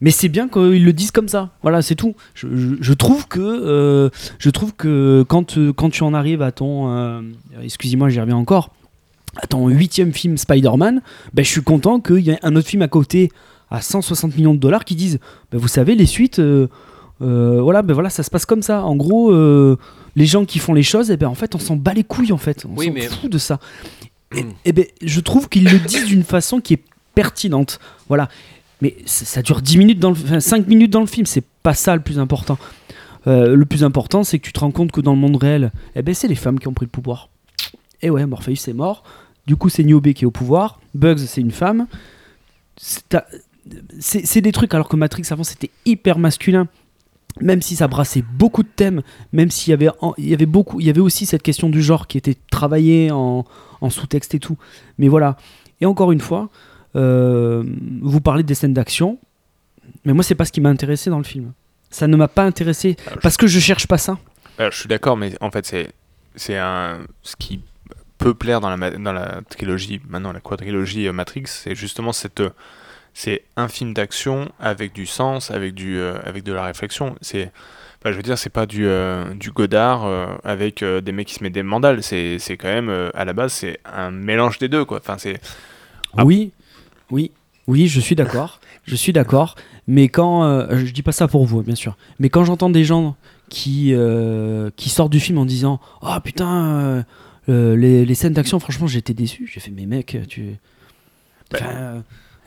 Mais 0.00 0.10
c'est 0.10 0.28
bien 0.28 0.48
qu'ils 0.48 0.84
le 0.84 0.92
disent 0.92 1.10
comme 1.10 1.28
ça. 1.28 1.50
Voilà, 1.62 1.82
c'est 1.82 1.94
tout. 1.94 2.14
Je, 2.34 2.48
je- 2.56 2.74
je 2.80 2.92
trouve 2.94 3.28
que, 3.28 3.38
euh, 3.40 4.08
je 4.38 4.48
trouve 4.50 4.72
que 4.74 5.24
quand, 5.28 5.58
euh, 5.58 5.72
quand 5.74 5.90
tu 5.90 6.02
en 6.02 6.14
arrives 6.14 6.40
à 6.42 6.52
ton, 6.52 6.90
euh, 6.90 7.20
excusez-moi, 7.62 8.08
j'y 8.08 8.18
reviens 8.20 8.36
encore, 8.36 8.70
à 9.36 9.46
ton 9.46 9.68
huitième 9.68 10.12
film 10.12 10.38
Spider-Man, 10.38 11.02
ben, 11.34 11.44
je 11.44 11.50
suis 11.50 11.62
content 11.62 12.00
qu'il 12.00 12.20
y 12.20 12.30
ait 12.30 12.38
un 12.42 12.56
autre 12.56 12.66
film 12.68 12.82
à 12.82 12.88
côté 12.88 13.30
à 13.70 13.80
160 13.82 14.34
millions 14.36 14.54
de 14.54 14.58
dollars 14.58 14.84
qui 14.84 14.94
disent, 14.94 15.20
ben, 15.52 15.58
vous 15.58 15.68
savez, 15.68 15.94
les 15.94 16.06
suites, 16.06 16.38
euh, 16.38 16.66
voilà, 17.20 17.82
ben 17.82 17.92
voilà, 17.94 18.08
ça 18.10 18.22
se 18.22 18.30
passe 18.30 18.46
comme 18.46 18.62
ça. 18.62 18.82
En 18.84 18.96
gros, 18.96 19.30
les 20.16 20.26
gens 20.26 20.44
qui 20.46 20.58
font 20.58 20.72
les 20.72 20.82
choses, 20.82 21.10
et 21.10 21.16
ben 21.18 21.28
en 21.28 21.34
fait, 21.34 21.54
on 21.54 21.58
s'en 21.58 21.76
bat 21.76 21.92
les 21.94 22.04
couilles 22.04 22.32
en 22.32 22.38
fait. 22.38 22.64
On 22.66 22.74
Oui, 22.76 22.86
s'en 22.86 22.92
mais- 22.94 23.02
fout 23.06 23.30
de 23.30 23.38
ça. 23.38 23.60
Et, 24.34 24.44
et 24.64 24.72
ben, 24.72 24.86
je 25.02 25.20
trouve 25.20 25.48
qu'ils 25.48 25.64
le 25.64 25.78
disent 25.78 26.06
d'une 26.06 26.24
façon 26.24 26.60
qui 26.60 26.74
est 26.74 26.82
pertinente. 27.14 27.78
Voilà. 28.08 28.28
Mais 28.80 28.96
ça, 29.04 29.42
dure 29.42 29.60
10 29.60 29.78
minutes 29.78 29.98
dans 29.98 30.10
le, 30.10 30.16
enfin, 30.16 30.40
5 30.40 30.66
minutes 30.66 30.90
dans 30.90 31.00
le 31.00 31.06
film, 31.06 31.26
c'est 31.26 31.44
pas 31.62 31.74
ça 31.74 31.94
le 31.94 32.02
plus 32.02 32.18
important. 32.18 32.58
Euh, 33.26 33.54
le 33.54 33.64
plus 33.66 33.84
important, 33.84 34.24
c'est 34.24 34.38
que 34.38 34.44
tu 34.44 34.52
te 34.52 34.60
rends 34.60 34.70
compte 34.70 34.92
que 34.92 35.00
dans 35.00 35.12
le 35.12 35.18
monde 35.18 35.36
réel, 35.36 35.72
eh 35.94 36.02
ben, 36.02 36.14
c'est 36.14 36.28
les 36.28 36.34
femmes 36.34 36.58
qui 36.58 36.68
ont 36.68 36.72
pris 36.72 36.86
le 36.86 36.90
pouvoir. 36.90 37.28
Et 38.02 38.10
ouais, 38.10 38.24
Morpheus 38.24 38.68
est 38.68 38.72
mort. 38.72 39.04
Du 39.46 39.56
coup, 39.56 39.68
c'est 39.68 39.84
Niobe 39.84 40.12
qui 40.12 40.24
est 40.24 40.26
au 40.26 40.30
pouvoir. 40.30 40.80
Bugs, 40.94 41.18
c'est 41.18 41.40
une 41.40 41.50
femme. 41.50 41.86
C'est 42.78 44.40
des 44.40 44.52
trucs, 44.52 44.72
alors 44.72 44.88
que 44.88 44.96
Matrix 44.96 45.24
avant, 45.30 45.44
c'était 45.44 45.70
hyper 45.84 46.18
masculin. 46.18 46.68
Même 47.40 47.62
si 47.62 47.76
ça 47.76 47.86
brassait 47.86 48.24
beaucoup 48.34 48.62
de 48.62 48.68
thèmes, 48.74 49.02
même 49.32 49.50
s'il 49.50 49.70
y 49.70 49.74
avait, 49.74 49.88
il 50.18 50.28
y 50.28 50.34
avait 50.34 50.46
beaucoup, 50.46 50.80
il 50.80 50.86
y 50.86 50.90
avait 50.90 51.00
aussi 51.00 51.26
cette 51.26 51.42
question 51.42 51.68
du 51.68 51.80
genre 51.80 52.08
qui 52.08 52.18
était 52.18 52.36
travaillée 52.50 53.12
en, 53.12 53.44
en 53.80 53.90
sous-texte 53.90 54.34
et 54.34 54.40
tout. 54.40 54.56
Mais 54.98 55.08
voilà. 55.08 55.36
Et 55.80 55.86
encore 55.86 56.10
une 56.10 56.20
fois, 56.20 56.48
vous 56.94 58.20
parlez 58.20 58.42
des 58.42 58.54
scènes 58.54 58.74
d'action, 58.74 59.18
mais 60.04 60.12
moi, 60.12 60.22
c'est 60.22 60.34
pas 60.34 60.44
ce 60.44 60.52
qui 60.52 60.60
m'a 60.60 60.68
intéressé 60.70 61.10
dans 61.10 61.18
le 61.18 61.24
film. 61.24 61.52
Ça 61.90 62.06
ne 62.06 62.16
m'a 62.16 62.28
pas 62.28 62.44
intéressé 62.44 62.96
Alors, 63.06 63.16
je- 63.18 63.20
parce 63.22 63.36
que 63.36 63.46
je 63.46 63.58
cherche 63.58 63.86
pas 63.86 63.98
ça. 63.98 64.18
Alors, 64.58 64.72
je 64.72 64.78
suis 64.78 64.88
d'accord, 64.88 65.16
mais 65.16 65.32
en 65.40 65.50
fait, 65.50 65.66
c'est 65.66 65.88
c'est 66.36 66.56
un 66.56 67.00
ce 67.22 67.34
qui 67.36 67.60
peut 68.18 68.34
plaire 68.34 68.60
dans 68.60 68.74
la 68.76 68.90
dans 68.92 69.12
la 69.12 69.40
trilogie, 69.48 70.00
maintenant 70.08 70.32
la 70.32 70.40
quadrilogie 70.40 71.08
euh, 71.08 71.12
Matrix, 71.12 71.44
c'est 71.46 71.74
justement 71.74 72.12
cette 72.12 72.40
euh, 72.40 72.50
c'est 73.14 73.42
un 73.56 73.66
film 73.66 73.92
d'action 73.94 74.48
avec 74.60 74.92
du 74.92 75.06
sens, 75.06 75.50
avec 75.50 75.74
du 75.74 75.96
euh, 75.98 76.18
avec 76.24 76.44
de 76.44 76.52
la 76.52 76.62
réflexion. 76.64 77.16
C'est 77.20 77.50
je 78.04 78.10
veux 78.12 78.22
dire, 78.22 78.38
c'est 78.38 78.48
pas 78.50 78.66
du 78.66 78.86
euh, 78.86 79.34
du 79.34 79.50
Godard 79.50 80.04
euh, 80.06 80.26
avec 80.44 80.82
euh, 80.82 81.00
des 81.00 81.12
mecs 81.12 81.26
qui 81.28 81.34
se 81.34 81.42
mettent 81.42 81.52
des 81.54 81.62
mandales. 81.64 82.02
C'est 82.02 82.38
quand 82.58 82.68
même 82.68 82.88
euh, 82.90 83.10
à 83.14 83.24
la 83.24 83.32
base 83.32 83.52
c'est 83.52 83.80
un 83.84 84.10
mélange 84.12 84.58
des 84.58 84.68
deux 84.68 84.84
quoi. 84.84 84.98
Enfin 84.98 85.16
c'est 85.18 85.40
Ah. 86.16 86.24
Oui, 86.24 86.52
oui, 87.10 87.32
oui, 87.66 87.88
je 87.88 88.00
suis 88.00 88.16
d'accord. 88.16 88.60
Je 88.86 88.96
suis 88.96 89.12
d'accord. 89.12 89.54
Mais 89.86 90.08
quand. 90.08 90.42
euh, 90.42 90.84
je 90.84 90.90
dis 90.90 91.02
pas 91.02 91.12
ça 91.12 91.28
pour 91.28 91.44
vous, 91.46 91.62
bien 91.62 91.74
sûr. 91.74 91.96
Mais 92.18 92.28
quand 92.28 92.44
j'entends 92.44 92.70
des 92.70 92.82
gens 92.82 93.14
qui, 93.50 93.92
euh, 93.92 94.70
qui 94.74 94.88
sortent 94.88 95.12
du 95.12 95.20
film 95.20 95.38
en 95.38 95.44
disant 95.44 95.80
Ah 96.02 96.20
putain, 96.20 97.04
euh, 97.48 97.76
les, 97.76 98.04
les 98.04 98.14
scènes 98.14 98.32
d'action, 98.32 98.58
franchement, 98.58 98.86
j'étais 98.86 99.14
déçu. 99.14 99.48
J'ai 99.52 99.60
fait 99.60 99.70
Mais 99.70 99.86
mec, 99.86 100.16
tu. 100.28 100.56
Bah. 101.52 102.02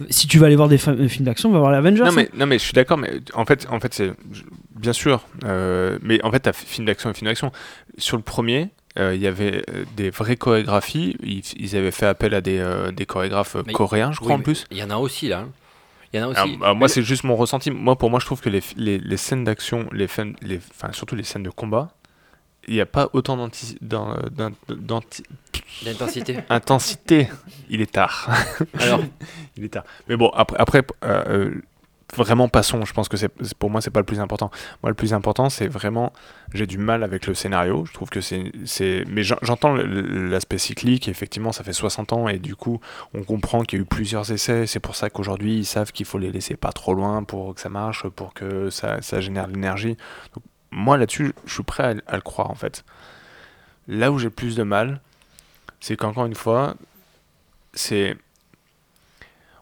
Si 0.10 0.28
tu 0.28 0.40
vas 0.40 0.48
aller 0.48 0.56
voir 0.56 0.70
des 0.70 0.80
films 0.80 1.26
d'action, 1.26 1.52
va 1.52 1.60
voir 1.60 1.72
les 1.72 1.78
Avengers. 1.78 2.02
Non 2.02 2.08
hein. 2.08 2.14
mais, 2.16 2.30
non 2.36 2.46
mais 2.48 2.58
je 2.58 2.64
suis 2.64 2.74
d'accord, 2.74 2.98
mais 2.98 3.22
en 3.36 3.46
fait, 3.46 3.68
en 3.70 3.80
fait 3.80 3.94
c'est 3.94 4.12
bien 4.76 4.92
sûr, 4.92 5.26
mais 6.02 6.22
en 6.26 6.32
fait, 6.32 6.40
t'as 6.40 6.54
film 6.54 6.88
d'action 6.88 7.12
et 7.12 7.14
film 7.14 7.30
d'action. 7.30 7.52
Sur 8.00 8.18
le 8.18 8.24
premier, 8.24 8.70
il 8.98 9.22
y 9.22 9.28
avait 9.28 9.64
euh, 9.70 9.86
des 9.96 10.10
vraies 10.12 10.36
chorégraphies. 10.36 11.16
Ils, 11.24 11.42
ils 11.58 11.76
avaient 11.76 11.92
fait 11.92 12.06
appel 12.06 12.34
à 12.34 12.42
des, 12.42 12.60
euh, 12.60 12.92
des 12.92 13.06
chorégraphes 13.06 13.56
euh, 13.56 13.64
Mais- 13.66 13.74
coréens, 13.74 14.12
je 14.12 14.20
Oui, 14.20 14.26
crois 14.26 14.36
en 14.36 14.42
plus. 14.42 14.66
Il 14.72 14.78
y 14.78 14.84
en 14.84 14.90
a 14.92 14.98
aussi 14.98 15.28
là. 15.30 15.40
hein. 15.40 15.50
Il 16.14 16.20
y 16.20 16.24
en 16.24 16.28
a 16.28 16.30
aussi. 16.30 16.40
Alors, 16.40 16.64
alors, 16.64 16.76
moi, 16.76 16.88
c'est 16.88 17.02
juste 17.02 17.24
mon 17.24 17.36
ressenti. 17.36 17.72
Moi, 17.72 17.96
pour 17.98 18.12
moi, 18.12 18.20
je 18.20 18.26
trouve 18.28 18.40
que 18.40 18.50
les, 18.50 18.62
les, 18.78 19.00
les 19.00 19.18
scènes 19.18 19.44
d'action, 19.44 19.88
les, 19.92 20.08
les, 20.44 20.60
enfin, 20.70 20.92
surtout 20.94 21.16
les 21.16 21.24
scènes 21.24 21.42
de 21.42 21.50
combat, 21.50 21.90
il 22.68 22.76
n'y 22.76 22.82
a 22.82 22.86
pas 22.86 23.10
autant 23.14 23.36
d'anti- 23.36 23.78
d'in- 23.82 24.20
d'in- 24.32 24.52
d'anti- 24.70 25.24
L'intensité. 25.84 26.38
intensité. 26.50 27.30
Il 27.70 27.82
est 27.82 27.92
tard. 27.92 28.30
Alors, 28.80 29.02
Il 29.58 29.64
est 29.66 29.70
tard. 29.70 29.86
Mais 30.08 30.16
bon, 30.18 30.30
après, 30.36 30.58
après 30.60 30.84
euh, 31.04 31.24
euh, 31.28 31.62
vraiment 32.16 32.48
passons. 32.50 32.86
Je 32.86 32.94
pense 32.94 33.10
que 33.10 33.18
c'est 33.18 33.30
pour 33.60 33.70
moi, 33.70 33.82
c'est 33.82 33.90
pas 33.92 34.00
le 34.00 34.06
plus 34.06 34.20
important. 34.20 34.52
Moi, 34.82 34.90
le 34.90 34.96
plus 34.96 35.14
important, 35.14 35.50
c'est 35.50 35.68
vraiment. 35.68 36.14
J'ai 36.54 36.68
du 36.68 36.78
mal 36.78 37.04
avec 37.04 37.26
le 37.28 37.34
scénario. 37.34 37.86
Je 37.86 37.94
trouve 37.94 38.10
que 38.10 38.22
c'est. 38.22 38.52
Mais 39.08 39.24
j'en- 39.24 39.38
j'entends 39.42 39.74
l'aspect 39.74 40.58
cyclique. 40.58 41.08
Effectivement, 41.08 41.52
ça 41.52 41.64
fait 41.64 41.74
60 41.74 42.14
ans 42.14 42.28
et 42.28 42.40
du 42.40 42.56
coup, 42.56 42.80
on 43.14 43.24
comprend 43.24 43.64
qu'il 43.64 43.80
y 43.80 43.82
a 43.82 43.84
eu 43.84 43.86
plusieurs 43.88 44.32
essais. 44.32 44.68
C'est 44.68 44.80
pour 44.80 44.96
ça 44.96 45.10
qu'aujourd'hui, 45.10 45.58
ils 45.58 45.66
savent 45.66 45.92
qu'il 45.92 46.06
faut 46.06 46.18
les 46.20 46.32
laisser 46.32 46.56
pas 46.56 46.72
trop 46.72 46.94
loin 46.94 47.24
pour 47.24 47.56
que 47.56 47.62
ça 47.62 47.70
marche, 47.70 48.08
pour 48.10 48.34
que 48.34 48.70
ça, 48.70 49.02
ça 49.02 49.20
génère 49.22 49.48
de 49.48 49.54
l'énergie. 49.54 49.98
Moi, 50.72 50.98
là-dessus, 50.98 51.34
je 51.46 51.54
suis 51.54 51.64
prêt 51.64 51.84
à, 52.08 52.12
à 52.12 52.16
le 52.16 52.22
croire 52.22 52.50
en 52.50 52.56
fait. 52.56 52.84
Là 53.88 54.12
où 54.12 54.18
j'ai 54.20 54.30
plus 54.30 54.56
de 54.56 54.64
mal, 54.64 55.02
c'est 55.80 55.96
qu'encore 55.98 56.26
une 56.26 56.36
fois, 56.36 56.76
c'est 57.74 58.16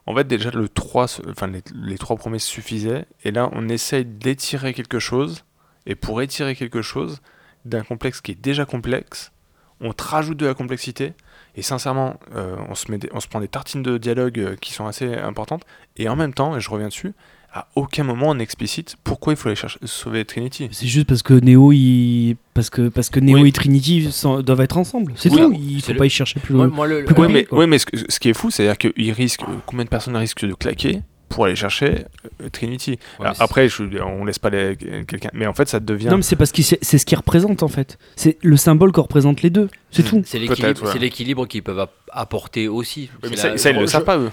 en 0.08 0.16
fait, 0.16 0.28
déjà, 0.28 0.50
le 0.52 0.68
3, 0.68 1.08
se- 1.08 1.22
enfin, 1.30 1.48
les, 1.74 1.98
trois 1.98 2.16
premiers 2.16 2.40
suffisaient. 2.40 3.06
Et 3.24 3.32
là, 3.32 3.50
on 3.54 3.70
essaye 3.70 4.06
d'étirer 4.06 4.74
quelque 4.74 5.00
chose. 5.00 5.44
Et 5.86 5.96
pour 5.96 6.22
étirer 6.22 6.56
quelque 6.56 6.82
chose 6.82 7.22
d'un 7.66 7.84
complexe 7.84 8.22
qui 8.22 8.32
est 8.32 8.42
déjà 8.42 8.66
complexe, 8.66 9.32
on 9.80 9.94
te 9.94 10.04
rajoute 10.04 10.38
de 10.38 10.46
la 10.46 10.54
complexité. 10.54 11.14
Et 11.56 11.62
sincèrement, 11.62 12.20
euh, 12.36 12.56
on, 12.70 12.76
se 12.76 12.86
on 13.12 13.20
se 13.20 13.28
prend 13.28 13.40
des 13.40 13.48
tartines 13.48 13.84
de 13.84 13.98
dialogue 13.98 14.40
euh, 14.40 14.56
qui 14.56 14.74
sont 14.74 14.86
assez 14.88 15.14
importantes. 15.16 15.64
Et 15.98 16.08
en 16.10 16.16
même 16.16 16.34
temps, 16.34 16.56
et 16.56 16.62
je 16.62 16.70
reviens 16.70 16.88
dessus, 16.88 17.14
à 17.54 17.68
aucun 17.76 18.04
moment 18.04 18.28
on 18.30 18.40
explicite 18.40 18.96
pourquoi 19.04 19.34
il 19.34 19.36
faut 19.36 19.50
aller 19.50 19.56
chercher, 19.58 19.78
sauver 19.84 20.24
Trinity. 20.26 20.70
C'est 20.72 20.88
juste 20.88 21.08
parce 21.08 21.22
que 21.22 21.34
Neo, 21.34 21.72
il... 21.74 22.36
parce 22.54 22.70
que, 22.70 22.88
parce 22.88 23.10
que 23.10 23.20
Neo 23.20 23.40
Oui. 23.42 23.50
et 23.50 23.52
Trinity 23.52 24.10
sont- 24.12 24.42
doivent 24.42 24.62
être 24.62 24.78
ensemble. 24.78 25.14
C'est 25.18 25.30
Oui. 25.30 25.38
tout. 25.42 25.54
Il 25.54 25.82
C'est 25.82 25.88
faut 25.88 25.92
le- 25.94 25.98
pas 26.00 26.06
y 26.06 26.10
chercher 26.10 26.40
plus 26.40 26.54
loin. 26.54 26.68
moi, 26.68 26.88
le, 26.88 27.04
Plus 27.04 27.28
mais, 27.28 27.48
ouais, 27.52 27.68
mais 27.68 27.78
ce, 27.80 27.86
ce 28.08 28.20
qui 28.20 28.30
est 28.30 28.34
fou, 28.34 28.52
c'est-à-dire 28.52 28.78
qu'ils 28.78 29.12
risquent, 29.12 29.44
combien 29.66 29.84
de 29.84 29.90
personnes 29.90 30.16
risquent 30.16 30.46
de 30.46 30.54
claquer 30.54 31.02
pour 31.28 31.46
aller 31.46 31.56
chercher 31.58 32.06
euh, 32.42 32.50
Trinity? 32.52 32.92
Ouais, 33.20 33.26
Alors, 33.26 33.36
Après, 33.42 33.68
je, 33.68 33.84
on 34.02 34.24
laisse 34.26 34.40
pas 34.40 34.50
quelqu'un, 34.52 35.30
mais 35.34 35.46
en 35.48 35.54
fait, 35.54 35.68
ça 35.68 35.80
devient. 35.82 36.08
Non, 36.08 36.18
mais 36.18 36.24
c'est 36.24 36.36
parce 36.38 36.52
que 36.54 36.62
c'est 36.62 36.84
ce 36.98 37.06
qu'ils 37.06 37.18
représentent 37.18 37.64
en 37.64 37.68
fait. 37.70 37.98
C'est 38.16 38.38
le 38.42 38.56
symbole 38.56 38.92
qu'on 38.94 39.02
représente 39.04 39.42
les 39.42 39.50
deux. 39.50 39.68
C'est 39.92 40.04
Hmm. 40.04 40.10
tout. 40.10 40.24
c'est 40.26 40.40
l'équilibre, 40.40 40.84
ouais. 40.86 40.90
c'est 40.94 41.00
l'équilibre 41.00 41.46
qu'ils 41.48 41.64
peuvent 41.64 41.80
app- 41.80 41.92
apporter 42.14 42.68
aussi. 42.70 43.10
Oui, 43.24 43.30
mais 43.32 43.36
C'est 43.36 43.42
ça, 43.42 43.50
la- 43.50 43.58
ça, 43.58 43.72
ils 43.72 43.78
le 43.80 43.88
savent 43.88 44.06
pas, 44.06 44.18
eux. 44.18 44.32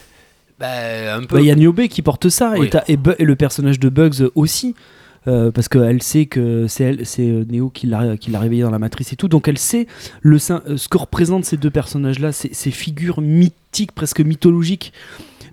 Bah, 0.58 1.14
un 1.16 1.20
peu. 1.24 1.36
Bah, 1.36 1.40
Il 1.40 1.46
y 1.46 1.50
a 1.50 1.54
Niobe 1.54 1.86
qui 1.88 2.02
porte 2.02 2.28
ça 2.28 2.54
Oui. 2.58 2.70
et, 2.88 2.96
le 3.24 3.36
personnage 3.36 3.78
de 3.78 3.88
Bugs 3.88 4.30
aussi. 4.34 4.74
euh, 5.26 5.50
parce 5.50 5.68
qu'elle 5.68 6.02
sait 6.02 6.26
que 6.26 6.66
c'est 6.68 6.94
euh, 7.20 7.44
Neo 7.50 7.70
qui 7.70 7.86
l'a 7.86 8.16
réveillé 8.34 8.62
dans 8.62 8.70
la 8.70 8.78
matrice 8.78 9.12
et 9.12 9.16
tout, 9.16 9.28
donc 9.28 9.46
elle 9.48 9.58
sait 9.58 9.86
le 10.22 10.36
euh, 10.36 10.76
ce 10.76 10.88
que 10.88 10.96
représentent 10.96 11.44
ces 11.44 11.56
deux 11.58 11.70
personnages-là, 11.70 12.32
ces, 12.32 12.54
ces 12.54 12.70
figures 12.70 13.20
mythiques, 13.20 13.92
presque 13.92 14.20
mythologiques. 14.20 14.92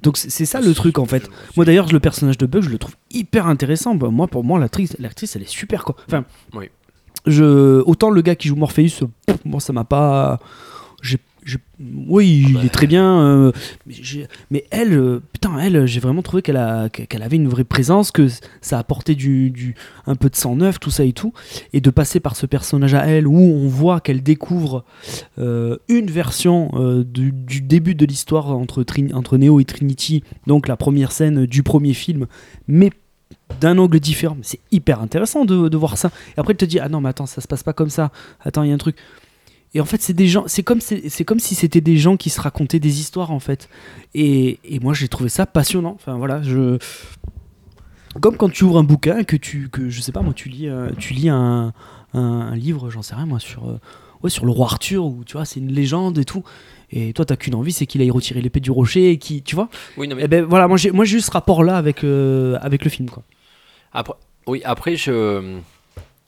Donc 0.03 0.17
c'est 0.17 0.45
ça 0.45 0.61
le 0.61 0.73
truc 0.73 0.99
en 0.99 1.05
fait. 1.05 1.27
Moi 1.57 1.65
d'ailleurs 1.65 1.91
le 1.91 1.99
personnage 1.99 2.37
de 2.37 2.45
Bugs 2.45 2.61
je 2.61 2.69
le 2.69 2.77
trouve 2.77 2.95
hyper 3.11 3.47
intéressant. 3.47 3.95
Bah, 3.95 4.09
moi 4.11 4.27
pour 4.27 4.43
moi 4.43 4.59
l'actrice 4.59 4.95
l'actrice 4.99 5.35
elle 5.35 5.41
est 5.41 5.49
super 5.49 5.83
quoi. 5.83 5.95
Enfin 6.07 6.25
Oui. 6.53 6.69
je 7.25 7.81
autant 7.81 8.11
le 8.11 8.21
gars 8.21 8.35
qui 8.35 8.47
joue 8.47 8.55
Morpheus 8.55 9.01
moi 9.45 9.59
ça 9.59 9.73
m'a 9.73 9.83
pas 9.83 10.39
j'ai 11.01 11.17
oui 11.79 12.43
Ah 12.45 12.49
il 12.49 12.53
bah. 12.55 12.63
est 12.65 12.69
très 12.69 12.87
bien 12.87 13.19
euh, 13.21 13.51
mais, 14.49 14.65
elle 14.71 14.93
euh, 14.93 15.21
putain 15.31 15.59
elle 15.59 15.85
j'ai 15.85 15.99
vraiment 15.99 16.21
trouvé 16.21 16.41
qu'elle 16.41 16.57
a 16.57 16.89
qu'elle 16.89 17.21
avait 17.21 17.35
une 17.35 17.47
vraie 17.47 17.63
présence 17.63 18.11
que 18.11 18.27
ça 18.61 18.79
apportait 18.79 19.13
du, 19.15 19.51
du 19.51 19.75
un 20.07 20.15
peu 20.15 20.29
de 20.29 20.35
sang 20.35 20.55
neuf 20.55 20.79
tout 20.79 20.89
ça 20.89 21.03
et 21.03 21.13
tout 21.13 21.33
et 21.73 21.81
de 21.81 21.89
passer 21.91 22.19
par 22.19 22.35
ce 22.35 22.45
personnage 22.45 22.93
à 22.95 23.05
elle 23.07 23.27
où 23.27 23.37
on 23.37 23.67
voit 23.67 23.99
qu'elle 23.99 24.23
découvre 24.23 24.85
euh, 25.37 25.77
une 25.87 26.09
version 26.09 26.71
du, 27.05 27.31
du 27.31 27.61
début 27.61 27.95
de 27.95 28.05
l'histoire 28.05 28.49
entre, 28.49 28.83
Trin- 28.83 29.13
entre 29.13 29.37
Neo 29.37 29.59
et 29.59 29.65
Trinity, 29.65 30.23
donc 30.47 30.67
la 30.67 30.77
première 30.77 31.11
scène 31.11 31.45
du 31.45 31.61
premier 31.63 31.93
film, 31.93 32.25
mais 32.67 32.91
d'un 33.59 33.77
angle 33.77 33.99
différent. 33.99 34.37
C'est 34.41 34.59
hyper 34.71 35.01
intéressant 35.01 35.45
de, 35.45 35.69
de 35.69 35.77
voir 35.77 35.97
ça. 35.97 36.11
Et 36.35 36.39
après, 36.39 36.53
tu 36.53 36.65
te 36.65 36.65
dis, 36.65 36.79
ah 36.79 36.89
non, 36.89 37.01
mais 37.01 37.09
attends, 37.09 37.25
ça 37.25 37.41
se 37.41 37.47
passe 37.47 37.63
pas 37.63 37.73
comme 37.73 37.89
ça. 37.89 38.11
Attends, 38.43 38.63
il 38.63 38.69
y 38.69 38.71
a 38.71 38.75
un 38.75 38.79
truc. 38.79 38.95
Et 39.75 39.81
en 39.81 39.85
fait, 39.85 40.01
c'est 40.01 40.13
des 40.13 40.27
gens, 40.27 40.45
c'est 40.47 40.63
comme, 40.63 40.79
c'est 40.81 41.25
comme 41.25 41.39
si 41.39 41.53
c'était 41.53 41.81
des 41.81 41.97
gens 41.97 42.15
qui 42.17 42.29
se 42.31 42.39
racontaient 42.41 42.79
des 42.79 42.99
histoires, 43.01 43.31
en 43.31 43.41
fait. 43.41 43.69
Et, 44.13 44.57
et 44.63 44.79
moi, 44.79 44.93
j'ai 44.93 45.09
trouvé 45.09 45.29
ça 45.29 45.45
passionnant. 45.45 45.91
Enfin, 45.93 46.15
voilà, 46.17 46.41
je. 46.41 46.79
Comme 48.21 48.37
quand 48.37 48.49
tu 48.49 48.63
ouvres 48.63 48.79
un 48.79 48.83
bouquin, 48.83 49.25
que 49.25 49.35
tu, 49.35 49.67
que 49.69 49.89
je 49.89 49.99
sais 49.99 50.13
pas, 50.13 50.21
moi, 50.21 50.33
tu 50.33 50.47
lis, 50.47 50.69
euh, 50.69 50.89
tu 50.97 51.13
lis 51.13 51.27
un, 51.27 51.73
un, 52.13 52.21
un 52.21 52.55
livre, 52.55 52.89
j'en 52.89 53.01
sais 53.01 53.13
rien, 53.15 53.25
moi, 53.25 53.39
sur, 53.39 53.67
euh, 53.67 53.77
ouais, 54.23 54.29
sur 54.29 54.45
le 54.45 54.51
roi 54.51 54.67
Arthur, 54.67 55.03
où 55.05 55.23
tu 55.25 55.33
vois, 55.33 55.43
c'est 55.43 55.59
une 55.59 55.73
légende 55.73 56.17
et 56.17 56.23
tout. 56.23 56.43
Et 56.91 57.11
toi, 57.11 57.25
t'as 57.25 57.35
qu'une 57.35 57.55
envie, 57.55 57.73
c'est 57.73 57.85
qu'il 57.85 58.01
aille 58.01 58.11
retirer 58.11 58.39
l'épée 58.39 58.61
du 58.61 58.71
rocher 58.71 59.11
et 59.11 59.17
qui, 59.17 59.43
tu 59.43 59.55
vois. 59.55 59.67
Oui, 59.97 60.07
non, 60.07 60.15
mais 60.15 60.23
Et 60.23 60.27
ben 60.29 60.45
voilà, 60.45 60.69
moi 60.69 60.77
j'ai, 60.77 60.91
moi 60.91 61.03
j'ai 61.03 61.17
eu 61.17 61.21
ce 61.21 61.31
rapport-là 61.31 61.75
avec, 61.75 62.05
euh, 62.05 62.57
avec 62.61 62.85
le 62.85 62.89
film, 62.89 63.09
quoi. 63.09 63.23
Après, 63.91 64.13
oui, 64.47 64.61
après, 64.63 64.95
je, 64.95 65.57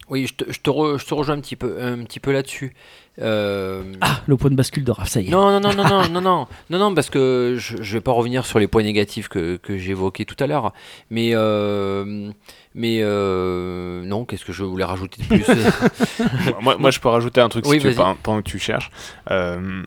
oui, 0.09 0.27
je 0.27 0.33
te, 0.33 0.51
je 0.51 0.59
te, 0.59 0.69
re- 0.69 0.97
je 0.99 1.05
te 1.05 1.13
rejoins 1.13 1.35
un 1.37 1.39
petit 1.41 1.55
peu, 1.55 1.81
un 1.81 2.03
petit 2.03 2.19
peu 2.19 2.33
là-dessus. 2.33 2.75
Euh, 3.19 3.83
Ah, 4.01 4.21
le 4.27 4.37
point 4.37 4.49
de 4.51 4.55
bascule 4.55 4.83
de 4.83 4.91
Raph, 4.91 5.09
ça 5.09 5.21
y 5.21 5.27
est. 5.27 5.31
Non, 5.31 5.59
non, 5.59 5.59
non, 5.59 5.73
non, 5.73 5.83
non, 5.89 6.09
non, 6.09 6.21
non, 6.21 6.47
non, 6.69 6.77
non, 6.79 6.93
parce 6.95 7.09
que 7.09 7.55
je, 7.57 7.81
je 7.81 7.93
vais 7.93 8.01
pas 8.01 8.11
revenir 8.11 8.45
sur 8.45 8.59
les 8.59 8.67
points 8.67 8.83
négatifs 8.83 9.27
que, 9.27 9.57
que 9.57 9.77
j'évoquais 9.77 10.25
tout 10.25 10.35
à 10.39 10.45
l'heure, 10.47 10.73
mais, 11.09 11.31
euh, 11.33 12.31
mais 12.75 12.99
euh, 13.01 14.03
non, 14.03 14.25
qu'est-ce 14.25 14.45
que 14.45 14.53
je 14.53 14.63
voulais 14.63 14.83
rajouter 14.83 15.23
de 15.23 15.27
plus? 15.27 15.45
Moi, 16.61 16.77
moi, 16.77 16.91
je 16.91 16.99
peux 16.99 17.09
rajouter 17.09 17.41
un 17.41 17.49
truc 17.49 17.65
Oui, 17.65 17.77
si 17.77 17.81
tu 17.81 17.89
veux, 17.89 17.95
pendant, 18.23 18.41
que 18.41 18.47
tu 18.49 18.59
cherches. 18.59 18.91
Euh, 19.31 19.83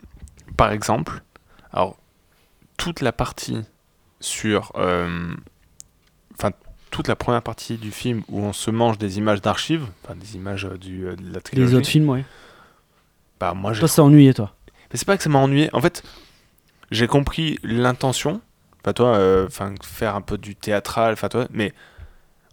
par 0.57 0.73
exemple, 0.73 1.23
alors, 1.73 1.97
toute 2.77 3.01
la 3.01 3.13
partie 3.13 3.59
sur. 4.21 4.73
euh, 4.77 5.33
Enfin, 6.39 6.53
toute 6.91 7.07
la 7.07 7.17
première 7.17 7.43
partie 7.43 7.77
du 7.77 7.91
film 7.91 8.23
où 8.29 8.41
on 8.41 8.53
se 8.55 8.71
mange 8.71 8.97
des 8.99 9.19
images 9.19 9.43
d'archives, 9.43 9.87
enfin 10.03 10.15
des 10.17 10.37
images 10.37 10.65
du, 10.81 11.01
de 11.03 11.33
la 11.35 11.41
trilogie. 11.43 11.71
Les 11.73 11.79
autres 11.79 11.87
films, 11.89 12.09
ouais. 12.09 12.25
Bah, 13.41 13.55
moi, 13.55 13.73
j'ai 13.73 13.81
Toi, 13.81 13.89
ça 13.89 14.03
ennuyé, 14.05 14.35
toi. 14.35 14.55
Mais 14.93 14.99
c'est 14.99 15.07
pas 15.07 15.17
que 15.17 15.23
ça 15.23 15.31
m'a 15.31 15.39
ennuyé. 15.39 15.71
En 15.73 15.81
fait, 15.81 16.03
j'ai 16.91 17.07
compris 17.07 17.59
l'intention. 17.63 18.41
Enfin, 18.83 18.93
toi, 18.93 19.17
euh, 19.17 19.47
enfin, 19.47 19.75
faire 19.83 20.15
un 20.15 20.21
peu 20.21 20.39
du 20.39 20.55
théâtral, 20.57 21.13
enfin, 21.13 21.29
toi, 21.29 21.47
mais 21.53 21.73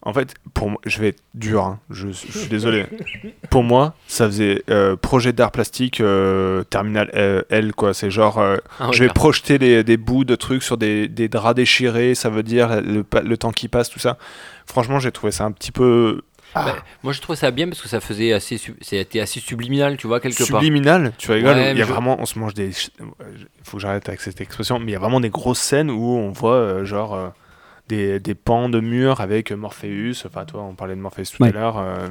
en 0.04 0.14
fait, 0.14 0.36
pour 0.54 0.70
moi, 0.70 0.80
je 0.86 1.00
vais 1.00 1.10
être 1.10 1.22
dur, 1.34 1.64
hein, 1.64 1.80
je, 1.90 2.08
je 2.10 2.38
suis 2.40 2.48
désolé. 2.48 2.86
pour 3.50 3.64
moi, 3.64 3.94
ça 4.08 4.26
faisait 4.28 4.62
euh, 4.70 4.96
projet 4.96 5.34
d'art 5.34 5.52
plastique 5.52 6.00
euh, 6.02 6.64
terminal 6.66 7.10
euh, 7.16 7.42
L, 7.50 7.74
quoi. 7.74 7.94
C'est 7.94 8.12
genre, 8.12 8.38
euh, 8.40 8.58
Ah 8.80 8.88
ouais, 8.90 8.94
je 8.94 9.04
vais 9.04 9.10
projeter 9.10 9.58
les- 9.58 9.84
des 9.84 9.98
bouts 9.98 10.24
de 10.26 10.36
trucs 10.36 10.64
sur 10.64 10.78
des, 10.78 11.08
des 11.08 11.28
draps 11.30 11.56
déchirés, 11.56 12.14
ça 12.16 12.30
veut 12.30 12.44
dire 12.44 12.82
le, 12.82 13.04
le 13.24 13.38
temps 13.38 13.52
qui 13.52 13.68
passe, 13.68 13.90
tout 13.90 14.00
ça. 14.00 14.18
Franchement, 14.66 15.00
j'ai 15.00 15.12
trouvé 15.12 15.32
ça 15.32 15.46
un 15.46 15.52
petit 15.52 15.72
peu 15.72 16.22
ah, 16.60 16.66
Bah, 16.66 16.76
moi, 17.04 17.14
je 17.14 17.22
trouvais 17.22 17.36
ça 17.38 17.52
bien 17.52 17.68
parce 17.68 17.82
que 17.82 17.88
ça 17.88 18.00
faisait 18.00 18.34
assez, 18.34 18.60
c'était 18.82 19.20
assez 19.20 19.40
subliminal, 19.40 19.98
tu 19.98 20.08
vois, 20.08 20.20
quelque 20.20 20.38
part. 20.50 20.62
subliminal. 20.62 21.14
Tu 21.18 21.32
rigoles, 21.32 21.56
Ouais, 21.56 21.72
il 21.72 21.78
y 21.78 21.82
a 21.82 21.86
je- 21.86 21.92
vraiment, 21.92 22.18
on 22.20 22.26
se 22.26 22.38
mange 22.40 22.54
des. 22.54 22.70
Il 23.00 23.06
faut 23.64 23.78
que 23.78 23.82
j'arrête 23.82 24.08
avec 24.10 24.22
cette 24.22 24.42
expression, 24.42 24.80
mais 24.80 24.86
il 24.88 24.94
y 24.94 24.96
a 24.96 25.00
vraiment 25.00 25.20
des 25.20 25.30
grosses 25.30 25.60
scènes 25.60 25.90
où 25.92 26.04
on 26.18 26.32
voit 26.32 26.56
euh, 26.56 26.86
genre 26.86 27.14
euh, 27.16 27.30
des, 27.88 28.20
des 28.20 28.36
pans 28.36 28.70
de 28.70 28.80
murs 28.80 29.22
avec 29.22 29.52
Morpheus. 29.52 30.24
Enfin, 30.26 30.46
toi, 30.46 30.64
on 30.64 30.76
parlait 30.76 30.96
de 30.96 31.02
Morpheus 31.02 31.24
tout 31.36 31.44
Ouais. 31.44 31.50
à 31.50 31.52
l'heure. 31.52 31.78
euh, 31.78 32.10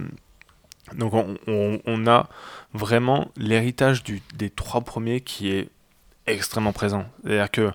donc, 0.95 1.15
on, 1.15 1.37
on- 1.49 1.81
on 1.85 2.07
a 2.07 2.29
vraiment 2.73 3.29
l'héritage 3.37 4.05
des 4.35 4.51
trois 4.51 4.83
premiers 4.83 5.21
qui 5.21 5.51
est 5.51 5.69
extrêmement 6.29 6.73
présent. 6.73 7.05
C'est-à-dire 7.25 7.51
que 7.51 7.71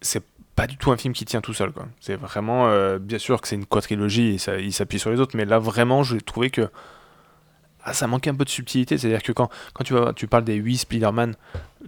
c'est 0.00 0.22
pas 0.58 0.66
du 0.66 0.76
tout 0.76 0.90
un 0.90 0.96
film 0.96 1.14
qui 1.14 1.24
tient 1.24 1.40
tout 1.40 1.54
seul. 1.54 1.72
C'est 2.00 2.16
vraiment, 2.16 2.66
euh, 2.66 2.98
bien 2.98 3.18
sûr 3.18 3.40
que 3.40 3.46
c'est 3.46 3.54
une 3.54 3.64
quadrilogie 3.64 4.34
et 4.34 4.38
ça, 4.38 4.58
il 4.58 4.72
s'appuie 4.72 4.98
sur 4.98 5.10
les 5.10 5.20
autres, 5.20 5.36
mais 5.36 5.44
là 5.44 5.60
vraiment, 5.60 6.02
j'ai 6.02 6.20
trouvé 6.20 6.50
que 6.50 6.68
ah, 7.84 7.92
ça 7.92 8.08
manquait 8.08 8.30
un 8.30 8.34
peu 8.34 8.44
de 8.44 8.50
subtilité. 8.50 8.98
C'est-à-dire 8.98 9.22
que 9.22 9.30
quand, 9.30 9.48
tu, 9.84 9.94
tu 10.16 10.26
parles 10.26 10.42
des 10.42 10.56
8 10.56 10.78
Spider-Man, 10.78 11.36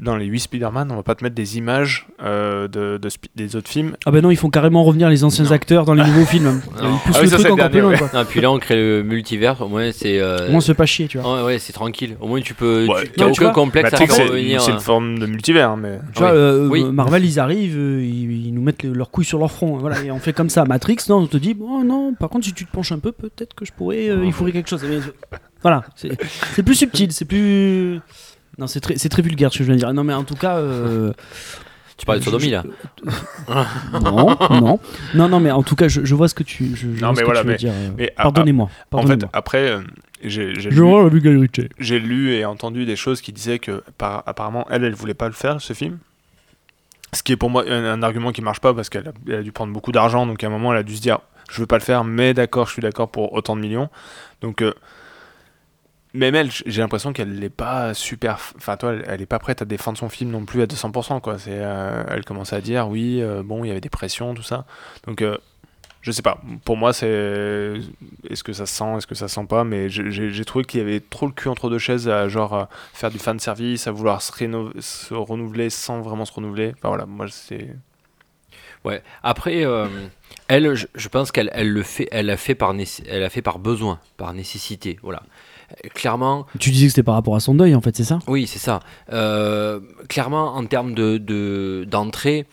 dans 0.01 0.17
les 0.17 0.27
8 0.27 0.41
Spider-Man, 0.41 0.91
on 0.91 0.97
va 0.97 1.03
pas 1.03 1.15
te 1.15 1.23
mettre 1.23 1.37
des 1.37 1.59
images 1.59 2.07
euh, 2.23 2.69
de, 2.69 2.99
des 3.37 3.55
autres 3.57 3.69
films. 3.69 3.97
Ah 4.07 4.11
ben 4.11 4.23
non, 4.23 4.31
ils 4.31 4.37
font 4.37 4.49
carrément 4.51 4.83
revenir 4.83 5.09
les 5.11 5.25
anciens 5.25 5.45
Non. 5.45 5.53
acteurs 5.53 5.85
dans 5.85 5.95
les 5.95 6.03
nouveaux 6.05 6.25
films. 6.25 6.61
Ils 6.83 6.89
poussent 7.05 7.17
Ah 7.17 7.19
oui, 7.19 7.25
le 7.25 7.29
ça, 7.29 7.37
truc 7.39 7.51
encore 7.53 7.71
plus 7.71 7.81
loin, 7.81 7.91
ouais. 7.91 7.99
quoi. 7.99 8.11
Non, 8.15 8.25
puis 8.25 8.41
là, 8.41 8.51
on 8.51 8.59
crée 8.59 8.77
le 8.77 9.03
multivers, 9.03 9.61
au 9.61 9.69
moins, 9.69 9.93
c'est. 9.93 10.19
euh, 10.19 10.47
Au 10.47 10.51
moins, 10.51 10.57
on 10.57 10.61
se 10.61 10.69
fait 10.73 10.75
pas 10.75 10.87
chier, 10.87 11.07
tu 11.07 11.19
vois. 11.19 11.37
ouais, 11.37 11.43
ouais, 11.45 11.59
c'est 11.59 11.73
tranquille. 11.73 12.17
Au 12.21 12.27
moins, 12.29 12.41
tu 12.41 12.55
peux. 12.55 12.87
Ouais. 12.89 13.05
tu 13.15 13.21
Non, 13.21 13.27
tu 13.27 13.41
aucun 13.41 13.45
vois, 13.45 13.53
complexe 13.53 13.89
à 13.89 13.91
Matrix, 13.93 14.07
faire 14.07 14.17
c'est 14.17 14.25
revenir. 14.33 14.63
c'est 14.63 14.71
euh, 14.71 14.75
une 14.75 14.81
forme 14.81 15.19
de 15.19 15.27
multivers, 15.27 15.77
mais 15.77 15.99
Tu 16.15 16.21
vois, 16.21 16.31
Oui. 16.33 16.37
euh, 16.39 16.69
Oui. 16.69 16.85
Marvel, 16.85 17.25
ils 17.25 17.39
arrivent, 17.39 17.77
euh, 17.79 18.03
ils, 18.03 18.47
ils 18.47 18.55
nous 18.55 18.63
mettent 18.63 18.83
le- 18.83 18.93
leurs 18.95 19.11
couilles 19.11 19.25
sur 19.27 19.39
leur 19.39 19.53
front. 19.53 19.77
Voilà, 19.77 20.03
et 20.03 20.11
on 20.11 20.19
fait 20.19 20.33
comme 20.33 20.49
ça. 20.51 20.65
Matrix, 20.65 20.97
non, 21.11 21.17
on 21.19 21.27
te 21.27 21.37
dit, 21.37 21.57
oh 21.61 21.83
non, 21.85 22.15
par 22.15 22.31
contre, 22.31 22.47
si 22.47 22.53
tu 22.55 22.65
te 22.65 22.71
penches 22.73 22.93
un 22.93 22.99
peu, 22.99 23.13
peut-être 23.13 23.55
que 23.55 23.65
je 23.67 23.73
pourrais, 23.73 24.09
euh, 24.09 24.25
il 24.25 24.33
faudrait 24.33 24.53
quelque 24.53 24.69
chose. 24.71 24.83
Voilà, 25.63 25.85
c'est 25.95 26.63
plus 26.63 26.75
subtil, 26.75 27.13
c'est 27.13 27.27
plus. 27.27 28.01
Non, 28.61 28.67
c'est 28.69 28.81
très, 28.81 28.97
c'est 28.99 29.09
très 29.09 29.23
vulgaire 29.23 29.53
ce 29.53 29.59
que 29.59 29.65
je 29.65 29.69
viens 29.69 29.77
de 29.77 29.81
dire. 29.81 29.93
Non, 29.95 30.05
mais 30.05 30.15
en 30.15 30.23
tout 30.25 30.37
cas. 30.37 30.59
euh, 30.59 31.13
Tu 31.97 32.07
parlais 32.07 32.21
de 32.21 32.25
sodomie, 32.25 32.49
là. 32.51 32.63
non, 33.93 34.37
non, 34.51 34.79
non, 35.15 35.29
non, 35.29 35.39
mais 35.41 35.51
en 35.51 35.63
tout 35.63 35.77
cas, 35.77 35.87
je, 35.89 36.03
je 36.05 36.15
vois 36.15 36.29
ce 36.29 36.35
que 36.35 36.43
tu, 36.43 36.75
je, 36.75 36.89
je 36.95 37.01
Non, 37.03 37.11
mais 37.11 37.17
ce 37.17 37.21
que 37.21 37.25
voilà, 37.27 37.41
tu 37.41 37.47
veux 37.47 37.53
mais- 37.53 37.59
dire. 37.59 37.73
euh, 37.75 37.91
mais 37.97 38.13
Pardonnez-moi. 38.17 38.71
En 38.93 39.07
fait, 39.07 39.21
après, 39.35 39.69
euh, 39.71 39.81
j'ai 40.23 40.55
j'ai 40.55 40.71
je 40.71 40.81
lu, 40.81 40.89
vois 40.89 41.03
la 41.03 41.09
vulgarité. 41.11 41.69
j'ai 41.79 41.99
lu 41.99 42.33
et 42.33 42.45
entendu 42.47 42.87
des 42.87 42.97
choses 42.97 43.21
qui 43.21 43.33
disaient 43.33 43.59
que 43.59 43.83
par- 43.99 44.23
apparemment 44.27 44.67
elle, 44.71 44.85
elle 44.85 44.95
voulait 44.95 45.13
pas 45.15 45.27
le 45.27 45.35
faire 45.35 45.61
ce 45.61 45.73
film. 45.75 45.99
Ce 47.13 47.23
qui 47.23 47.33
est 47.33 47.37
pour 47.37 47.51
moi 47.51 47.65
un, 47.69 47.85
un 47.85 48.03
argument 48.03 48.31
qui 48.33 48.41
marche 48.41 48.61
pas 48.61 48.73
parce 48.73 48.89
qu'elle 48.89 49.09
a, 49.09 49.13
elle 49.29 49.35
a 49.35 49.43
dû 49.43 49.53
prendre 49.53 49.73
beaucoup 49.73 49.93
d'argent, 49.93 50.27
donc 50.27 50.43
à 50.45 50.47
un 50.47 50.51
moment 50.51 50.73
elle 50.73 50.79
a 50.79 50.83
dû 50.83 50.97
se 50.97 51.03
dire 51.03 51.19
je 51.51 51.61
veux 51.61 51.67
pas 51.67 51.77
le 51.79 51.83
faire, 51.85 52.05
mais 52.05 52.33
d'accord, 52.35 52.67
je 52.67 52.73
suis 52.75 52.83
d'accord 52.83 53.11
pour 53.11 53.33
autant 53.35 53.57
de 53.57 53.61
millions. 53.61 53.89
Donc 54.41 54.63
euh, 54.63 54.73
même 56.15 56.35
elle, 56.35 56.51
j'ai 56.51 56.81
l'impression 56.81 57.13
qu'elle 57.13 57.39
n'est 57.39 57.51
pas 57.51 57.95
super. 57.95 58.39
Enfin, 58.57 58.77
toi, 58.77 58.93
elle, 58.93 59.05
elle 59.07 59.23
est 59.23 59.27
pas 59.27 59.39
prête 59.39 59.63
à 59.63 59.65
défendre 59.65 59.99
son 59.99 60.09
film 60.09 60.31
non 60.31 60.45
plus 60.45 60.63
à 60.63 60.67
200%. 60.67 61.21
Quoi. 61.21 61.37
Euh, 61.47 62.05
elle 62.09 62.25
commence 62.25 62.53
à 62.53 62.61
dire 62.61 62.89
oui, 62.89 63.23
euh, 63.23 63.43
bon, 63.45 63.65
il 63.65 63.69
y 63.69 63.71
avait 63.71 63.81
des 63.81 63.91
pressions, 63.91 64.35
tout 64.35 64.43
ça. 64.43 64.65
Donc, 65.07 65.23
euh, 65.23 65.39
je 66.03 66.11
sais 66.11 66.23
pas. 66.23 66.41
Pour 66.65 66.77
moi, 66.77 66.93
c'est. 66.93 67.07
Est-ce 68.29 68.43
que 68.43 68.53
ça 68.53 68.67
se 68.67 68.75
sent, 68.75 68.97
est-ce 68.97 69.07
que 69.07 69.15
ça 69.15 69.29
se 69.29 69.35
sent 69.35 69.47
pas 69.49 69.65
Mais 69.65 69.89
j'ai- 69.89 70.45
trouvé 70.45 70.65
qu'il 70.65 70.81
y 70.81 70.83
avait 70.83 71.01
trop 71.01 71.27
le 71.27 71.33
cul 71.33 71.49
entre 71.49 71.71
deux 71.71 71.79
chaises 71.79 72.09
à 72.09 72.27
genre 72.29 72.69
faire 72.95 73.11
du 73.11 73.19
fan 73.19 73.39
service, 73.39 73.87
à 73.87 73.93
vouloir 73.93 74.23
se, 74.23 75.15
renouveler 75.15 75.71
sans 75.71 76.01
vraiment 76.01 76.25
se 76.25 76.33
renouveler. 76.33 76.73
Enfin 76.77 76.89
voilà, 76.89 77.07
moi 77.07 77.27
c'est. 77.31 77.69
Ouais. 78.85 79.03
Après, 79.23 79.65
euh, 79.65 79.87
elle, 80.49 80.75
je, 80.75 81.09
pense 81.09 81.33
qu'elle 81.33 81.51
elle 81.53 81.71
le 81.71 81.83
fait, 81.83 82.09
elle 82.13 82.31
a 82.31 82.37
fait 82.37 82.55
par, 82.55 82.75
elle 83.07 83.23
a 83.23 83.31
fait 83.31 83.43
par 83.43 83.59
besoin, 83.59 84.01
par 84.17 84.33
nécessité. 84.33 84.99
Voilà. 85.03 85.23
Clairement, 85.95 86.47
Tu 86.59 86.71
disais 86.71 86.87
que 86.87 86.91
c'était 86.93 87.03
par 87.03 87.15
rapport 87.15 87.37
à 87.37 87.41
son 87.41 87.55
deuil, 87.55 87.75
en 87.75 87.81
fait, 87.81 87.97
c'est 87.97 88.05
ça? 88.05 88.19
Oui, 88.27 88.47
c'est 88.47 88.59
ça. 88.59 88.81
Euh, 89.13 89.81
clairement, 90.09 90.55
en 90.57 90.65
termes 90.67 90.95
de 90.95 91.19
de- 91.19 91.85
d'entrée, 91.89 92.47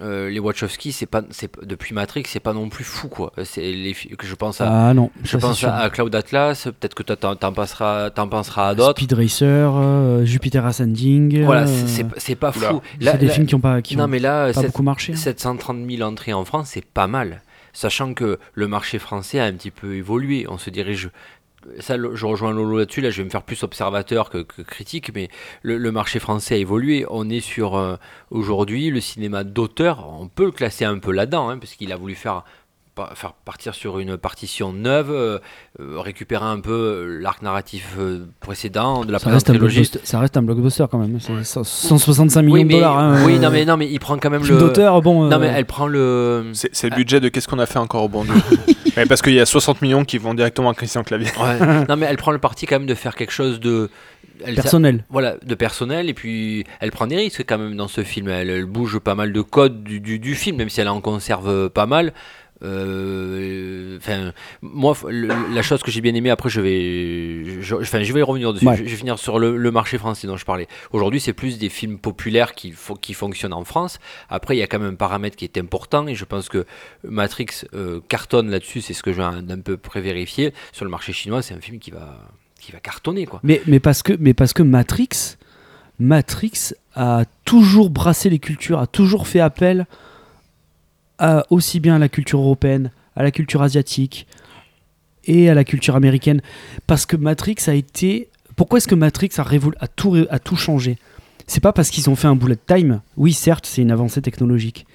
euh, 0.00 0.30
les 0.30 0.38
Wachowski, 0.38 0.92
c'est 0.92 1.06
pas, 1.06 1.22
c'est 1.30 1.50
depuis 1.64 1.92
Matrix, 1.94 2.22
c'est 2.26 2.38
pas 2.40 2.52
non 2.52 2.68
plus 2.68 2.84
fou 2.84 3.08
quoi. 3.08 3.32
C'est 3.44 3.62
les 3.72 3.94
que 3.94 4.26
je 4.26 4.34
pense 4.36 4.60
à, 4.60 4.88
Ah 4.90 4.94
non, 4.94 5.10
je 5.24 5.36
pense 5.38 5.64
à, 5.64 5.76
à 5.78 5.90
Cloud 5.90 6.14
Atlas. 6.14 6.64
Peut-être 6.78 6.94
que 6.94 7.02
t'en, 7.02 7.34
t'en 7.34 7.52
passeras, 7.52 8.10
t'en 8.10 8.28
penseras 8.28 8.68
à 8.68 8.74
d'autres. 8.76 8.96
Speed 9.00 9.12
Racer, 9.12 9.72
euh, 9.74 10.24
Jupiter 10.24 10.64
Ascending. 10.64 11.42
Voilà, 11.44 11.66
c'est- 11.66 12.34
pas 12.36 12.52
fou. 12.52 12.80
c'est 13.00 13.04
Là- 13.04 13.16
des 13.16 13.26
là- 13.26 13.32
films 13.32 13.46
qui 13.46 13.54
ont 13.56 13.60
pas, 13.60 13.82
qui 13.82 13.96
non 13.96 14.04
ont 14.04 14.08
mais 14.08 14.20
là, 14.20 14.52
pas 14.52 14.62
beaucoup 14.62 14.82
marché. 14.84 15.14
hein. 15.14 15.16
730 15.16 15.78
000 15.90 16.02
entrées 16.08 16.32
en 16.32 16.44
France, 16.44 16.70
c'est 16.74 16.84
pas 16.84 17.06
mal. 17.08 17.42
Sachant 17.72 18.12
que 18.14 18.38
le 18.54 18.66
marché 18.68 18.98
français 18.98 19.38
a 19.40 19.44
un 19.44 19.52
petit 19.52 19.70
peu 19.70 19.94
évolué. 19.94 20.46
On 20.48 20.58
se 20.58 20.70
dirige. 20.70 21.10
Je 21.66 22.26
rejoins 22.26 22.52
Lolo 22.52 22.78
là-dessus. 22.78 23.00
Là, 23.00 23.10
je 23.10 23.18
vais 23.18 23.24
me 23.24 23.30
faire 23.30 23.42
plus 23.42 23.62
observateur 23.62 24.30
que, 24.30 24.38
que 24.38 24.62
critique, 24.62 25.12
mais 25.14 25.28
le, 25.62 25.90
marché 25.90 26.18
français 26.18 26.54
a 26.54 26.58
évolué. 26.58 27.04
On 27.10 27.28
est 27.28 27.40
sur 27.40 27.76
euh, 27.76 27.96
aujourd'hui 28.30 28.90
le 28.90 29.00
cinéma 29.00 29.44
d'auteur. 29.44 30.08
On 30.08 30.28
peut 30.28 30.44
le 30.44 30.52
classer 30.52 30.84
un 30.84 30.98
peu 30.98 31.12
là-dedans, 31.12 31.48
hein, 31.48 31.58
parce 31.58 31.74
qu'il 31.74 31.92
a 31.92 31.96
voulu 31.96 32.14
faire 32.14 32.44
faire 33.14 33.32
partir 33.32 33.74
sur 33.74 33.98
une 33.98 34.16
partition 34.16 34.72
neuve, 34.72 35.10
euh, 35.10 35.38
euh, 35.80 35.98
récupérer 36.00 36.44
un 36.44 36.60
peu 36.60 36.70
euh, 36.72 37.18
l'arc 37.20 37.42
narratif 37.42 37.94
euh, 37.98 38.26
précédent 38.40 39.04
de 39.04 39.12
la 39.12 39.18
ça, 39.18 39.24
première 39.24 39.36
reste 39.36 39.96
un 39.96 40.00
ça 40.04 40.20
reste 40.20 40.36
un 40.36 40.42
blockbuster 40.42 40.84
quand 40.90 40.98
même. 40.98 41.18
C'est 41.20 41.44
165 41.44 42.42
millions 42.42 42.54
Oui, 42.54 42.62
de 42.62 42.68
mais, 42.68 42.74
dollars. 42.74 42.98
hein, 42.98 43.22
oui, 43.26 43.34
euh, 43.36 43.38
non 43.38 43.50
mais 43.50 43.64
non 43.64 43.76
mais 43.76 43.88
il 43.90 43.98
prend 44.00 44.18
quand 44.18 44.30
même 44.30 44.44
le. 44.44 44.58
d'auteur, 44.58 45.00
bon. 45.02 45.24
Non 45.28 45.38
mais 45.38 45.46
elle 45.48 45.66
prend 45.66 45.86
le. 45.86 46.50
C'est 46.52 46.70
c'est 46.72 46.90
le 46.90 46.96
budget 46.96 47.20
de 47.20 47.28
qu'est-ce 47.28 47.48
qu'on 47.48 47.58
a 47.58 47.66
fait 47.66 47.78
encore 47.78 48.04
au 48.04 48.08
bon 48.08 48.24
Dieu 48.24 48.34
Mais 48.96 49.06
Parce 49.06 49.22
qu'il 49.22 49.34
y 49.34 49.40
a 49.40 49.46
60 49.46 49.80
millions 49.82 50.04
qui 50.04 50.18
vont 50.18 50.34
directement 50.34 50.70
à 50.70 50.74
Christian 50.74 51.04
Clavier. 51.04 51.28
Ouais. 51.40 51.84
non 51.88 51.96
mais 51.96 52.06
elle 52.06 52.16
prend 52.16 52.32
le 52.32 52.38
parti 52.38 52.66
quand 52.66 52.78
même 52.78 52.86
de 52.88 52.94
faire 52.94 53.14
quelque 53.14 53.30
chose 53.32 53.60
de 53.60 53.90
elle, 54.44 54.54
personnel. 54.54 55.04
voilà 55.10 55.36
de 55.44 55.54
personnel 55.54 56.08
et 56.08 56.14
puis 56.14 56.64
elle 56.80 56.90
prend 56.92 57.06
des 57.08 57.16
risques 57.16 57.44
quand 57.46 57.58
même 57.58 57.76
dans 57.76 57.88
ce 57.88 58.02
film 58.04 58.28
elle, 58.28 58.50
elle 58.50 58.66
bouge 58.66 58.98
pas 59.00 59.14
mal 59.16 59.32
de 59.32 59.40
codes 59.40 59.82
du, 59.82 60.00
du, 60.00 60.18
du 60.20 60.34
film 60.36 60.56
même 60.58 60.68
si 60.68 60.80
elle 60.80 60.88
en 60.88 61.00
conserve 61.00 61.68
pas 61.70 61.86
mal 61.86 62.12
Euh, 62.62 63.96
enfin 63.98 64.32
moi 64.62 64.96
le- 65.08 65.28
la 65.54 65.62
chose 65.62 65.82
que 65.82 65.90
j'ai 65.90 66.00
bien 66.00 66.14
aimé 66.14 66.30
après 66.30 66.48
je 66.48 66.60
vais 66.60 67.60
je, 67.62 67.74
enfin, 67.76 68.02
je 68.02 68.12
vais 68.12 68.20
y 68.20 68.22
revenir 68.22 68.52
dessus. 68.52 68.66
Ouais. 68.66 68.76
je, 68.76 68.84
je 68.84 68.88
vais 68.90 68.96
finir 68.96 69.18
sur 69.18 69.38
le, 69.38 69.56
le 69.56 69.70
marché 69.70 69.98
français 69.98 70.26
dont 70.26 70.36
je 70.36 70.44
parlais. 70.44 70.66
Aujourd'hui 70.92 71.20
c'est 71.20 71.32
plus 71.32 71.58
des 71.58 71.68
films 71.68 71.98
populaires 71.98 72.54
qui, 72.54 72.72
fo- 72.72 72.98
qui 72.98 73.14
fonctionnent 73.14 73.52
en 73.52 73.64
France. 73.64 73.98
Après 74.28 74.56
il 74.56 74.58
y 74.58 74.62
a 74.62 74.66
quand 74.66 74.78
même 74.78 74.92
un 74.92 74.96
paramètre 74.96 75.36
qui 75.36 75.44
est 75.44 75.58
important 75.58 76.06
et 76.08 76.14
je 76.14 76.24
pense 76.24 76.48
que 76.48 76.64
Matrix 77.04 77.64
euh, 77.74 78.00
cartonne 78.08 78.50
là-dessus. 78.50 78.80
C'est 78.80 78.94
ce 78.94 79.02
que 79.02 79.12
je 79.12 79.18
viens 79.18 79.42
d'un 79.42 79.60
peu 79.60 79.76
prévérifier. 79.76 80.52
Sur 80.72 80.84
le 80.84 80.90
marché 80.90 81.12
chinois 81.12 81.42
c'est 81.42 81.54
un 81.54 81.60
film 81.60 81.78
qui 81.78 81.90
va 81.90 82.18
qui 82.60 82.72
va 82.72 82.80
cartonner 82.80 83.24
quoi. 83.26 83.38
Mais, 83.44 83.62
mais, 83.68 83.78
parce 83.78 84.02
que, 84.02 84.12
mais 84.18 84.34
parce 84.34 84.52
que 84.52 84.64
Matrix, 84.64 85.36
Matrix 86.00 86.74
a 86.96 87.24
toujours 87.44 87.88
brassé 87.88 88.30
les 88.30 88.40
cultures, 88.40 88.80
a 88.80 88.88
toujours 88.88 89.28
fait 89.28 89.38
appel 89.40 89.86
aussi 91.50 91.80
bien 91.80 91.96
à 91.96 91.98
la 91.98 92.08
culture 92.08 92.40
européenne, 92.40 92.90
à 93.16 93.22
la 93.22 93.30
culture 93.30 93.62
asiatique 93.62 94.26
et 95.24 95.50
à 95.50 95.54
la 95.54 95.64
culture 95.64 95.96
américaine. 95.96 96.40
Parce 96.86 97.06
que 97.06 97.16
Matrix 97.16 97.56
a 97.66 97.74
été. 97.74 98.28
Pourquoi 98.56 98.78
est-ce 98.78 98.88
que 98.88 98.94
Matrix 98.94 99.30
a, 99.38 99.42
révol- 99.42 99.76
a, 99.80 99.88
tout, 99.88 100.16
a 100.30 100.38
tout 100.38 100.56
changé? 100.56 100.98
C'est 101.46 101.60
pas 101.60 101.72
parce 101.72 101.90
qu'ils 101.90 102.10
ont 102.10 102.16
fait 102.16 102.28
un 102.28 102.36
bullet 102.36 102.58
time. 102.66 103.00
Oui, 103.16 103.32
certes, 103.32 103.66
c'est 103.66 103.82
une 103.82 103.90
avancée 103.90 104.20
technologique, 104.20 104.86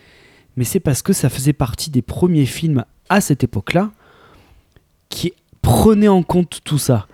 mais 0.56 0.66
c'est 0.66 0.80
parce 0.80 1.02
que 1.02 1.14
ça 1.14 1.30
faisait 1.30 1.54
partie 1.54 1.90
des 1.90 2.02
premiers 2.02 2.46
films 2.46 2.86
à 3.10 3.22
cette 3.22 3.44
époque-là 3.44 3.92
qui 5.10 5.34
prenaient 5.62 6.08
en 6.08 6.24
compte 6.24 6.62
tout 6.64 6.78
ça. 6.78 7.08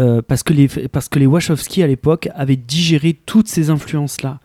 Euh, 0.00 0.22
parce, 0.22 0.42
que 0.42 0.52
les, 0.52 0.68
parce 0.68 1.08
que 1.08 1.18
les 1.18 1.26
Wachowski 1.26 1.82
à 1.82 1.86
l'époque 1.86 2.28
avaient 2.34 2.56
digéré 2.56 3.12
toutes 3.26 3.48
ces 3.48 3.70
influences-là. 3.70 4.40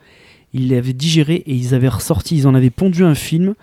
Ils 0.53 0.69
les 0.69 0.77
avaient 0.77 0.93
digérées 0.93 1.43
et 1.45 1.53
ils 1.53 1.73
avaient 1.75 1.89
ressorti, 1.89 2.37
ils 2.37 2.47
en 2.47 2.55
avaient 2.55 2.69
pondu 2.69 3.03
un 3.03 3.15
film 3.15 3.55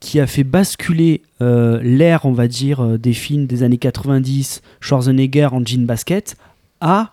qui 0.00 0.20
a 0.20 0.26
fait 0.26 0.44
basculer 0.44 1.22
euh, 1.40 1.80
l'ère, 1.82 2.24
on 2.24 2.32
va 2.32 2.46
dire, 2.46 2.80
euh, 2.80 2.98
des 2.98 3.12
films 3.12 3.46
des 3.46 3.62
années 3.62 3.78
90, 3.78 4.62
Schwarzenegger 4.80 5.48
en 5.52 5.64
jean 5.64 5.86
basket, 5.86 6.36
à 6.80 7.12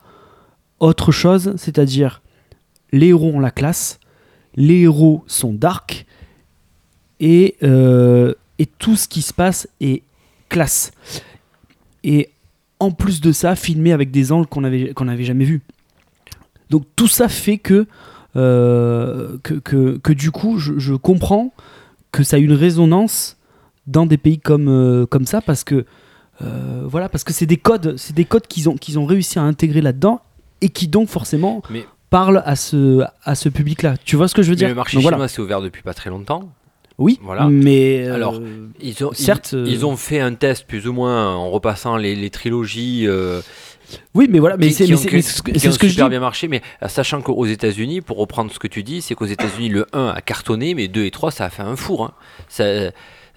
autre 0.80 1.12
chose, 1.12 1.54
c'est-à-dire 1.58 2.22
les 2.92 3.08
héros 3.08 3.32
ont 3.34 3.40
la 3.40 3.52
classe, 3.52 4.00
les 4.56 4.82
héros 4.82 5.24
sont 5.28 5.54
dark, 5.54 6.06
et, 7.20 7.56
euh, 7.64 8.34
et 8.60 8.66
tout 8.66 8.96
ce 8.96 9.08
qui 9.08 9.22
se 9.22 9.34
passe 9.34 9.68
est 9.82 10.04
classe. 10.50 10.92
Et 12.04 12.30
en 12.80 12.92
plus 12.92 13.22
de 13.22 13.32
ça, 13.32 13.56
filmé 13.56 13.94
avec 13.94 14.12
des 14.12 14.32
angles 14.32 14.48
qu'on 14.48 14.62
n'avait 14.62 14.94
qu'on 14.94 15.08
jamais 15.24 15.46
vus. 15.46 15.62
Donc 16.70 16.86
tout 16.96 17.08
ça 17.08 17.30
fait 17.30 17.58
que, 17.58 17.88
que, 18.36 19.54
que, 19.56 19.98
que 19.98 20.14
du 20.14 20.32
coup, 20.32 20.58
je, 20.60 20.74
je 20.78 20.94
comprends 20.94 21.54
que 22.12 22.24
ça 22.24 22.36
a 22.38 22.40
une 22.40 22.54
résonance 22.54 23.38
dans 23.88 24.06
des 24.06 24.18
pays 24.18 24.40
comme, 24.40 24.68
euh, 24.70 25.06
comme 25.06 25.26
ça 25.26 25.42
parce 25.42 25.64
que 25.64 25.86
euh, 26.42 26.82
voilà 26.86 27.08
parce 27.08 27.24
que 27.24 27.32
c'est 27.34 27.46
des 27.46 27.58
codes 27.58 27.96
c'est 27.98 28.14
des 28.16 28.26
codes 28.26 28.48
qu'ils 28.48 28.68
ont 28.68 28.76
qu'ils 28.76 29.00
ont 29.00 29.06
réussi 29.06 29.40
à 29.40 29.44
intégrer 29.44 29.82
là-dedans 29.82 30.20
et 30.62 30.70
qui 30.70 30.88
donc 30.90 31.08
forcément 31.08 31.62
Mais- 31.70 31.86
parlent 32.10 32.42
à 32.46 32.56
ce 32.58 33.04
à 33.24 33.36
ce 33.36 33.48
public 33.48 33.84
là 33.84 33.96
tu 34.04 34.16
vois 34.18 34.28
ce 34.28 34.36
que 34.36 34.42
je 34.44 34.50
veux 34.50 34.56
dire 34.56 34.68
le 34.68 34.76
marché 34.76 34.98
Donc 34.98 35.04
chinois 35.04 35.16
voilà. 35.18 35.28
s'est 35.30 35.42
ouvert 35.42 35.62
depuis 35.62 35.82
pas 35.82 35.94
très 35.94 36.10
longtemps. 36.10 36.50
oui 36.98 37.20
Voilà. 37.24 37.48
mais 37.48 38.06
euh, 38.08 38.16
Alors, 38.16 38.42
Ils 38.82 39.06
ont, 39.06 39.12
certes, 39.14 39.54
ils, 39.54 39.84
euh, 39.84 39.88
ont 39.88 39.96
fait 39.98 40.20
un 40.20 40.34
test 40.34 40.66
plus 40.68 40.88
ou 40.88 40.94
moins 40.94 41.34
en 41.36 41.50
repassant 41.52 41.96
les, 41.96 42.16
les 42.16 42.30
trilogies 42.30 43.06
euh, 43.08 43.40
oui 44.14 44.28
mais 44.30 44.40
voilà 44.40 44.58
mais 44.58 44.72
c'est 44.72 44.86
ce 44.88 45.08
que- 45.08 45.52
que 45.78 45.88
super 45.90 46.10
bien 46.10 46.20
marché, 46.20 46.48
mais 46.48 46.62
euh, 46.84 46.88
sachant 46.88 47.22
qu'aux 47.22 47.46
États-Unis, 47.46 48.02
pour 48.02 48.18
reprendre 48.18 48.52
ce 48.52 48.60
que 48.60 48.68
tu 48.68 48.84
dis, 48.84 49.02
c'est 49.02 49.16
qu'aux 49.16 49.26
États-Unis, 49.26 49.70
le 49.70 49.86
1 49.94 50.08
a 50.16 50.22
cartonné, 50.22 50.74
mais 50.76 50.88
2 50.88 51.06
et 51.06 51.12
3, 51.12 51.32
ça 51.32 51.46
a 51.46 51.50
fait 51.50 51.62
un 51.64 51.76
four. 51.76 52.06
hein. 52.06 52.14
Ça, 52.48 52.64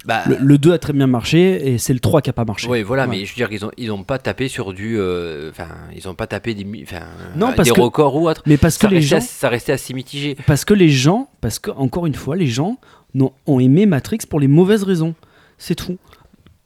bah, 0.05 0.23
le, 0.29 0.37
le 0.41 0.59
2 0.59 0.73
a 0.73 0.79
très 0.79 0.93
bien 0.93 1.09
marché 1.09 1.73
et 1.75 1.79
c'est 1.79 1.93
le 1.93 1.99
3 1.99 2.23
qui 2.23 2.31
a 2.31 2.33
pas 2.33 2.45
marché 2.45 2.69
Ouais, 2.69 2.83
voilà, 2.85 3.03
Ouais. 3.09 3.17
mais 3.19 3.25
je 3.25 3.33
veux 3.33 3.35
dire, 3.37 3.49
ils 3.51 3.65
ont, 3.65 3.71
ils 3.77 3.91
ont 3.91 4.05
pas 4.05 4.19
tapé 4.19 4.47
sur 4.49 4.73
du. 4.73 4.97
euh, 4.99 5.51
Enfin, 5.51 5.69
ils 5.95 6.09
ont 6.09 6.15
pas 6.15 6.27
tapé 6.29 6.55
des, 6.55 6.65
Non, 6.65 7.49
euh, 7.49 7.53
parce 7.57 7.69
des 7.69 7.75
que- 7.75 7.81
records 7.81 8.15
ou 8.17 8.29
autre. 8.29 8.43
mais 8.47 8.57
parce 8.57 8.77
que 8.79 8.83
Ça 8.83 8.89
les 8.91 8.99
restait, 8.99 9.21
gens 9.21 9.27
ça 9.27 9.49
restait 9.49 9.73
assez 9.73 9.93
mitigé. 9.95 10.37
Parce 10.47 10.65
que 10.65 10.73
les 10.75 10.89
gens, 10.89 11.29
parce 11.41 11.59
que 11.59 11.71
encore 11.73 12.07
une 12.07 12.15
fois, 12.15 12.37
les 12.37 12.47
gens 12.47 12.79
n'ont- 13.15 13.33
ont 13.47 13.59
aimé 13.59 13.87
Matrix 13.87 14.19
pour 14.29 14.39
les 14.41 14.49
mauvaises 14.49 14.85
raisons. 14.85 15.15
C'est 15.59 15.75
tout. 15.75 15.99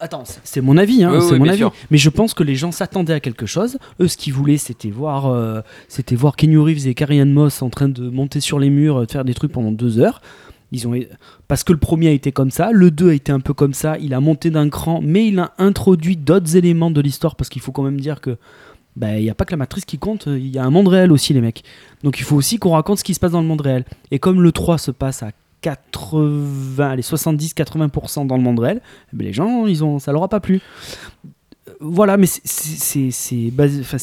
Attends, 0.05 0.25
c'est- 0.43 0.61
mon 0.61 0.77
avis, 0.77 1.05
hein, 1.05 1.13
Oui, 1.15 1.21
c'est 1.23 1.33
oui, 1.35 1.39
mon 1.39 1.49
avis. 1.49 1.59
sûr. 1.59 1.73
Mais 1.93 1.97
je 1.99 2.11
pense 2.11 2.35
que 2.35 2.43
les 2.43 2.57
gens 2.57 2.73
s'attendaient 2.73 3.13
à 3.13 3.21
quelque 3.21 3.47
chose. 3.47 3.79
Eux, 4.01 4.09
ce 4.09 4.17
qu'ils 4.17 4.33
voulaient, 4.33 4.57
c'était 4.57 4.91
voir, 4.91 5.27
euh, 5.27 5.61
c'était 5.87 6.17
voir 6.17 6.35
Kenny 6.35 6.57
Reeves 6.57 6.89
et 6.89 6.95
Carrie 6.95 7.25
Moss 7.25 7.63
en 7.63 7.71
train 7.71 7.89
de 7.89 8.09
monter 8.11 8.41
sur 8.41 8.59
les 8.59 8.69
murs, 8.69 8.97
euh, 9.03 9.07
de 9.07 9.11
faire 9.13 9.25
des 9.25 9.33
trucs 9.35 9.53
pendant 9.53 9.71
deux 9.71 10.01
heures. 10.01 10.21
Ils 10.73 10.89
ont, 10.89 10.95
parce 11.47 11.63
que 11.63 11.73
le 11.73 11.79
premier 11.79 12.09
a 12.09 12.11
été 12.13 12.33
comme 12.33 12.51
ça, 12.51 12.71
le 12.73 12.91
2 12.91 13.11
a 13.11 13.15
été 13.15 13.31
un 13.31 13.41
peu 13.41 13.55
comme 13.55 13.75
ça. 13.75 13.97
Il 13.99 14.13
a 14.13 14.21
monté 14.21 14.51
d'un 14.51 14.69
cran, 14.71 15.01
mais 15.03 15.29
il 15.29 15.39
a 15.39 15.53
introduit 15.59 16.17
d'autres 16.17 16.57
éléments 16.57 16.91
de 16.91 17.01
l'histoire 17.01 17.37
parce 17.37 17.49
qu'il 17.51 17.63
faut 17.63 17.71
quand 17.73 17.83
même 17.83 18.01
dire 18.01 18.21
que 18.21 18.39
bah, 18.97 19.19
il 19.19 19.23
n'y 19.23 19.31
a 19.31 19.35
pas 19.35 19.45
que 19.45 19.53
la 19.53 19.57
matrice 19.59 19.85
qui 19.85 19.99
compte, 19.99 20.25
il 20.27 20.49
y 20.49 20.59
a 20.59 20.65
un 20.65 20.71
monde 20.71 20.89
réel 20.89 21.13
aussi, 21.13 21.33
les 21.33 21.41
mecs. 21.41 21.63
Donc 22.03 22.19
il 22.19 22.25
faut 22.25 22.37
aussi 22.37 22.59
qu'on 22.59 22.71
raconte 22.73 22.99
ce 22.99 23.05
qui 23.05 23.15
se 23.15 23.21
passe 23.21 23.33
dans 23.33 23.41
le 23.41 23.47
monde 23.47 23.61
réel. 23.61 23.85
Et 24.11 24.19
comme 24.19 24.43
le 24.43 24.51
3 24.51 24.79
se 24.79 24.91
passe 24.91 25.23
à 25.23 25.31
80, 25.63 26.91
allez, 26.91 27.03
70-80% 27.03 28.27
dans 28.27 28.37
le 28.37 28.43
monde 28.43 28.59
réel, 28.59 28.81
ben, 29.13 29.25
les 29.27 29.33
gens, 29.33 29.67
ils 29.67 29.83
ont, 29.85 29.99
ça 29.99 30.13
leur 30.13 30.23
a 30.23 30.29
pas 30.29 30.41
plu. 30.41 30.61
Euh, 31.69 31.73
Voilà, 31.81 32.17
mais 32.17 32.27
c'est- 32.27 32.41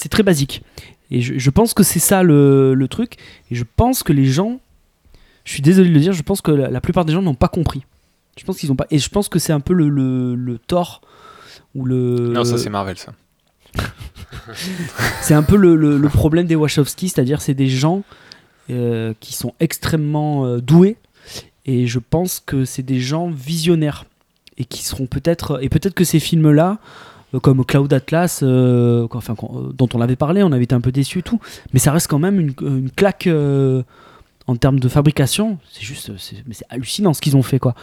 très 0.10 0.24
basique. 0.24 0.64
Et 1.12 1.22
je, 1.22 1.38
je 1.38 1.49
pense 1.49 1.74
que 1.74 1.84
c'est 1.84 1.99
ça 1.99 2.24
le, 2.24 2.74
le 2.74 2.88
truc. 2.88 3.18
Et 3.51 3.55
je 3.55 3.64
pense 3.76 4.03
que 4.03 4.14
les 4.14 4.26
gens, 4.26 4.60
je 5.43 5.53
suis 5.53 5.62
désolé 5.62 5.89
de 5.89 5.93
le 5.93 5.99
dire, 5.99 6.14
je 6.14 6.22
pense 6.24 6.41
que 6.41 6.51
la, 6.51 6.70
la 6.70 6.82
plupart 6.82 7.05
des 7.05 7.14
gens 7.14 7.22
n'ont 7.22 7.34
pas 7.36 7.47
compris. 7.47 7.84
Je 8.38 8.45
pense 8.45 8.57
qu'ils 8.57 8.72
ont 8.72 8.76
pas. 8.76 8.86
Et 8.91 8.99
je 8.99 9.10
pense 9.10 9.28
que 9.28 9.38
c'est 9.39 9.51
un 9.53 9.60
peu 9.60 9.74
le, 9.74 9.89
le, 9.89 10.36
le 10.36 10.57
tort 10.60 11.01
ou 11.76 11.84
le. 11.86 12.30
Non, 12.32 12.43
ça 12.45 12.57
c'est 12.57 12.70
Marvel 12.70 12.97
ça. 12.97 13.14
C'est 15.22 15.34
un 15.34 15.43
peu 15.43 15.55
le, 15.57 15.76
le- 15.76 15.97
le 15.97 16.10
problème 16.10 16.47
des 16.47 16.55
Wachowski, 16.55 17.10
c'est-à-dire 17.10 17.41
c'est 17.41 17.53
des 17.53 17.68
gens 17.68 18.03
euh, 18.70 19.14
qui 19.20 19.34
sont 19.34 19.53
extrêmement 19.60 20.45
euh, 20.45 20.60
doués 20.60 20.97
et 21.70 21.86
je 21.86 21.99
pense 21.99 22.41
que 22.43 22.65
c'est 22.65 22.82
des 22.82 22.99
gens 22.99 23.30
visionnaires 23.30 24.05
et 24.57 24.65
qui 24.65 24.84
seront 24.84 25.05
peut-être 25.05 25.63
et 25.63 25.70
peut-être 25.70 25.93
que 25.93 26.03
ces 26.03 26.20
films-là, 26.20 26.80
euh, 27.36 27.39
comme 27.39 27.63
Cloud 27.63 27.93
Atlas, 27.93 28.39
euh, 28.41 29.07
euh, 29.07 29.72
dont 29.78 29.89
on 29.93 30.01
avait 30.01 30.15
parlé, 30.15 30.41
on 30.41 30.51
avait 30.51 30.63
été 30.63 30.74
un 30.74 30.82
peu 30.82 30.91
déçus 30.91 31.20
et 31.20 31.22
tout, 31.22 31.39
mais 31.72 31.80
ça 31.80 31.91
reste 31.91 32.07
quand 32.07 32.17
même 32.17 32.39
une, 32.39 32.89
claque 32.89 33.30
en 34.47 34.55
termes 34.55 34.80
de 34.80 34.89
fabrication. 34.89 35.59
C'est 35.72 35.84
juste, 35.84 36.11
mais 36.47 36.55
c'est 36.55 36.65
hallucinant 36.70 37.13
ce 37.13 37.22
qu'ils 37.22 37.38
ont 37.38 37.43
fait 37.43 37.59
quoi. 37.59 37.76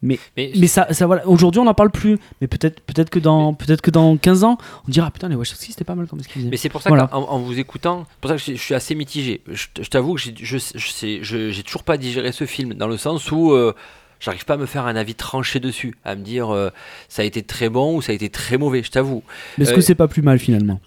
Mais, 0.00 0.18
Mais 0.36 0.68
ça, 0.68 0.86
ça 0.92 1.06
voilà. 1.06 1.26
Aujourd'hui, 1.26 1.60
on 1.60 1.64
n'en 1.64 1.74
parle 1.74 1.90
plus. 1.90 2.18
Mais 2.40 2.46
peut-être, 2.46 2.80
peut-être 2.82 3.10
que 3.10 3.18
dans, 3.18 3.52
peut-être 3.54 3.80
que 3.80 3.90
dans 3.90 4.16
15 4.16 4.44
ans, 4.44 4.56
on 4.86 4.90
dira 4.90 5.10
putain 5.10 5.28
les 5.28 5.34
Wachowski 5.34 5.72
c'était 5.72 5.82
pas 5.84 5.96
mal 5.96 6.06
comme 6.06 6.20
ce 6.20 6.28
qu'ils 6.28 6.40
faisaient. 6.42 6.50
Mais 6.50 6.56
c'est 6.56 6.68
pour 6.68 6.82
ça 6.82 6.88
Voilà. 6.90 7.08
qu'en 7.08 7.22
en 7.24 7.38
vous 7.40 7.58
écoutant, 7.58 8.06
c'est 8.08 8.20
pour 8.20 8.30
ça 8.30 8.36
que 8.36 8.42
je, 8.42 8.52
je 8.56 8.62
suis 8.62 8.74
assez 8.74 8.94
mitigé. 8.94 9.42
Je, 9.50 9.66
je 9.80 9.88
t'avoue 9.88 10.14
que 10.14 10.20
j'ai- 10.20 10.34
je, 10.36 10.56
je, 10.76 11.50
j'ai 11.50 11.62
toujours 11.64 11.82
pas 11.82 11.96
digéré 11.96 12.30
ce 12.30 12.46
film, 12.46 12.74
dans 12.74 12.86
le 12.86 12.96
sens 12.96 13.32
où 13.32 13.50
euh, 13.52 13.74
j'arrive 14.20 14.44
pas 14.44 14.54
à 14.54 14.56
me 14.56 14.66
faire 14.66 14.86
un 14.86 14.94
avis 14.94 15.16
tranché 15.16 15.58
dessus, 15.58 15.96
à 16.04 16.14
me 16.14 16.22
dire 16.22 16.54
euh, 16.54 16.70
ça 17.08 17.22
a 17.22 17.24
été 17.24 17.42
très 17.42 17.68
bon 17.68 17.96
ou 17.96 18.00
ça 18.02 18.12
a 18.12 18.14
été 18.14 18.28
très 18.28 18.56
mauvais, 18.56 18.84
je 18.84 18.90
t'avoue. 18.92 19.24
Mais 19.58 19.64
est-ce 19.64 19.72
Euh, 19.72 19.74
que 19.74 19.80
c'est 19.80 19.96
pas 19.96 20.06
plus 20.06 20.22
mal 20.22 20.38
finalement? 20.38 20.80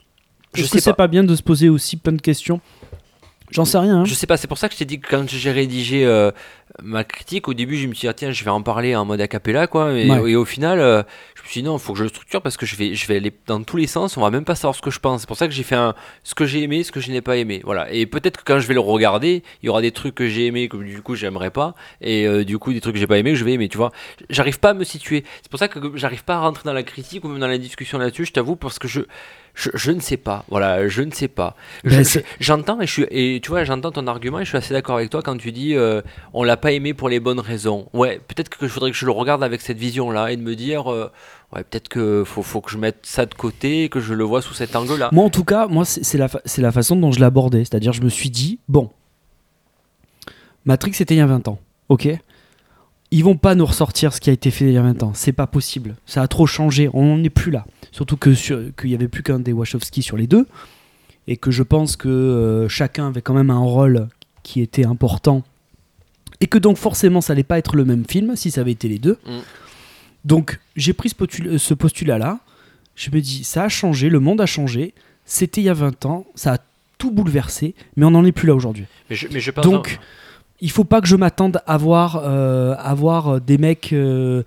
je 0.53 0.61
Est-ce 0.61 0.69
sais 0.71 0.77
que 0.77 0.83
c'est 0.83 0.89
pas. 0.91 0.95
pas 0.95 1.07
bien 1.09 1.25
de 1.25 1.35
se 1.35 1.43
poser 1.43 1.67
aussi 1.67 1.97
plein 1.97 2.13
de 2.13 2.21
questions? 2.21 2.61
J'en 3.51 3.65
sais 3.65 3.77
rien. 3.79 3.97
hein. 3.99 4.05
Je 4.05 4.13
sais 4.13 4.27
pas, 4.27 4.37
c'est 4.37 4.47
pour 4.47 4.57
ça 4.57 4.69
que 4.69 4.73
je 4.75 4.79
t'ai 4.79 4.85
dit 4.85 5.01
que 5.01 5.09
quand 5.09 5.27
j'ai 5.27 5.51
rédigé 5.51 6.05
euh, 6.05 6.31
ma 6.81 7.03
critique, 7.03 7.47
au 7.47 7.53
début 7.53 7.77
je 7.77 7.87
me 7.87 7.93
suis 7.93 8.01
dit 8.01 8.07
ah, 8.09 8.13
tiens 8.13 8.31
je 8.31 8.43
vais 8.43 8.49
en 8.51 8.61
parler 8.61 8.95
en 8.95 9.05
mode 9.05 9.21
a 9.21 9.27
cappella 9.27 9.67
quoi, 9.67 9.93
et, 9.93 10.09
Ouais. 10.09 10.31
et 10.31 10.35
au 10.35 10.45
final 10.45 10.79
euh, 10.79 11.03
je 11.35 11.41
me 11.41 11.47
suis 11.47 11.61
dit 11.61 11.65
non, 11.67 11.77
il 11.77 11.79
faut 11.79 11.93
que 11.93 11.99
je 11.99 12.03
le 12.03 12.09
structure 12.09 12.41
parce 12.41 12.57
que 12.57 12.65
je 12.65 12.75
vais, 12.75 12.95
je 12.95 13.07
vais 13.07 13.17
aller 13.17 13.31
dans 13.47 13.61
tous 13.63 13.77
les 13.77 13.87
sens, 13.87 14.17
on 14.17 14.21
va 14.21 14.29
même 14.31 14.45
pas 14.45 14.55
savoir 14.55 14.75
ce 14.75 14.81
que 14.81 14.91
je 14.91 14.99
pense. 14.99 15.21
C'est 15.21 15.27
pour 15.27 15.37
ça 15.37 15.47
que 15.47 15.53
j'ai 15.53 15.63
fait 15.63 15.75
un, 15.75 15.93
ce 16.23 16.35
que 16.35 16.45
j'ai 16.45 16.61
aimé, 16.63 16.83
ce 16.83 16.91
que 16.91 16.99
je 16.99 17.11
n'ai 17.11 17.21
pas 17.21 17.37
aimé. 17.37 17.61
Voilà. 17.63 17.91
Et 17.91 18.05
peut-être 18.05 18.37
que 18.37 18.43
quand 18.45 18.59
je 18.59 18.67
vais 18.67 18.73
le 18.73 18.79
regarder, 18.79 19.43
il 19.61 19.65
y 19.65 19.69
aura 19.69 19.81
des 19.81 19.91
trucs 19.91 20.15
que 20.15 20.27
j'ai 20.27 20.45
aimé 20.47 20.67
que 20.69 20.77
du 20.77 21.01
coup 21.01 21.15
j'aimerais 21.15 21.51
pas, 21.51 21.75
et 22.01 22.25
euh, 22.27 22.43
du 22.43 22.57
coup 22.57 22.73
des 22.73 22.81
trucs 22.81 22.93
que 22.93 22.99
j'ai 22.99 23.07
pas 23.07 23.17
aimé 23.17 23.31
que 23.31 23.37
je 23.37 23.45
vais 23.45 23.53
aimer, 23.53 23.69
tu 23.69 23.77
vois. 23.77 23.91
J'arrive 24.29 24.59
pas 24.59 24.69
à 24.69 24.73
me 24.73 24.83
situer. 24.83 25.23
C'est 25.41 25.49
pour 25.49 25.59
ça 25.59 25.67
que 25.67 25.79
j'arrive 25.95 26.23
pas 26.23 26.35
à 26.35 26.39
rentrer 26.39 26.63
dans 26.65 26.73
la 26.73 26.83
critique 26.83 27.23
ou 27.23 27.27
même 27.27 27.39
dans 27.39 27.47
la 27.47 27.57
discussion 27.57 27.97
là-dessus, 27.97 28.25
je 28.25 28.33
t'avoue, 28.33 28.55
parce 28.55 28.79
que 28.79 28.87
je, 28.87 29.01
je, 29.53 29.69
je 29.73 29.91
ne 29.91 29.99
sais 29.99 30.17
pas. 30.17 30.45
Voilà, 30.49 30.87
je 30.87 31.01
ne 31.01 31.11
sais 31.11 31.27
pas. 31.27 31.55
Ben, 31.83 32.03
je- 32.03 32.19
J'entends 32.39 32.79
et 32.81 32.87
je 32.87 32.91
suis 32.91 33.05
et 33.11 33.39
tu 33.41 33.49
vois 33.49 33.63
j'entends 33.63 33.91
ton 33.91 34.07
argument 34.07 34.39
et 34.39 34.43
je 34.45 34.49
suis 34.49 34.57
assez 34.57 34.73
d'accord 34.73 34.95
avec 34.97 35.09
toi 35.09 35.21
quand 35.21 35.37
tu 35.37 35.51
dis 35.51 35.75
euh, 35.75 36.01
on 36.33 36.43
l'a 36.43 36.57
pas 36.57 36.71
aimé 36.71 36.93
pour 36.93 37.09
les 37.09 37.19
bonnes 37.19 37.39
raisons. 37.39 37.87
Ouais, 37.93 38.19
peut-être 38.27 38.49
que 38.49 38.67
je 38.67 38.73
voudrais 38.73 38.91
que 38.91 38.97
je 38.97 39.05
le 39.05 39.11
regarde 39.11 39.43
avec 39.43 39.61
cette 39.61 39.77
vision 39.77 40.09
là 40.11 40.31
et 40.31 40.37
de 40.37 40.41
me 40.41 40.55
dire 40.55 40.91
euh, 40.91 41.11
ouais 41.53 41.63
peut-être 41.63 41.89
que 41.89 42.23
faut, 42.25 42.43
faut 42.43 42.61
que 42.61 42.71
je 42.71 42.77
mette 42.77 42.99
ça 43.03 43.25
de 43.25 43.33
côté 43.33 43.83
et 43.83 43.89
que 43.89 43.99
je 43.99 44.13
le 44.13 44.23
vois 44.23 44.41
sous 44.41 44.53
cet 44.53 44.75
angle 44.75 44.97
là. 44.97 45.09
Moi, 45.11 45.25
en 45.25 45.29
tout 45.29 45.43
cas, 45.43 45.67
moi, 45.67 45.83
c'est 45.85 46.17
la, 46.17 46.27
c'est 46.45 46.61
la 46.61 46.71
façon 46.71 46.95
dont 46.95 47.11
je 47.11 47.19
l'abordais. 47.19 47.59
C'est-à-dire, 47.65 47.91
je 47.93 48.01
me 48.01 48.09
suis 48.09 48.29
dit, 48.29 48.59
bon, 48.69 48.89
Matrix, 50.65 50.93
c'était 50.93 51.15
il 51.15 51.17
y 51.17 51.21
a 51.21 51.25
20 51.25 51.47
ans, 51.47 51.59
ok? 51.89 52.07
Ils 53.11 53.23
vont 53.23 53.35
pas 53.35 53.55
nous 53.55 53.65
ressortir 53.65 54.13
ce 54.13 54.21
qui 54.21 54.29
a 54.29 54.33
été 54.33 54.51
fait 54.51 54.65
il 54.65 54.71
y 54.71 54.77
a 54.77 54.81
20 54.81 55.03
ans. 55.03 55.11
C'est 55.13 55.33
pas 55.33 55.47
possible. 55.47 55.95
Ça 56.05 56.21
a 56.21 56.27
trop 56.27 56.47
changé. 56.47 56.89
On 56.93 57.17
n'est 57.17 57.29
plus 57.29 57.51
là. 57.51 57.65
Surtout 57.91 58.15
que 58.15 58.29
qu'il 58.71 58.89
y 58.89 58.95
avait 58.95 59.09
plus 59.09 59.21
qu'un 59.21 59.39
des 59.39 59.51
Wachowski 59.51 60.01
sur 60.01 60.15
les 60.15 60.27
deux. 60.27 60.47
Et 61.27 61.37
que 61.37 61.51
je 61.51 61.63
pense 61.63 61.97
que 61.97 62.07
euh, 62.07 62.69
chacun 62.69 63.09
avait 63.09 63.21
quand 63.21 63.33
même 63.33 63.49
un 63.49 63.59
rôle 63.59 64.07
qui 64.43 64.61
était 64.61 64.85
important. 64.85 65.43
Et 66.39 66.47
que 66.47 66.57
donc, 66.57 66.77
forcément, 66.77 67.21
ça 67.21 67.33
allait 67.33 67.43
pas 67.43 67.57
être 67.57 67.75
le 67.75 67.85
même 67.85 68.05
film 68.09 68.35
si 68.35 68.49
ça 68.49 68.61
avait 68.61 68.71
été 68.71 68.87
les 68.87 68.97
deux. 68.97 69.19
Mm. 69.27 69.39
Donc, 70.25 70.59
j'ai 70.75 70.93
pris 70.93 71.09
ce, 71.09 71.15
potul- 71.15 71.57
ce 71.57 71.73
postulat-là. 71.73 72.39
Je 72.95 73.11
me 73.11 73.19
dis, 73.21 73.43
ça 73.43 73.63
a 73.63 73.69
changé, 73.69 74.09
le 74.09 74.19
monde 74.19 74.41
a 74.41 74.45
changé. 74.45 74.93
C'était 75.25 75.61
il 75.61 75.65
y 75.65 75.69
a 75.69 75.73
20 75.73 76.05
ans, 76.05 76.25
ça 76.35 76.53
a 76.53 76.57
tout 76.97 77.11
bouleversé, 77.11 77.73
mais 77.95 78.05
on 78.05 78.11
n'en 78.11 78.25
est 78.25 78.31
plus 78.31 78.47
là 78.47 78.55
aujourd'hui. 78.55 78.85
Mais 79.09 79.15
je, 79.15 79.27
mais 79.31 79.39
je 79.39 79.51
pense 79.51 79.63
Donc, 79.65 79.99
il 80.61 80.71
faut 80.71 80.83
pas 80.83 81.01
que 81.01 81.07
je 81.07 81.15
m'attende 81.15 81.61
à 81.65 81.77
voir, 81.77 82.21
euh, 82.23 82.75
à 82.77 82.93
voir 82.93 83.41
des 83.41 83.57
mecs 83.57 83.91
euh, 83.93 84.43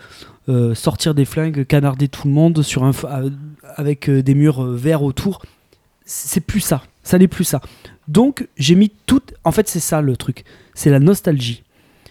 euh, 0.49 0.75
sortir 0.75 1.15
des 1.15 1.25
flingues, 1.25 1.65
canarder 1.67 2.09
tout 2.09 2.29
le 2.29 2.33
monde 2.35 2.62
sur 2.62 2.85
un, 2.85 2.93
euh, 3.05 3.31
avec 3.77 4.09
euh, 4.09 4.23
des 4.23 4.35
murs 4.35 4.62
euh, 4.62 4.75
verts 4.77 5.03
autour. 5.03 5.43
C'est 6.07 6.41
plus 6.41 6.61
ça, 6.61 6.83
ça 7.03 7.19
n'est 7.19 7.29
plus 7.29 7.45
ça. 7.45 7.61
Donc, 8.09 8.47
j'ai 8.59 8.75
mis 8.75 8.91
tout. 9.07 9.23
En 9.45 9.53
fait, 9.53 9.69
c'est 9.69 9.81
ça 9.81 10.01
le 10.03 10.17
truc, 10.17 10.45
c'est 10.75 10.91
la 10.91 11.01
nostalgie. 11.01 11.62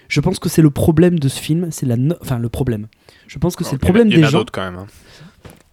Je 0.09 0.19
pense 0.19 0.37
que 0.39 0.49
c'est 0.49 0.61
le 0.61 0.69
problème 0.71 1.17
de 1.19 1.27
ce 1.27 1.39
film, 1.39 1.67
c'est 1.71 1.85
la, 1.85 1.95
no- 1.97 2.15
enfin 2.21 2.37
le 2.39 2.49
problème. 2.49 2.87
Je 3.27 3.39
pense 3.39 3.55
que 3.55 3.63
c'est 3.63 3.73
le 3.73 3.79
problème 3.79 4.07
Il 4.09 4.13
y 4.15 4.17
en 4.17 4.19
des 4.21 4.25
a 4.25 4.29
gens. 4.29 4.37
d'autres 4.39 4.51
quand 4.51 4.63
même. 4.63 4.77
hein. 4.77 4.87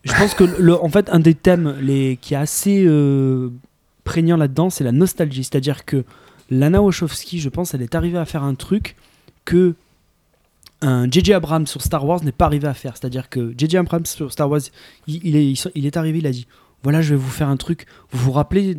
Je 0.05 0.15
pense 0.15 0.33
que 0.35 0.45
le, 0.45 0.83
en 0.83 0.89
fait, 0.89 1.11
un 1.11 1.19
des 1.21 1.35
thèmes 1.35 1.75
les, 1.81 2.17
qui 2.23 2.33
est 2.33 2.39
assez 2.39 2.85
euh, 2.87 3.51
prégnant 4.05 4.39
là-dedans, 4.39 4.71
c'est 4.71 4.85
la 4.85 4.93
nostalgie. 4.93 5.45
C'est-à-dire 5.45 5.85
que 5.85 6.05
Lana 6.51 6.83
Wachowski, 6.83 7.39
je 7.41 7.49
pense, 7.49 7.75
elle 7.75 7.83
est 7.83 7.95
arrivée 7.95 8.19
à 8.19 8.25
faire 8.25 8.43
un 8.43 8.55
truc 8.55 8.97
que 9.45 9.75
un 10.83 11.11
J.J. 11.11 11.35
Abrams 11.35 11.67
sur 11.67 11.83
Star 11.83 12.07
Wars 12.07 12.25
n'est 12.25 12.33
pas 12.33 12.47
arrivé 12.47 12.67
à 12.67 12.75
faire. 12.75 12.97
C'est-à-dire 12.97 13.29
que 13.29 13.53
J.J. 13.57 13.77
Abrams 13.77 14.07
sur 14.07 14.33
Star 14.33 14.51
Wars, 14.51 14.61
il, 15.07 15.21
il 15.27 15.37
est, 15.37 15.69
il 15.75 15.87
est 15.87 15.97
arrivé, 15.97 16.19
il 16.19 16.27
a 16.27 16.31
dit 16.31 16.47
Voilà, 16.83 17.03
je 17.03 17.11
vais 17.11 17.21
vous 17.21 17.29
faire 17.31 17.49
un 17.49 17.57
truc. 17.57 17.87
Vous 18.11 18.19
vous 18.25 18.33
rappelez 18.33 18.79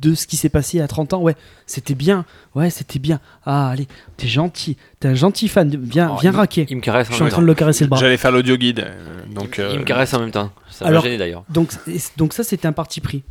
de 0.00 0.14
ce 0.14 0.26
qui 0.26 0.36
s'est 0.36 0.48
passé 0.48 0.76
il 0.78 0.80
y 0.80 0.82
a 0.82 0.88
30 0.88 1.12
ans? 1.14 1.20
Ouais, 1.22 1.36
c'était 1.66 1.94
bien. 1.94 2.24
Ouais, 2.54 2.70
c'était 2.70 2.98
bien. 2.98 3.20
Ah, 3.44 3.68
allez, 3.70 3.86
t'es 4.16 4.26
gentil. 4.26 4.76
T'es 5.00 5.08
un 5.08 5.14
gentil 5.14 5.48
fan. 5.48 5.68
Viens, 5.68 6.10
Oh, 6.14 6.18
viens 6.20 6.30
il 6.30 6.34
me- 6.34 6.38
raquer. 6.38 6.66
Il 6.70 6.76
me 6.76 6.80
caresse 6.82 7.08
Je 7.10 7.14
suis 7.14 7.22
en 7.22 7.28
train 7.28 7.42
de 7.42 7.46
le 7.46 7.54
caresser 7.54 7.84
le 7.84 7.90
bras. 7.90 8.00
J'allais 8.00 8.16
faire 8.16 8.32
l'audio 8.32 8.56
guide. 8.56 8.80
euh, 8.80 9.26
donc, 9.30 9.56
Il 9.58 9.64
me 9.76 9.80
euh, 9.80 9.84
caresse 9.84 10.12
en 10.14 10.20
même 10.20 10.30
temps. 10.30 10.50
Ça 10.70 10.84
m'a 10.86 10.90
Alors- 10.90 11.02
gêné 11.04 11.18
d'ailleurs. 11.18 11.44
Donc, 11.50 11.70
donc 12.16 12.32
ça, 12.32 12.42
c'était 12.42 12.66
un 12.66 12.72
parti 12.72 13.00
pris. 13.02 13.22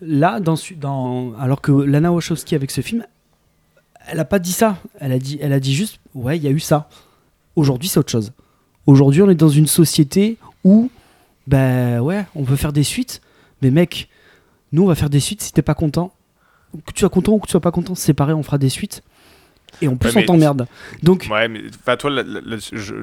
Là, 0.00 0.40
dans, 0.40 1.34
alors 1.38 1.60
que 1.60 1.72
Lana 1.72 2.12
Wachowski 2.12 2.54
avec 2.54 2.70
ce 2.70 2.80
film, 2.80 3.04
elle 4.06 4.20
a 4.20 4.24
pas 4.24 4.38
dit 4.38 4.52
ça. 4.52 4.78
Elle 5.00 5.12
a 5.12 5.18
dit, 5.18 5.38
elle 5.40 5.52
a 5.52 5.60
dit 5.60 5.74
juste, 5.74 5.98
ouais, 6.14 6.36
il 6.36 6.42
y 6.42 6.46
a 6.46 6.50
eu 6.50 6.60
ça. 6.60 6.88
Aujourd'hui, 7.56 7.88
c'est 7.88 7.98
autre 7.98 8.10
chose. 8.10 8.32
Aujourd'hui, 8.86 9.22
on 9.22 9.28
est 9.30 9.34
dans 9.34 9.48
une 9.48 9.66
société 9.66 10.38
où, 10.64 10.90
ben 11.46 12.00
ouais, 12.00 12.24
on 12.34 12.42
veut 12.42 12.56
faire 12.56 12.72
des 12.72 12.84
suites, 12.84 13.20
mais 13.60 13.70
mec, 13.70 14.08
nous, 14.72 14.84
on 14.84 14.86
va 14.86 14.94
faire 14.94 15.10
des 15.10 15.20
suites 15.20 15.42
si 15.42 15.52
t'es 15.52 15.62
pas 15.62 15.74
content. 15.74 16.12
Que 16.86 16.92
tu 16.92 17.00
sois 17.00 17.08
content 17.08 17.32
ou 17.32 17.38
que 17.38 17.46
tu 17.46 17.50
sois 17.52 17.60
pas 17.60 17.70
content, 17.72 17.94
c'est 17.94 18.14
pareil, 18.14 18.34
on 18.34 18.42
fera 18.42 18.58
des 18.58 18.68
suites. 18.68 19.02
Et 19.82 19.88
en 19.88 19.96
plus, 19.96 20.14
Ouais, 20.14 20.22
on 20.22 20.26
t'emmerde. 20.26 20.66
Donc, 21.02 21.26
Ouais, 21.30 21.48
mais 21.48 21.62
toi, 21.98 22.10
la- 22.10 22.22
la- 22.22 22.40
la- 22.40 22.56
je- 22.58 22.76
je- 22.76 22.94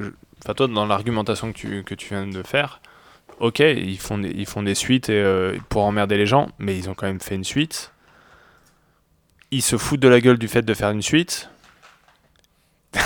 enfin, 0.42 0.54
toi, 0.54 0.66
dans 0.68 0.86
l'argumentation 0.86 1.52
que 1.52 1.58
tu, 1.58 1.82
que 1.84 1.94
tu 1.94 2.08
viens 2.14 2.26
de 2.26 2.42
faire, 2.42 2.80
ok, 3.40 3.60
ils 3.60 3.98
font 3.98 4.18
des, 4.18 4.30
ils 4.30 4.46
font 4.46 4.62
des 4.62 4.74
suites 4.74 5.08
et, 5.08 5.12
euh, 5.20 5.56
pour 5.68 5.84
emmerder 5.84 6.16
les 6.16 6.26
gens, 6.26 6.48
mais 6.58 6.76
ils 6.76 6.88
ont 6.90 6.94
quand 6.94 7.06
même 7.06 7.20
fait 7.20 7.34
une 7.34 7.44
suite. 7.44 7.92
Ils 9.50 9.62
se 9.62 9.76
foutent 9.76 10.00
de 10.00 10.08
la 10.08 10.20
gueule 10.20 10.38
du 10.38 10.48
fait 10.48 10.62
de 10.62 10.74
faire 10.74 10.90
une 10.90 11.02
suite. 11.02 11.48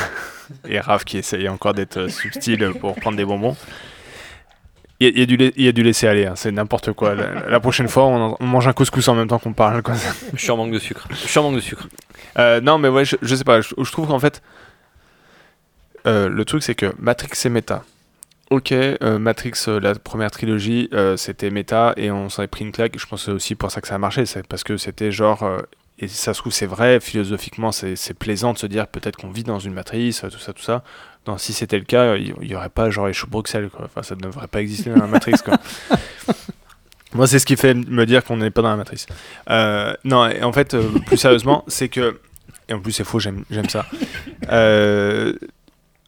et 0.68 0.80
Raph 0.80 1.04
qui 1.04 1.18
essaye 1.18 1.48
encore 1.48 1.74
d'être 1.74 1.96
euh, 1.98 2.08
subtil 2.08 2.72
pour 2.80 2.94
prendre 2.96 3.16
des 3.16 3.24
bonbons. 3.24 3.56
Il 5.02 5.06
y, 5.06 5.08
a- 5.08 5.12
il 5.14 5.18
y 5.18 5.22
a 5.22 5.26
du 5.26 5.52
il 5.56 5.64
y 5.64 5.68
a 5.68 5.72
du 5.72 5.82
laisser 5.82 6.06
aller, 6.06 6.26
hein, 6.26 6.34
c'est 6.36 6.50
n'importe 6.52 6.92
quoi. 6.92 7.14
La, 7.14 7.48
la 7.48 7.60
prochaine 7.60 7.88
fois, 7.88 8.04
on, 8.06 8.36
mange 8.44 8.68
un 8.68 8.72
couscous 8.74 9.06
en 9.08 9.14
même 9.14 9.28
temps 9.28 9.38
qu'on 9.38 9.54
parle. 9.54 9.82
Quoi. 9.82 9.94
Je 10.34 10.38
suis 10.38 10.50
en 10.50 10.56
manque 10.58 10.72
de 10.72 10.78
sucre. 10.78 11.06
Je 11.10 11.14
suis 11.16 11.38
en 11.38 11.42
manque 11.44 11.54
de 11.56 11.60
sucre. 11.60 11.88
Euh, 12.38 12.60
non, 12.60 12.76
mais 12.78 12.88
ouais, 12.88 13.04
je, 13.06 13.16
je 13.22 13.34
sais 13.34 13.44
pas. 13.44 13.62
Je, 13.62 13.74
je 13.78 13.90
trouve 13.92 14.08
qu'en 14.08 14.18
fait, 14.18 14.42
euh, 16.06 16.28
le 16.28 16.44
truc, 16.44 16.62
c'est 16.62 16.74
que 16.74 16.92
Matrix, 16.98 17.30
c'est 17.32 17.48
méta. 17.48 17.82
Ok, 18.50 18.72
euh, 18.72 19.20
Matrix, 19.20 19.52
euh, 19.68 19.78
la 19.78 19.94
première 19.94 20.32
trilogie, 20.32 20.88
euh, 20.92 21.16
c'était 21.16 21.50
méta 21.50 21.94
et 21.96 22.10
on 22.10 22.28
s'en 22.28 22.42
est 22.42 22.48
pris 22.48 22.64
une 22.64 22.72
claque. 22.72 22.98
Je 22.98 23.06
pense 23.06 23.28
aussi 23.28 23.54
pour 23.54 23.70
ça 23.70 23.80
que 23.80 23.86
ça 23.86 23.94
a 23.94 23.98
marché. 23.98 24.26
C'est 24.26 24.44
parce 24.44 24.64
que 24.64 24.76
c'était 24.76 25.12
genre. 25.12 25.48
et 26.00 26.08
ça 26.08 26.34
se 26.34 26.40
trouve, 26.40 26.52
c'est 26.52 26.66
vrai, 26.66 26.98
philosophiquement, 26.98 27.70
c'est 27.70 27.94
c'est 27.94 28.12
plaisant 28.12 28.52
de 28.52 28.58
se 28.58 28.66
dire 28.66 28.88
peut-être 28.88 29.16
qu'on 29.16 29.30
vit 29.30 29.44
dans 29.44 29.60
une 29.60 29.72
matrice, 29.72 30.24
tout 30.32 30.38
ça, 30.40 30.52
tout 30.52 30.62
ça. 30.62 30.82
Non, 31.28 31.38
si 31.38 31.52
c'était 31.52 31.78
le 31.78 31.84
cas, 31.84 32.16
il 32.16 32.34
n'y 32.40 32.56
aurait 32.56 32.70
pas 32.70 32.90
genre 32.90 33.06
les 33.06 33.12
choux 33.12 33.28
Bruxelles, 33.28 33.70
quoi. 33.70 33.84
Enfin, 33.84 34.02
ça 34.02 34.16
ne 34.16 34.20
devrait 34.20 34.48
pas 34.48 34.60
exister 34.60 34.90
dans 34.90 35.06
la 35.06 35.20
quoi. 35.20 35.56
Moi, 37.14 37.28
c'est 37.28 37.38
ce 37.38 37.46
qui 37.46 37.56
fait 37.56 37.74
me 37.74 38.04
dire 38.04 38.24
qu'on 38.24 38.38
n'est 38.38 38.50
pas 38.50 38.62
dans 38.62 38.70
la 38.70 38.76
matrice. 38.76 39.06
Non, 40.04 40.26
et 40.26 40.42
en 40.42 40.52
fait, 40.52 40.76
plus 41.06 41.18
sérieusement, 41.18 41.64
c'est 41.68 41.88
que. 41.88 42.18
Et 42.68 42.74
en 42.74 42.80
plus, 42.80 42.92
c'est 42.92 43.04
faux, 43.04 43.20
j'aime 43.20 43.44
j'aime 43.48 43.68
ça. 43.68 43.86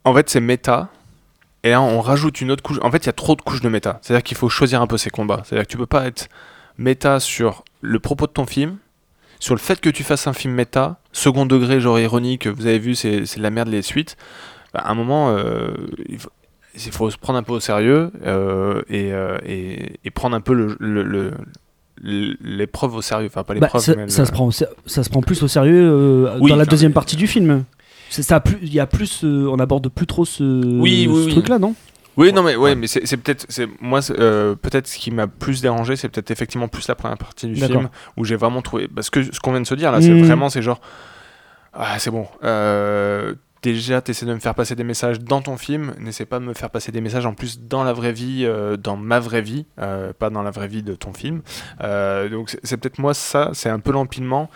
En 0.05 0.15
fait, 0.15 0.29
c'est 0.29 0.41
méta. 0.41 0.91
Et 1.65 1.71
là, 1.71 1.81
on 1.81 2.01
rajoute 2.01 2.41
une 2.41 2.51
autre 2.51 2.63
couche. 2.63 2.79
En 2.83 2.91
fait, 2.91 2.99
il 2.99 3.07
y 3.07 3.11
a 3.11 3.13
trop 3.13 3.37
de 3.37 3.43
couches 3.43 3.61
de 3.61 3.69
méta. 3.69 3.99
C'est-à-dire 4.03 4.23
qu'il 4.25 4.37
faut 4.37 4.49
choisir 4.49 4.83
un 4.83 4.87
peu 4.87 4.99
ses 4.99 5.11
combats. 5.11 5.43
C'est-à-dire 5.45 5.67
que 5.67 5.71
tu 5.71 5.77
peux 5.79 5.87
pas 5.87 6.07
être 6.07 6.29
méta 6.79 7.21
sur 7.21 7.65
le 7.83 7.99
propos 8.01 8.27
de 8.27 8.33
ton 8.33 8.47
film, 8.47 8.77
sur 9.39 9.55
le 9.55 9.61
fait 9.61 9.81
que 9.81 9.91
tu 9.91 10.03
fasses 10.03 10.27
un 10.27 10.33
film 10.33 10.55
méta, 10.55 10.99
second 11.13 11.47
degré, 11.47 11.81
genre 11.81 11.99
ironique, 12.01 12.47
vous 12.47 12.67
avez 12.67 12.79
vu, 12.79 12.95
c'est 12.95 13.21
de 13.21 13.43
la 13.43 13.51
merde 13.51 13.69
les 13.69 13.83
suites. 13.83 14.17
Bah, 14.75 14.81
à 14.85 14.91
un 14.91 14.95
moment, 14.95 15.31
euh, 15.37 15.69
il, 16.09 16.19
faut, 16.19 16.31
il 16.75 16.93
faut 16.93 17.11
se 17.11 17.17
prendre 17.19 17.39
un 17.39 17.43
peu 17.43 17.53
au 17.53 17.61
sérieux 17.61 18.11
euh, 18.25 18.83
et, 18.89 19.13
euh, 19.13 19.37
et, 19.47 20.01
et 20.05 20.11
prendre 20.11 20.35
un 20.35 20.41
peu 20.41 20.55
le- 20.55 20.77
le- 20.81 21.03
le- 21.05 21.33
l'épreuve 22.41 22.95
au 22.97 23.03
sérieux. 23.03 23.27
Enfin, 23.27 23.45
pas 23.45 23.55
bah, 23.55 23.61
l'épreuve, 23.61 23.83
ça, 23.83 23.95
mais 23.95 24.09
ça 24.09 24.23
le- 24.23 24.27
se 24.27 24.33
prend, 24.33 24.51
ça 24.51 24.67
se 24.87 25.11
prend 25.11 25.21
plus 25.21 25.43
au 25.43 25.49
sérieux 25.49 25.89
euh, 25.93 26.39
Oui, 26.41 26.51
dans 26.51 26.57
la 26.57 26.65
deuxième 26.65 26.93
partie 26.93 27.17
du 27.17 27.27
film. 27.27 27.65
C'est 28.13 28.23
ça, 28.23 28.41
plus- 28.41 28.59
il 28.63 28.73
y 28.73 28.79
a 28.81 28.87
plus, 28.87 29.25
euh, 29.25 29.49
on 29.51 29.59
aborde 29.59 29.89
plus 29.89 30.07
trop 30.07 30.25
ce, 30.25 30.43
Oui, 30.45 31.07
oui, 31.09 31.15
ce 31.15 31.27
oui. 31.27 31.31
truc-là, 31.33 31.59
non? 31.59 31.75
Oui, 32.19 32.31
non, 32.33 32.43
mais 32.43 32.57
ouais, 32.57 32.75
mais 32.75 32.87
c'est 32.87 33.17
peut-être, 33.17 33.47
c'est 33.49 33.67
moi, 33.81 34.01
euh, 34.11 34.55
peut-être 34.55 34.87
ce 34.87 34.99
qui 34.99 35.11
m'a 35.11 35.27
plus 35.27 35.63
dérangé, 35.63 35.97
c'est 35.97 36.11
peut-être 36.11 36.31
effectivement 36.31 36.69
plus 36.69 36.87
la 36.89 36.95
première 36.95 37.17
partie 37.17 37.47
du 37.47 37.57
film 37.57 37.89
où 38.19 38.25
j'ai 38.27 38.37
vraiment 38.37 38.61
trouvé, 38.61 38.87
parce 38.87 39.09
que 39.09 39.23
ce 39.23 39.41
qu'on 39.41 39.53
vient 39.53 39.63
de 39.63 39.67
se 39.67 39.75
dire 39.75 39.91
là, 39.91 40.03
c'est 40.03 40.11
Mhm. 40.11 40.23
vraiment, 40.25 40.51
c'est 40.51 40.61
genre, 40.61 40.81
ah, 41.73 41.99
c'est 41.99 42.11
bon. 42.11 42.27
euh, 42.45 43.35
déjà, 43.63 44.03
t'essaies 44.03 44.27
de 44.27 44.35
me 44.35 44.41
faire 44.41 44.55
passer 44.55 44.75
des 44.75 44.85
messages 44.85 45.21
dans 45.21 45.41
ton 45.41 45.57
film, 45.57 45.95
n'essaie 46.01 46.27
pas 46.27 46.39
de 46.41 46.45
me 46.45 46.53
faire 46.53 46.69
passer 46.69 46.91
des 46.93 47.01
messages 47.01 47.25
en 47.27 47.33
plus 47.33 47.61
dans 47.61 47.83
la 47.85 47.93
vraie 47.93 48.13
vie, 48.13 48.43
euh, 48.45 48.77
dans 48.77 48.97
ma 48.97 49.21
vraie 49.21 49.41
vie, 49.41 49.65
euh, 49.81 50.13
pas 50.13 50.29
dans 50.31 50.43
la 50.43 50.51
vraie 50.51 50.67
vie 50.69 50.83
de 50.83 50.95
ton 50.95 51.13
film. 51.15 51.41
Euh, 51.83 52.29
donc 52.29 52.59
c'est 52.65 52.77
peut-être 52.77 52.99
moi 52.99 53.15
ça, 53.15 53.51
c'est 53.55 53.71
un 53.71 53.79
peu 53.79 53.93
l'empilement 53.93 54.51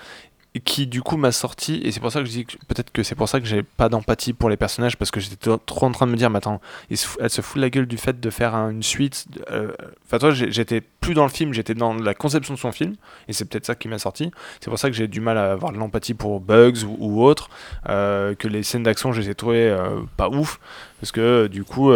qui 0.61 0.87
du 0.87 1.03
coup 1.03 1.17
m'a 1.17 1.33
sorti 1.33 1.81
et 1.85 1.91
c'est 1.93 2.01
pour 2.01 2.13
ça 2.13 2.21
que 2.21 2.27
je 2.27 2.31
dis 2.31 2.45
que 2.47 2.57
peut-être 2.69 2.91
que 2.93 3.03
c'est 3.03 3.15
pour 3.15 3.29
ça 3.29 3.41
que 3.41 3.47
j'ai 3.47 3.63
pas 3.63 3.89
d'empathie 3.89 4.33
pour 4.33 4.49
les 4.49 4.57
personnages 4.57 4.97
parce 4.97 5.11
que 5.11 5.21
j'étais 5.21 5.37
trop- 5.67 5.87
en 5.87 5.93
train 5.93 6.07
de 6.07 6.13
me 6.13 6.17
dire 6.17 6.31
mais 6.31 6.39
attends 6.39 6.61
elle 6.91 7.31
se 7.31 7.41
fout 7.41 7.57
de 7.57 7.61
la 7.63 7.71
gueule 7.71 7.87
du 7.87 7.97
fait 7.97 8.21
de 8.21 8.31
faire 8.31 8.55
un- 8.55 8.71
une 8.71 8.83
suite 8.83 9.27
euh, 9.51 9.73
enfin 10.07 10.19
toi 10.19 10.31
j'étais 10.33 10.81
plus 10.81 11.15
dans 11.15 11.25
le 11.25 11.31
film 11.31 11.53
j'étais 11.53 11.75
dans 11.75 11.95
la 11.95 12.15
conception 12.15 12.55
de 12.55 12.59
son 12.59 12.73
film 12.73 12.95
et 13.29 13.33
c'est 13.33 13.45
peut-être 13.45 13.67
ça 13.67 13.75
qui 13.75 13.89
m'a 13.89 13.99
sorti. 13.99 14.31
C'est 14.61 14.71
pour 14.71 14.79
ça 14.79 14.89
que 14.91 14.97
j'ai 14.97 15.09
du 15.09 15.21
mal 15.21 15.39
à 15.39 15.53
avoir 15.53 15.73
de 15.73 15.79
l'empathie 15.79 16.15
pour 16.15 16.41
Bugs 16.41 16.85
ou, 16.99 17.23
autre 17.23 17.49
euh, 17.89 18.35
que 18.35 18.49
les 18.49 18.63
scènes 18.63 18.83
d'action 18.83 19.13
je 19.13 19.21
les 19.21 19.31
ai 19.31 19.35
trouvées 19.35 19.69
euh, 19.71 20.01
pas 20.17 20.29
ouf 20.29 20.61
parce 21.01 21.13
que 21.13 21.47
du 21.49 21.65
coup 21.65 21.93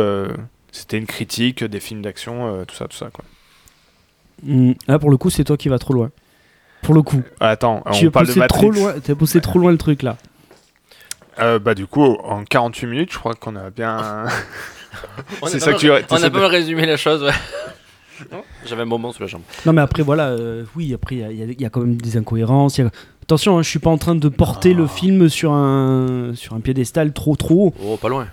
c'était 0.72 0.98
une 0.98 1.06
critique 1.06 1.64
des 1.64 1.80
films 1.80 2.02
d'action 2.02 2.64
tout 2.66 2.74
ça 2.74 2.86
tout 2.88 2.96
ça 2.96 3.10
quoi. 3.10 3.24
Là, 4.88 4.98
pour 4.98 5.10
le 5.10 5.16
coup, 5.18 5.28
c'est 5.30 5.44
toi 5.44 5.56
qui 5.58 5.68
vas 5.68 5.78
trop 5.78 5.92
loin. 5.92 6.10
Pour 6.82 6.94
le 6.94 7.02
coup, 7.02 7.22
attends 7.40 7.82
tu 7.92 8.06
on 8.06 8.08
as 8.08 8.10
parle 8.10 8.26
de 8.26 8.30
poussé 8.32 8.40
Matrix 8.40 8.58
trop 8.60 8.70
loin. 8.70 8.94
T'as 9.02 9.14
poussé 9.14 9.40
trop 9.40 9.58
loin 9.58 9.70
le 9.72 9.78
truc 9.78 10.02
là. 10.02 10.16
Euh, 11.38 11.58
bah 11.58 11.74
du 11.74 11.86
coup 11.86 12.02
en 12.04 12.44
48 12.44 12.86
minutes 12.86 13.12
je 13.12 13.18
crois 13.18 13.34
qu'on 13.34 13.56
a 13.56 13.70
bien 13.70 14.24
On 15.42 15.46
C'est 15.46 15.56
a 15.56 15.60
ça 15.60 15.66
pas 15.66 15.72
que 15.74 15.78
tu- 15.78 15.88
mal- 15.88 16.04
On 16.10 16.22
a 16.22 16.30
pas 16.30 16.38
mal 16.40 16.50
résumé 16.50 16.84
la 16.86 16.96
chose, 16.96 17.22
ouais. 17.22 17.30
J'avais 18.66 18.82
un 18.82 18.86
bonbon 18.86 19.12
sous 19.12 19.22
la 19.22 19.28
jambe. 19.28 19.42
Non, 19.64 19.72
mais 19.72 19.80
après, 19.80 20.02
voilà, 20.02 20.28
euh, 20.28 20.64
oui, 20.76 20.92
après, 20.92 21.14
il 21.16 21.20
y 21.20 21.24
a- 21.24 21.30
y, 21.46 21.52
y 21.64 21.70
quand 21.70 21.80
même 21.80 21.96
des 21.96 22.16
incohérences. 22.18 22.76
il 22.78 22.84
y 22.84 22.86
a- 22.86 22.90
Attention, 23.22 23.56
hein, 23.58 23.62
je 23.62 23.68
suis 23.70 23.78
pas 23.78 23.88
en 23.90 23.96
train 23.98 24.16
de 24.16 24.28
porter 24.28 24.72
Ah. 24.74 24.78
le 24.78 24.86
film 24.88 25.28
sur 25.28 25.52
un, 25.52 26.32
sur 26.34 26.54
un 26.54 26.60
piédestal 26.60 27.12
trop 27.12 27.36
trop 27.36 27.68
haut. 27.68 27.74
Oh, 27.82 27.96
pas 27.96 28.08
loin. 28.08 28.26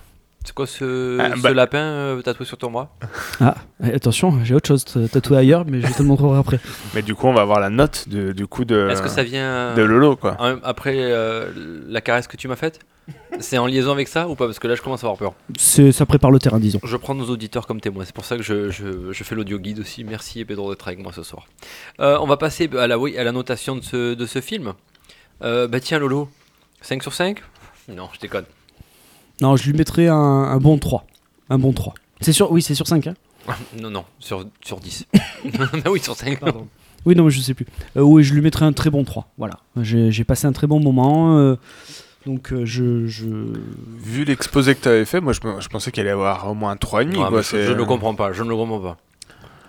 C'est 0.47 0.53
quoi 0.53 0.65
ce, 0.65 1.17
Ah, 1.19 1.35
ce 1.35 1.41
bah- 1.41 1.53
lapin 1.53 1.77
euh, 1.77 2.21
tatoué 2.21 2.45
sur 2.45 2.57
ton 2.57 2.71
bras 2.71 2.89
Ah, 3.41 3.55
eh, 3.83 3.91
attention, 3.93 4.39
j'ai 4.45 4.55
autre 4.55 4.67
chose 4.69 4.85
tatoué 5.11 5.35
ailleurs, 5.37 5.65
mais 5.67 5.81
je 5.81 5.87
vais 5.87 5.93
te 5.93 6.01
le 6.01 6.07
montrer 6.07 6.33
après. 6.37 6.59
mais 6.95 7.01
du 7.01 7.15
coup 7.15 7.27
on 7.27 7.33
va 7.33 7.41
avoir 7.41 7.59
la 7.59 7.69
note 7.69 8.07
de, 8.07 8.31
du 8.31 8.47
coup 8.47 8.63
de 8.63 8.87
Est-ce 8.89 9.01
que 9.01 9.09
ça 9.09 9.23
vient 9.23 9.73
de 9.75 9.81
Lolo 9.81 10.15
quoi 10.15 10.37
en- 10.39 10.55
après 10.63 10.95
euh, 10.97 11.51
la 11.89 11.99
caresse 11.99 12.27
que 12.27 12.37
tu 12.37 12.47
m'as 12.47 12.55
faite? 12.55 12.79
C'est 13.39 13.57
en 13.57 13.67
liaison 13.67 13.91
avec 13.91 14.07
ça 14.07 14.27
ou 14.27 14.35
pas? 14.35 14.45
Parce 14.45 14.59
que 14.59 14.67
là, 14.67 14.75
je 14.75 14.81
commence 14.81 15.01
à 15.03 15.07
avoir 15.07 15.17
peur. 15.17 15.33
Ça 15.57 16.05
prépare 16.05 16.31
le 16.31 16.39
terrain, 16.39 16.59
disons. 16.59 16.79
Je 16.83 16.97
prends 16.97 17.13
nos 17.15 17.29
auditeurs 17.29 17.65
comme 17.67 17.79
témoins. 17.79 18.03
C'est 18.05 18.15
pour 18.15 18.25
ça 18.25 18.35
que 18.35 18.43
je, 18.43 18.69
je- 18.69 19.11
je 19.13 19.23
fais 19.23 19.35
l'audio 19.35 19.59
guide 19.59 19.79
aussi. 19.79 20.03
Merci 20.03 20.43
Pedro 20.43 20.71
d'être 20.71 20.87
avec 20.87 20.99
moi 21.01 21.11
ce 21.13 21.23
soir. 21.23 21.45
Euh, 21.99 22.17
on 22.21 22.25
va 22.27 22.35
passer 22.37 22.69
à 22.77 22.87
la, 22.87 22.97
oui, 22.97 23.17
à 23.17 23.23
la 23.23 23.31
notation 23.31 23.75
de 23.75 23.81
ce, 23.81 24.13
de 24.13 24.25
ce 24.25 24.41
film. 24.41 24.73
Euh, 25.43 25.67
bah 25.67 25.79
tiens 25.79 25.99
Lolo, 25.99 26.29
5 26.81 27.01
sur 27.03 27.13
5 27.13 27.39
Non, 27.89 28.09
je 28.13 28.19
déconne. 28.19 28.45
Non, 29.41 29.55
je 29.55 29.69
lui 29.69 29.77
mettrai 29.77 30.07
un, 30.07 30.15
un 30.15 30.57
bon 30.57 30.77
3. 30.77 31.05
Un 31.49 31.59
bon 31.59 31.71
3. 31.73 31.93
C'est 32.21 32.33
sur, 32.33 32.51
oui, 32.51 32.61
c'est 32.61 32.75
sur 32.75 32.87
5. 32.87 33.07
Hein 33.07 33.13
Non, 33.81 33.89
non, 33.89 34.05
sur, 34.19 34.45
sur 34.63 34.79
10. 34.79 35.05
Ah 35.85 35.91
oui, 35.91 35.99
sur 35.99 36.15
5. 36.15 36.39
Pardon. 36.39 36.67
Oui, 37.05 37.15
non, 37.15 37.23
mais 37.25 37.31
je 37.31 37.39
sais 37.39 37.53
plus. 37.53 37.65
Euh, 37.95 38.01
oui, 38.01 38.23
je 38.23 38.33
lui 38.33 38.41
mettrai 38.41 38.65
un 38.65 38.73
très 38.73 38.89
bon 38.89 39.03
3. 39.03 39.29
Voilà. 39.37 39.59
J'ai 39.81 40.11
j'ai 40.11 40.23
passé 40.23 40.47
un 40.47 40.51
très 40.51 40.67
bon 40.67 40.79
moment. 40.79 41.37
euh, 41.37 41.55
donc, 42.25 42.51
euh, 42.51 42.65
je, 42.65 43.07
je. 43.07 43.25
Vu 44.03 44.25
l'exposé 44.25 44.75
que 44.75 44.81
tu 44.81 44.89
avais 44.89 45.05
fait, 45.05 45.21
moi 45.21 45.31
je, 45.31 45.39
pensais 45.69 45.91
qu'il 45.91 46.01
allait 46.01 46.09
avoir 46.09 46.49
au 46.49 46.53
moins 46.53 46.71
un 46.71 46.75
3,5. 46.75 47.07
Ouais, 47.07 47.15
quoi, 47.15 47.31
mais 47.31 47.43
je, 47.43 47.71
ne 47.71 47.73
le 47.75 47.85
comprends 47.85 48.15
pas. 48.15 48.33
Je 48.33 48.43
ne 48.43 48.49
le 48.49 48.55
comprends 48.57 48.79
pas. 48.79 48.97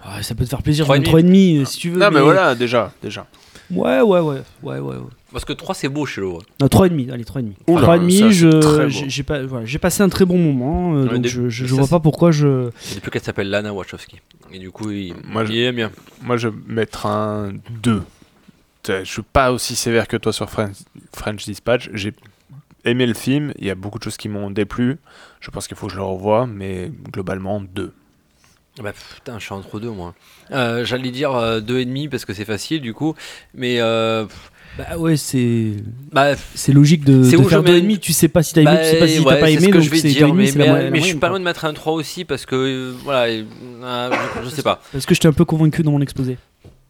Ah, 0.03 0.23
ça 0.23 0.35
peut 0.35 0.45
te 0.45 0.49
faire 0.49 0.62
plaisir. 0.62 0.85
Trois 0.85 0.97
je 0.97 1.03
et 1.03 1.23
mets 1.23 1.23
3,5 1.23 1.61
euh, 1.61 1.64
si 1.66 1.79
tu 1.79 1.91
veux. 1.91 2.01
Non, 2.01 2.11
mais 2.11 2.21
voilà, 2.21 2.57
déjà. 2.57 2.93
déjà. 3.01 3.27
Ouais, 3.71 4.01
ouais, 4.01 4.21
ouais. 4.21 4.43
Ouais, 4.62 4.79
ouais, 4.79 4.97
ouais. 4.97 5.03
Parce 5.31 5.45
que 5.45 5.53
3 5.53 5.75
c'est 5.75 5.89
beau 5.91 6.07
chez 6.07 6.21
Lolo. 6.23 6.41
Non, 6.61 6.69
3,5. 6.69 7.11
Allez, 7.12 7.25
3,5. 7.25 7.53
Oula, 7.66 7.83
3,5, 7.83 8.11
ça, 8.11 8.19
c'est 8.29 8.33
je- 8.33 8.49
très 8.61 8.85
beau. 8.85 8.89
j'ai 8.89 9.09
j'ai 9.11 9.23
pas, 9.23 9.43
voilà, 9.43 9.66
j'ai 9.66 9.79
passé 9.79 10.03
un 10.03 10.09
très 10.09 10.25
bon 10.25 10.39
moment. 10.39 10.95
euh, 10.95 11.05
Ouais, 11.05 11.11
donc, 11.14 11.23
des- 11.23 11.29
je, 11.29 11.49
je, 11.51 11.66
je 11.66 11.75
ça, 11.75 11.81
vois 11.83 11.89
pas 11.89 12.01
pourquoi 12.01 12.31
je. 12.31 12.71
Depuis 12.95 13.11
qu'elle 13.11 13.23
s'appelle 13.23 13.51
Lana 13.51 13.73
Wachowski. 13.75 14.21
Et 14.53 14.59
du 14.59 14.71
coup, 14.71 14.91
il, 14.91 15.14
Moi, 15.25 15.45
je- 15.45 15.53
il 15.53 15.59
aime 15.64 15.77
bien. 15.77 15.91
Moi 16.23 16.37
je 16.39 16.49
vais 16.49 16.55
mettre 16.66 17.05
un 17.07 17.53
2. 17.83 18.03
Je 18.89 19.05
suis 19.05 19.21
pas 19.23 19.53
aussi 19.53 19.77
sévère 19.77 20.09
que 20.09 20.16
toi 20.16 20.33
sur 20.33 20.49
French, 20.49 20.77
French 21.14 21.45
Dispatch. 21.45 21.91
J'ai 21.93 22.14
aimé 22.87 23.05
le 23.05 23.12
film, 23.12 23.53
il 23.59 23.66
y 23.66 23.71
a 23.71 23.75
beaucoup 23.75 23.99
de 23.99 24.05
choses 24.05 24.16
qui 24.16 24.31
m'ont 24.31 24.51
déplu. 24.51 24.97
Je 25.41 25.51
pense 25.51 25.69
qu'il 25.69 25.77
faut 25.77 25.89
que 25.89 25.93
je 25.93 25.99
le 25.99 26.05
revoie, 26.05 26.47
mais 26.47 26.91
globalement 27.12 27.61
2. 27.61 27.93
Bah, 28.83 28.93
putain, 29.14 29.39
je 29.39 29.45
suis 29.45 29.53
entre 29.55 29.81
deux 29.81 29.91
moi. 29.91 30.14
Euh, 30.53 30.85
J'allais 30.85 31.11
dire 31.11 31.35
euh, 31.35 31.61
deux 31.61 31.79
et 31.81 31.85
demi 31.85 32.09
parce 32.09 32.24
que 32.24 32.33
c'est 32.33 32.45
facile 32.45 32.81
du 32.81 32.95
coup, 32.95 33.14
mais 33.55 33.81
euh, 33.81 34.24
Bah 34.76 34.97
ouais, 34.99 35.16
c'est 35.16 35.72
Bah, 36.12 36.35
c'est 36.55 36.72
logique 36.72 37.05
de, 37.05 37.24
de 37.24 37.43
faire 37.49 37.62
mets- 37.62 37.81
2,5. 37.81 37.99
Tu 37.99 38.12
sais 38.12 38.29
pas 38.29 38.43
si 38.43 38.55
t'as 38.55 38.61
aimé, 38.62 38.70
bah, 38.70 38.79
tu 38.79 38.85
sais 38.91 38.99
pas 38.99 39.09
si 39.09 39.18
ouais, 39.18 39.24
t'as 39.24 39.41
pas 39.41 39.51
aimé, 39.51 39.61
ce 39.62 39.66
que 39.66 39.72
donc 39.72 39.83
je 39.83 39.91
vais 39.91 40.01
dire, 40.03 40.29
2,5, 40.29 40.35
mais, 40.35 40.53
mais- 40.55 40.66
la 40.85 40.91
mais 40.91 41.01
je 41.01 41.05
suis 41.07 41.14
pas 41.16 41.29
loin 41.29 41.41
de 41.41 41.45
mettre 41.45 41.64
un 41.64 41.72
3 41.74 41.93
aussi 41.95 42.24
parce 42.24 42.47
que 42.47 42.55
euh, 42.57 42.93
voilà, 43.05 43.24
euh, 43.33 43.43
euh, 43.83 44.11
je, 44.43 44.45
je 44.51 44.55
sais 44.55 44.62
pas. 44.62 44.81
Parce 44.93 45.07
que 45.07 45.14
je 45.14 45.20
t'ai 45.20 45.29
un 45.29 45.33
peu 45.33 45.45
convaincu 45.45 45.83
dans 45.83 45.91
mon 45.93 46.01
exposé. 46.01 46.39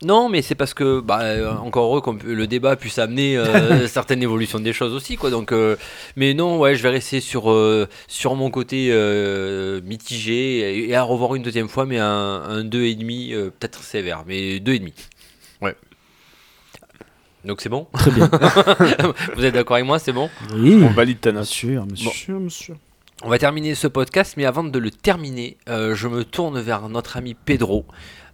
Non, 0.04 0.28
mais 0.28 0.42
c'est 0.42 0.54
parce 0.54 0.74
que, 0.74 1.00
bah, 1.00 1.22
euh, 1.22 1.50
encore 1.56 1.86
heureux 1.86 2.00
que 2.00 2.24
le 2.24 2.46
débat 2.46 2.76
puisse 2.76 2.98
amener 2.98 3.36
euh, 3.36 3.86
certaines 3.88 4.22
évolutions 4.22 4.60
des 4.60 4.72
choses 4.72 4.92
aussi, 4.94 5.16
quoi. 5.16 5.30
Donc, 5.30 5.50
euh, 5.50 5.76
mais 6.14 6.34
non, 6.34 6.58
ouais, 6.60 6.76
je 6.76 6.82
vais 6.84 6.90
rester 6.90 7.20
sur 7.20 7.50
euh, 7.50 7.88
sur 8.06 8.36
mon 8.36 8.50
côté 8.50 8.90
euh, 8.92 9.80
mitigé 9.82 10.60
et, 10.78 10.90
et 10.90 10.94
à 10.94 11.02
revoir 11.02 11.34
une 11.34 11.42
deuxième 11.42 11.68
fois, 11.68 11.84
mais 11.84 11.98
un, 11.98 12.06
un 12.06 12.62
2,5 12.62 13.34
euh, 13.34 13.44
peut-être 13.50 13.82
sévère, 13.82 14.22
mais 14.26 14.58
2,5. 14.60 14.92
Ouais. 15.62 15.74
Donc 17.44 17.60
c'est 17.60 17.68
bon? 17.68 17.86
Très 17.94 18.10
bien. 18.12 18.30
Vous 19.36 19.44
êtes 19.44 19.54
d'accord 19.54 19.76
avec 19.76 19.86
moi 19.86 19.98
C'est 19.98 20.12
bon? 20.12 20.28
Oui. 20.54 20.78
On 20.82 20.90
valide 20.90 21.20
ta 21.20 21.30
Bien 21.32 21.40
note. 21.40 21.48
sûr, 21.48 21.86
monsieur, 21.86 22.34
monsieur. 22.38 22.74
On 23.24 23.28
va 23.30 23.38
terminer 23.38 23.74
ce 23.74 23.88
podcast, 23.88 24.34
mais 24.36 24.44
avant 24.44 24.62
de 24.62 24.78
le 24.78 24.90
terminer, 24.92 25.56
euh, 25.68 25.96
je 25.96 26.06
me 26.06 26.24
tourne 26.24 26.60
vers 26.60 26.88
notre 26.88 27.16
ami 27.16 27.34
Pedro, 27.34 27.84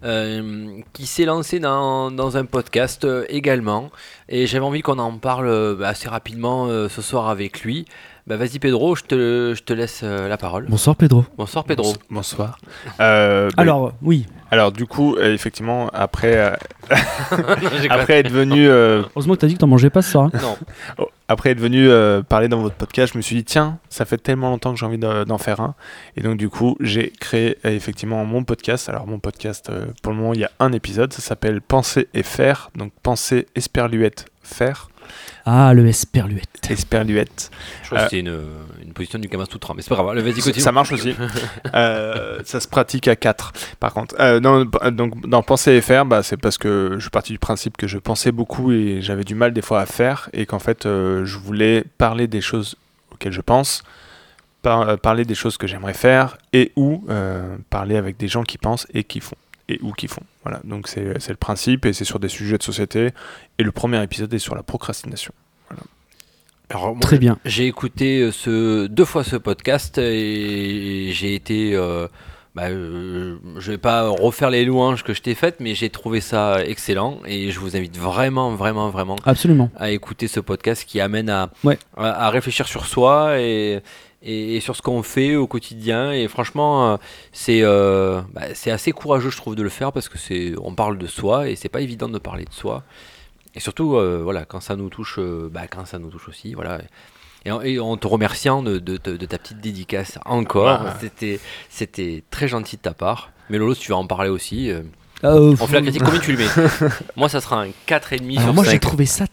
euh, 0.04 0.66
qui 0.92 1.06
s'est 1.06 1.24
lancé 1.24 1.58
dans, 1.58 2.10
dans 2.10 2.36
un 2.36 2.44
podcast 2.44 3.06
euh, 3.06 3.24
également. 3.30 3.90
Et 4.28 4.46
j'avais 4.46 4.64
envie 4.64 4.82
qu'on 4.82 4.98
en 4.98 5.16
parle 5.16 5.48
euh, 5.48 5.74
bah, 5.74 5.88
assez 5.88 6.06
rapidement 6.08 6.66
euh, 6.66 6.90
ce 6.90 7.00
soir 7.00 7.30
avec 7.30 7.62
lui. 7.62 7.86
Bah, 8.26 8.36
Vas-y 8.36 8.58
Pedro, 8.58 8.94
je 8.94 9.04
te, 9.04 9.54
je 9.56 9.62
te 9.62 9.72
laisse 9.72 10.02
euh, 10.04 10.28
la 10.28 10.36
parole. 10.36 10.66
Bonsoir 10.68 10.96
Pedro. 10.96 11.24
Bonsoir 11.38 11.64
Pedro. 11.64 11.94
Bonsoir. 12.10 12.58
Euh, 13.00 13.48
bah, 13.56 13.62
Alors, 13.62 13.92
oui. 14.02 14.26
alors 14.50 14.70
du 14.70 14.84
coup, 14.86 15.16
euh, 15.16 15.32
effectivement, 15.32 15.88
après, 15.94 16.36
euh, 16.36 16.50
après 17.88 18.18
être 18.18 18.30
venu, 18.30 18.66
Heureusement 18.68 19.32
que 19.34 19.40
t'as 19.40 19.46
dit 19.46 19.54
que 19.54 19.60
t'en 19.60 19.66
mangeais 19.66 19.88
pas 19.90 20.02
ce 20.02 20.10
soir. 20.10 20.28
hein. 20.34 20.38
Non. 20.98 21.06
Après 21.28 21.50
être 21.50 21.60
venu 21.60 21.88
euh, 21.88 22.22
parler 22.22 22.48
dans 22.48 22.60
votre 22.60 22.74
podcast, 22.76 23.12
je 23.14 23.18
me 23.18 23.22
suis 23.22 23.36
dit 23.36 23.44
tiens, 23.44 23.78
ça 23.88 24.04
fait 24.04 24.18
tellement 24.18 24.50
longtemps 24.50 24.72
que 24.74 24.78
j'ai 24.78 24.86
envie 24.86 24.98
de- 24.98 25.24
d'en 25.24 25.38
faire 25.38 25.60
un, 25.60 25.74
et 26.16 26.20
donc 26.20 26.36
du 26.36 26.48
coup, 26.48 26.76
j'ai 26.80 27.10
créé 27.10 27.56
euh, 27.64 27.70
effectivement 27.70 28.24
mon 28.24 28.44
podcast. 28.44 28.88
Alors 28.88 29.06
mon 29.06 29.18
podcast, 29.18 29.70
euh, 29.70 29.86
pour 30.02 30.12
le 30.12 30.18
moment, 30.18 30.34
il 30.34 30.40
y 30.40 30.44
a 30.44 30.50
un 30.60 30.72
épisode, 30.72 31.12
ça 31.12 31.22
s'appelle 31.22 31.60
Penser 31.60 32.08
et 32.14 32.22
faire, 32.22 32.70
donc 32.76 32.92
Penser 33.02 33.46
esperluette 33.54 34.26
faire, 34.42 34.88
Ah, 35.46 35.72
le 35.74 35.86
Esperluette. 35.86 36.70
esperluette. 36.70 37.50
Je 37.82 37.86
crois 37.88 37.98
que 38.00 38.04
Euh, 38.04 38.08
c'est 38.10 38.18
une, 38.20 38.38
une 38.82 38.92
position 38.92 39.18
du 39.18 39.28
Kama 39.28 39.44
Sutra, 39.46 39.74
mais 39.74 39.82
c'est 39.82 39.88
pas 39.90 39.96
grave. 40.02 40.18
Vas-y, 40.18 40.34
Ça, 40.40 40.42
continue. 40.50 40.60
ça 40.62 40.72
marche 40.72 40.92
aussi. 40.92 41.14
Euh, 41.74 42.40
ça 42.44 42.60
se 42.60 42.68
pratique 42.68 43.08
à 43.08 43.16
4 43.16 43.52
par 43.80 43.92
contre. 43.92 44.14
Euh, 44.20 44.40
non, 44.40 44.64
donc 44.92 45.26
dans 45.26 45.42
penser 45.42 45.72
et 45.72 45.80
faire, 45.80 46.06
bah, 46.06 46.22
c'est 46.22 46.36
parce 46.36 46.58
que 46.58 46.92
je 46.94 47.00
suis 47.00 47.10
parti 47.10 47.32
du 47.32 47.38
principe 47.38 47.76
que 47.76 47.86
je 47.86 47.98
pensais 47.98 48.32
beaucoup 48.32 48.72
et 48.72 48.98
j'avais 49.00 49.24
du 49.24 49.34
mal 49.34 49.52
des 49.52 49.62
fois 49.62 49.80
à 49.80 49.86
faire 49.86 50.28
et 50.32 50.46
qu'en 50.46 50.58
fait 50.58 50.86
euh, 50.86 51.24
je 51.24 51.38
voulais 51.38 51.84
parler 51.98 52.26
des 52.26 52.40
choses 52.40 52.76
auxquelles 53.12 53.32
je 53.32 53.40
pense, 53.40 53.82
par- 54.62 54.88
euh, 54.88 54.96
parler 54.96 55.24
des 55.24 55.34
choses 55.34 55.56
que 55.56 55.66
j'aimerais 55.66 55.94
faire 55.94 56.36
et 56.52 56.72
ou 56.76 57.04
euh, 57.10 57.56
parler 57.70 57.96
avec 57.96 58.16
des 58.16 58.28
gens 58.28 58.44
qui 58.44 58.58
pensent 58.58 58.86
et 58.94 59.04
qui 59.04 59.20
font 59.20 59.36
et 59.68 59.78
ou 59.82 59.92
qui 59.92 60.08
font. 60.08 60.22
Voilà, 60.44 60.60
donc 60.64 60.88
c'est 60.88 61.18
c'est 61.20 61.32
le 61.32 61.36
principe 61.38 61.86
et 61.86 61.92
c'est 61.92 62.04
sur 62.04 62.18
des 62.18 62.28
sujets 62.28 62.58
de 62.58 62.62
société 62.62 63.10
et 63.58 63.62
le 63.62 63.72
premier 63.72 64.02
épisode 64.02 64.32
est 64.34 64.38
sur 64.38 64.54
la 64.54 64.62
procrastination. 64.62 65.32
Alors, 66.70 66.92
moi, 66.94 67.00
Très 67.00 67.18
bien. 67.18 67.38
J'ai 67.44 67.66
écouté 67.66 68.20
euh, 68.22 68.32
ce, 68.32 68.86
deux 68.86 69.04
fois 69.04 69.22
ce 69.22 69.36
podcast 69.36 69.98
et 69.98 71.10
j'ai 71.12 71.34
été. 71.34 71.74
euh, 71.74 72.08
bah, 72.54 72.68
euh, 72.68 73.36
je 73.58 73.72
vais 73.72 73.78
pas 73.78 74.08
refaire 74.08 74.48
les 74.48 74.64
louanges 74.64 75.02
que 75.02 75.12
je 75.12 75.20
t'ai 75.20 75.34
faites, 75.34 75.58
mais 75.60 75.74
j'ai 75.74 75.90
trouvé 75.90 76.20
ça 76.20 76.64
excellent 76.64 77.18
et 77.26 77.50
je 77.50 77.58
vous 77.60 77.76
invite 77.76 77.98
vraiment, 77.98 78.52
vraiment, 78.54 78.90
vraiment 78.90 79.16
Absolument. 79.26 79.70
à 79.76 79.90
écouter 79.90 80.26
ce 80.28 80.38
podcast 80.40 80.84
qui 80.86 81.00
amène 81.00 81.28
à, 81.28 81.50
Ouais. 81.64 81.78
à, 81.96 82.26
à 82.26 82.30
réfléchir 82.30 82.66
sur 82.68 82.86
soi 82.86 83.40
et, 83.40 83.80
et, 84.24 84.56
et 84.56 84.60
sur 84.60 84.74
ce 84.74 84.82
qu'on 84.82 85.02
fait 85.02 85.36
au 85.36 85.46
quotidien. 85.46 86.10
Et 86.12 86.26
franchement, 86.28 86.92
euh, 86.92 86.96
c'est 87.32 87.60
euh, 87.62 88.20
bah, 88.32 88.42
c'est 88.54 88.70
assez 88.70 88.92
courageux, 88.92 89.30
je 89.30 89.36
trouve, 89.36 89.54
de 89.54 89.62
le 89.62 89.68
faire 89.68 89.92
parce 89.92 90.08
que 90.08 90.18
c'est 90.18 90.54
on 90.62 90.74
parle 90.74 90.98
de 90.98 91.06
soi 91.06 91.48
et 91.48 91.56
c'est 91.56 91.68
pas 91.68 91.80
évident 91.80 92.08
de 92.08 92.18
parler 92.18 92.44
de 92.44 92.52
soi. 92.52 92.82
Et 93.54 93.60
surtout, 93.60 93.94
euh, 93.96 94.20
voilà, 94.24 94.44
quand 94.44 94.60
ça 94.60 94.74
nous 94.74 94.88
touche, 94.88 95.16
euh, 95.18 95.48
bah, 95.52 95.68
quand 95.70 95.84
ça 95.86 95.98
nous 96.00 96.10
touche 96.10 96.28
aussi, 96.28 96.54
voilà. 96.54 96.80
Et 97.44 97.50
en, 97.52 97.60
et 97.60 97.78
en 97.78 97.96
te 97.96 98.06
remerciant 98.06 98.62
de, 98.62 98.78
de- 98.78 98.96
de- 98.96 99.16
de 99.18 99.26
ta 99.26 99.38
petite 99.38 99.60
dédicace 99.60 100.18
encore, 100.24 100.80
Ouais. 100.82 100.90
c'était 101.00 101.38
c'était 101.68 102.24
très 102.30 102.48
gentil 102.48 102.76
de 102.78 102.82
ta 102.82 102.94
part. 102.94 103.30
Mais 103.50 103.58
Lolo, 103.58 103.74
si 103.74 103.82
tu 103.82 103.90
vas 103.92 103.98
en 103.98 104.06
parler 104.06 104.30
aussi, 104.30 104.70
euh, 104.70 104.80
Euh, 105.22 105.54
on 105.60 105.66
fait 105.66 105.74
la 105.76 105.82
critique. 105.82 106.02
Combien 106.02 106.20
tu 106.20 106.32
le 106.32 106.38
mets 106.38 106.88
Moi, 107.16 107.28
ça 107.28 107.40
sera 107.40 107.62
un 107.62 107.68
4,5 107.86 108.30
Alors 108.32 108.42
sur 108.42 108.54
moi 108.54 108.64
j'ai 108.64 108.70
5. 108.72 108.80
trouvé 108.80 109.06
ça 109.06 109.26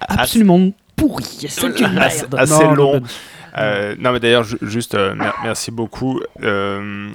absolument 0.00 0.70
pourri. 0.96 1.24
C'est 1.48 1.62
une 1.62 1.98
Assez- 1.98 2.22
merde. 2.22 2.34
assez 2.36 2.64
Non, 2.64 2.74
long. 2.74 2.92
non, 2.94 3.00
non. 3.00 3.06
Euh, 3.56 3.94
non, 3.98 4.12
mais 4.12 4.20
d'ailleurs, 4.20 4.44
ju- 4.44 4.58
juste, 4.62 4.94
euh, 4.94 5.14
mer- 5.14 5.34
merci 5.42 5.70
beaucoup. 5.70 6.20
Euh, 6.42 7.10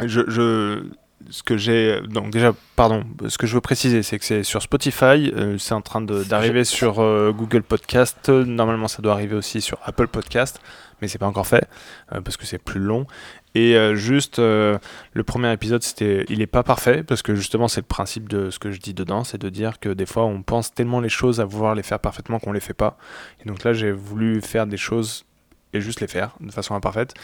je, 0.00 0.20
je- 0.28 0.82
ce 1.30 1.42
que 1.42 1.56
j'ai, 1.56 2.00
donc 2.08 2.30
déjà, 2.30 2.52
pardon, 2.76 3.04
ce 3.28 3.38
que 3.38 3.46
je 3.46 3.54
veux 3.54 3.60
préciser, 3.60 4.02
c'est 4.02 4.18
que 4.18 4.24
c'est 4.24 4.42
sur 4.42 4.60
Spotify, 4.60 5.32
c'est 5.58 5.72
en 5.72 5.80
train 5.80 6.00
d'arriver 6.00 6.64
sur 6.64 6.94
Google 7.32 7.62
Podcast. 7.62 8.28
Normalement, 8.28 8.88
ça 8.88 9.02
doit 9.02 9.12
arriver 9.12 9.36
aussi 9.36 9.60
sur 9.60 9.78
Apple 9.84 10.08
Podcast, 10.08 10.60
mais 11.02 11.08
c'est 11.08 11.18
pas 11.18 11.26
encore 11.26 11.46
fait 11.46 11.68
euh, 12.12 12.22
parce 12.22 12.38
que 12.38 12.46
c'est 12.46 12.58
plus 12.58 12.80
long. 12.80 13.06
Et 13.54 13.76
euh, 13.76 13.94
juste, 13.94 14.38
euh, 14.38 14.78
le 15.12 15.24
premier 15.24 15.52
épisode, 15.52 15.82
c'était, 15.82 16.24
il 16.30 16.40
est 16.40 16.46
pas 16.46 16.62
parfait 16.62 17.02
parce 17.02 17.20
que 17.20 17.34
justement, 17.34 17.68
c'est 17.68 17.82
le 17.82 17.86
principe 17.86 18.28
de 18.28 18.48
ce 18.48 18.58
que 18.58 18.70
je 18.70 18.80
dis 18.80 18.94
dedans, 18.94 19.24
c'est 19.24 19.36
de 19.36 19.50
dire 19.50 19.80
que 19.80 19.90
des 19.90 20.06
fois, 20.06 20.24
on 20.24 20.42
pense 20.42 20.72
tellement 20.72 21.00
les 21.00 21.10
choses 21.10 21.40
à 21.40 21.44
vouloir 21.44 21.74
les 21.74 21.82
faire 21.82 21.98
parfaitement 21.98 22.38
qu'on 22.38 22.52
les 22.52 22.60
fait 22.60 22.72
pas. 22.72 22.96
Et 23.44 23.48
donc 23.48 23.64
là, 23.64 23.74
j'ai 23.74 23.92
voulu 23.92 24.40
faire 24.40 24.66
des 24.66 24.78
choses 24.78 25.26
et 25.74 25.80
juste 25.80 26.00
les 26.00 26.06
faire 26.06 26.36
de 26.40 26.52
façon 26.52 26.74
imparfaite. 26.74 27.14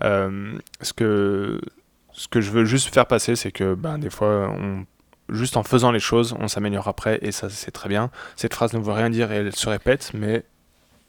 Ce, 0.00 0.92
que, 0.94 1.60
ce 2.12 2.28
que 2.28 2.40
je 2.40 2.50
veux 2.50 2.64
juste 2.64 2.92
faire 2.92 3.06
passer, 3.06 3.36
c'est 3.36 3.52
que 3.52 3.74
ben, 3.74 3.98
des 3.98 4.10
fois, 4.10 4.56
juste 5.28 5.56
en 5.56 5.62
faisant 5.62 5.90
les 5.90 6.00
choses, 6.00 6.34
on 6.38 6.48
s'améliore 6.48 6.88
après 6.88 7.18
et 7.22 7.32
ça, 7.32 7.50
c'est 7.50 7.72
très 7.72 7.88
bien. 7.88 8.10
Cette 8.36 8.54
phrase 8.54 8.72
ne 8.72 8.78
veut 8.78 8.92
rien 8.92 9.10
dire 9.10 9.30
et 9.32 9.36
elle 9.36 9.54
se 9.54 9.68
répète, 9.68 10.12
mais 10.14 10.44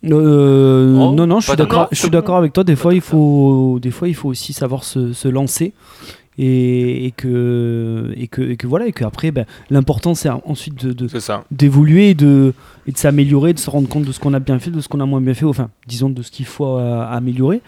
Euh, 0.05 0.95
Oh, 0.99 1.11
non, 1.13 1.27
non, 1.27 1.39
je 1.39 1.47
suis 1.47 1.55
d'accord. 1.57 1.87
Je 1.91 1.97
suis 1.97 2.09
d'accord 2.09 2.37
avec 2.37 2.53
toi. 2.53 2.63
Des 2.63 2.75
fois, 2.75 2.93
il 2.93 3.01
faut, 3.01 3.79
des 3.81 3.91
fois, 3.91 4.07
il 4.07 4.15
faut 4.15 4.29
aussi 4.29 4.53
savoir 4.53 4.83
se, 4.83 5.11
se 5.13 5.27
lancer 5.27 5.73
et, 6.37 7.05
et 7.07 7.11
que, 7.11 8.13
et 8.15 8.27
que, 8.27 8.41
et 8.43 8.57
que 8.57 8.67
voilà, 8.67 8.85
et 8.87 8.91
que 8.91 9.03
après, 9.03 9.31
ben, 9.31 9.45
l'important 9.71 10.13
c'est 10.13 10.29
ensuite 10.29 10.85
de- 10.85 11.07
d'évoluer 11.49 12.11
et 12.11 12.13
de, 12.13 12.53
et 12.85 12.91
de 12.91 12.97
s'améliorer, 12.97 13.53
de 13.53 13.59
se 13.59 13.69
rendre 13.71 13.89
compte 13.89 14.03
de 14.05 14.11
ce 14.11 14.19
qu'on 14.19 14.35
a 14.35 14.39
bien 14.39 14.59
fait, 14.59 14.69
de 14.69 14.79
ce 14.79 14.87
qu'on 14.87 14.99
a 14.99 15.05
moins 15.07 15.19
bien 15.21 15.33
fait, 15.33 15.45
enfin, 15.45 15.69
disons 15.87 16.11
de 16.11 16.21
ce 16.21 16.29
qu'il 16.29 16.45
faut 16.45 16.77
euh, 16.77 17.01
améliorer. 17.09 17.61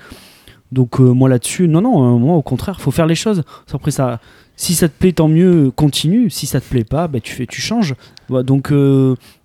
Donc 0.72 1.00
euh, 1.02 1.12
moi 1.14 1.30
là-dessus, 1.30 1.68
non, 1.68 1.82
non, 1.82 2.16
euh, 2.16 2.20
moi 2.20 2.36
au 2.36 2.44
contraire, 2.44 2.80
faut 2.80 2.92
faire 2.92 3.08
les 3.08 3.16
choses. 3.16 3.42
Après 3.74 3.90
ça, 3.90 4.20
si 4.56 4.76
ça 4.76 4.88
te 4.88 4.94
plaît, 5.00 5.14
tant 5.14 5.28
mieux, 5.30 5.72
continue. 5.76 6.30
Si 6.30 6.46
ça 6.46 6.62
te 6.62 6.70
plaît 6.70 6.84
pas, 6.84 7.08
ben, 7.08 7.22
tu 7.22 7.34
fais, 7.34 7.48
tu 7.48 7.62
changes. 7.62 7.96
Voilà, 8.28 8.44
donc 8.44 8.70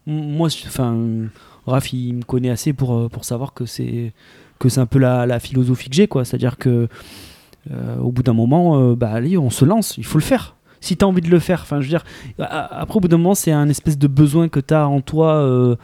moi, 0.07 0.49
enfin, 0.67 0.95
Raph, 1.67 1.93
il 1.93 2.15
me 2.15 2.23
connaît 2.23 2.51
assez 2.51 2.73
pour, 2.73 2.95
euh, 2.95 3.09
pour 3.09 3.25
savoir 3.25 3.53
que 3.55 3.67
c'est 3.67 4.13
que 4.59 4.69
c'est 4.69 4.81
un 4.81 4.87
peu 4.87 4.99
la, 4.99 5.27
la 5.27 5.41
philosophie 5.41 5.89
que 5.91 5.97
j'ai, 5.97 6.07
quoi. 6.09 6.25
C'est-à-dire 6.25 6.57
que 6.59 6.89
euh, 7.71 7.97
au 7.99 8.13
bout 8.13 8.23
d'un 8.23 8.33
moment, 8.35 8.79
euh, 8.81 8.95
bah 8.95 9.11
allez, 9.11 9.37
on 9.39 9.51
se 9.51 9.65
lance, 9.65 9.97
il 9.99 10.05
faut 10.05 10.19
le 10.19 10.23
faire. 10.25 10.55
Si 10.81 10.99
tu 10.99 11.05
as 11.05 11.09
envie 11.09 11.23
de 11.23 11.31
le 11.31 11.39
faire, 11.39 11.61
enfin, 11.63 11.81
je 11.81 11.87
veux 11.87 11.89
dire, 11.89 12.05
après, 12.39 12.97
au 12.99 13.01
bout 13.01 13.09
d'un 13.09 13.17
moment, 13.17 13.35
c'est 13.35 13.53
un 13.53 13.71
espèce 13.71 13.97
de 13.97 14.07
besoin 14.07 14.51
que 14.51 14.61
tu 14.61 14.75
as 14.75 14.87
en 14.87 15.01
toi. 15.01 15.77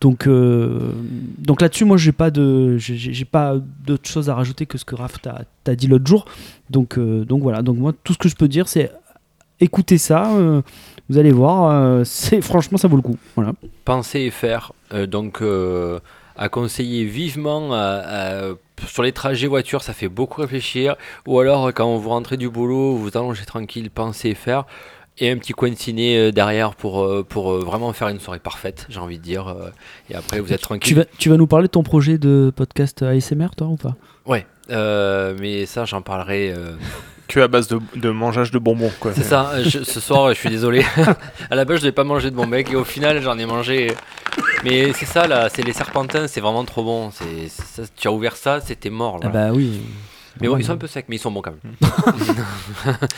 donc, 0.00 0.28
donc 0.28 1.60
là-dessus, 1.60 1.84
moi, 1.84 1.96
j'ai 1.96 2.12
pas 2.12 2.30
de, 2.30 2.76
j'ai- 2.78 3.24
pas 3.24 3.56
d'autre 3.84 4.08
chose 4.08 4.30
à 4.30 4.34
rajouter 4.36 4.64
que 4.66 4.78
ce 4.78 4.84
que 4.84 4.94
Raph 4.94 5.16
t'a 5.64 5.74
dit 5.74 5.88
l'autre 5.88 6.06
jour. 6.06 6.24
Donc, 6.70 6.96
donc 7.00 7.42
voilà. 7.42 7.62
Donc 7.62 7.78
moi, 7.78 7.92
tout 8.04 8.12
ce 8.12 8.18
que 8.18 8.28
je 8.28 8.36
peux 8.36 8.46
dire, 8.46 8.68
c'est 8.68 8.92
écoutez 9.58 9.98
ça. 9.98 10.30
Vous 11.08 11.18
allez 11.18 11.32
voir, 11.32 11.70
euh, 11.70 12.02
c'est 12.04 12.40
franchement, 12.40 12.78
ça 12.78 12.88
vaut 12.88 12.96
le 12.96 13.02
coup. 13.02 13.16
Voilà. 13.36 13.52
penser 13.84 14.20
et 14.20 14.30
faire. 14.30 14.72
Euh, 14.92 15.06
donc, 15.06 15.42
euh, 15.42 15.98
à 16.36 16.48
conseiller 16.48 17.04
vivement 17.04 17.72
à- 17.72 17.78
à- 17.78 18.42
sur 18.86 19.02
les 19.04 19.12
trajets 19.12 19.46
voiture, 19.46 19.82
ça 19.82 19.92
fait 19.92 20.08
beaucoup 20.08 20.40
réfléchir. 20.40 20.96
Ou 21.26 21.38
alors, 21.38 21.68
quand 21.72 21.96
vous 21.96 22.08
rentrez 22.08 22.36
du 22.36 22.48
boulot, 22.50 22.96
vous 22.96 23.16
allongez 23.16 23.44
tranquille, 23.44 23.88
pensez 23.90 24.30
et 24.30 24.34
faire. 24.34 24.64
Et 25.18 25.30
un 25.30 25.36
petit 25.38 25.52
coin 25.52 25.70
de 25.70 25.76
ciné 25.76 26.32
derrière 26.32 26.74
pour, 26.74 27.06
pour 27.28 27.52
vraiment 27.58 27.92
faire 27.92 28.08
une 28.08 28.18
soirée 28.18 28.40
parfaite, 28.40 28.86
j'ai 28.88 28.98
envie 28.98 29.18
de 29.18 29.22
dire. 29.22 29.54
et 30.10 30.16
après, 30.16 30.40
vous 30.40 30.52
êtes 30.52 30.58
Tu 30.58 30.64
tranquille. 30.64 30.96
vas, 30.96 31.04
tu 31.18 31.28
vas 31.30 31.36
nous 31.36 31.46
parler 31.46 31.68
de 31.68 31.70
ton 31.70 31.84
projet 31.84 32.18
de 32.18 32.52
podcast 32.54 33.00
ASMR, 33.02 33.50
toi, 33.56 33.68
ou 33.68 33.76
pas? 33.76 33.94
Ouais, 34.26 34.44
euh, 34.70 35.36
mais 35.38 35.66
ça, 35.66 35.84
j'en 35.84 36.02
parlerai. 36.02 36.52
euh, 36.52 36.72
Que 37.28 37.40
à 37.40 37.48
base 37.48 37.68
de, 37.68 37.78
de 37.96 38.10
mangeage 38.10 38.50
de 38.50 38.58
bonbons, 38.58 38.92
quoi. 39.00 39.12
C'est 39.14 39.22
ça, 39.22 39.52
je- 39.62 39.82
ce 39.82 39.98
soir, 40.00 40.28
je 40.34 40.34
suis 40.38 40.50
désolé. 40.50 40.84
à 41.50 41.54
la 41.54 41.64
base, 41.64 41.76
je 41.78 41.82
devais 41.82 41.92
pas 41.92 42.04
manger 42.04 42.30
de 42.30 42.36
bon 42.36 42.46
bec 42.46 42.70
et 42.70 42.76
au 42.76 42.84
final, 42.84 43.22
j'en 43.22 43.38
ai 43.38 43.46
mangé. 43.46 43.92
Mais 44.62 44.92
c'est 44.92 45.06
ça, 45.06 45.26
là, 45.26 45.48
c'est 45.48 45.62
les 45.62 45.72
serpentins, 45.72 46.26
c'est 46.28 46.40
vraiment 46.40 46.64
trop 46.64 46.84
bon. 46.84 47.10
C'est, 47.12 47.48
c'est 47.48 47.82
ça, 47.82 47.88
tu 47.96 48.08
as 48.08 48.12
ouvert 48.12 48.36
ça, 48.36 48.60
c'était 48.60 48.90
mort, 48.90 49.18
là. 49.18 49.26
Ah 49.26 49.28
bah 49.32 49.48
oui. 49.52 49.80
Mais 50.40 50.48
bon, 50.48 50.56
ils 50.58 50.64
sont 50.64 50.72
un 50.72 50.76
peu 50.76 50.88
secs, 50.88 51.04
mais 51.08 51.14
ils 51.16 51.20
sont 51.20 51.30
bons 51.30 51.42
quand 51.42 51.52
même. 51.52 51.74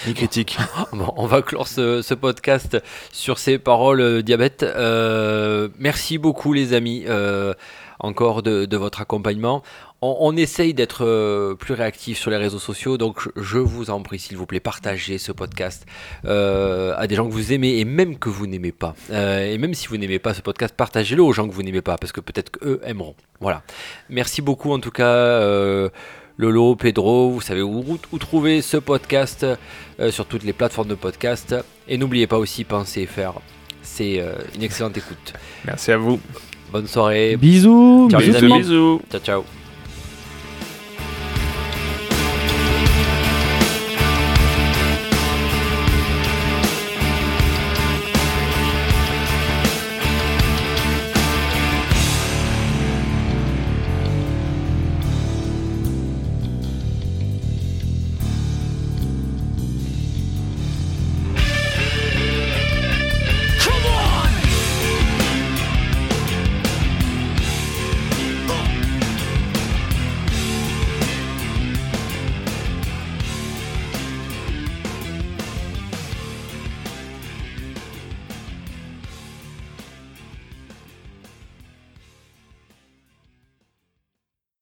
Il 0.06 0.14
critique. 0.14 0.58
Bon, 0.92 1.12
on 1.16 1.26
va 1.26 1.42
clore 1.42 1.66
ce, 1.66 2.02
ce 2.02 2.14
podcast 2.14 2.76
sur 3.12 3.38
ces 3.38 3.58
paroles 3.58 4.00
euh, 4.00 4.22
diabète. 4.22 4.62
Euh, 4.62 5.68
merci 5.78 6.18
beaucoup 6.18 6.52
les 6.52 6.74
amis, 6.74 7.04
euh, 7.08 7.54
encore 7.98 8.42
de, 8.42 8.76
votre 8.76 9.00
accompagnement. 9.00 9.62
On, 10.02 10.36
essaye 10.36 10.74
d'être 10.74 11.04
euh, 11.04 11.54
plus 11.54 11.74
réactif 11.74 12.18
sur 12.18 12.30
les 12.30 12.36
réseaux 12.36 12.58
sociaux, 12.58 12.98
donc 12.98 13.28
je, 13.34 13.58
vous 13.58 13.90
en 13.90 14.02
prie, 14.02 14.18
s'il 14.18 14.36
vous 14.36 14.46
plaît, 14.46 14.60
partagez 14.60 15.18
ce 15.18 15.32
podcast 15.32 15.86
euh, 16.26 16.94
à 16.96 17.06
des 17.06 17.14
gens 17.14 17.26
que 17.26 17.32
vous 17.32 17.52
aimez 17.52 17.78
et 17.78 17.84
même 17.84 18.18
que 18.18 18.28
vous 18.28 18.46
n'aimez 18.46 18.72
pas. 18.72 18.94
Euh, 19.10 19.50
et 19.50 19.58
même 19.58 19.74
si 19.74 19.88
vous 19.88 19.96
n'aimez 19.96 20.18
pas 20.18 20.34
ce 20.34 20.42
podcast, 20.42 20.74
partagez-le 20.76 21.22
aux 21.22 21.32
gens 21.32 21.48
que 21.48 21.54
vous 21.54 21.62
n'aimez 21.62 21.80
pas, 21.80 21.96
parce 21.96 22.12
que 22.12 22.20
peut-être 22.20 22.50
qu'eux 22.50 22.80
aimeront. 22.84 23.14
Voilà. 23.40 23.62
Merci 24.10 24.42
beaucoup 24.42 24.72
en 24.72 24.78
tout 24.78 24.90
cas. 24.90 25.40
Lolo, 26.38 26.76
Pedro, 26.76 27.30
vous 27.30 27.40
savez 27.40 27.62
où, 27.62 27.98
trouver 28.20 28.60
ce 28.60 28.76
podcast 28.76 29.46
sur 30.10 30.26
toutes 30.26 30.44
les 30.44 30.52
plateformes 30.52 30.88
de 30.88 30.94
podcast. 30.94 31.54
Et 31.88 31.96
n'oubliez 31.96 32.26
pas 32.26 32.38
aussi 32.38 32.64
Penser 32.64 33.06
FR. 33.06 33.40
C'est 33.86 34.20
euh, 34.20 34.34
une 34.54 34.62
excellente 34.62 34.96
écoute. 34.98 35.32
Merci 35.64 35.92
à 35.92 35.96
vous. 35.96 36.20
Bonne 36.72 36.86
soirée. 36.86 37.36
Bisous. 37.36 38.08
Ciao 38.10 38.20
bisous 38.20 38.36
amis. 38.36 38.58
Bisous. 38.58 39.00
Ciao 39.10 39.20
ciao. 39.20 39.44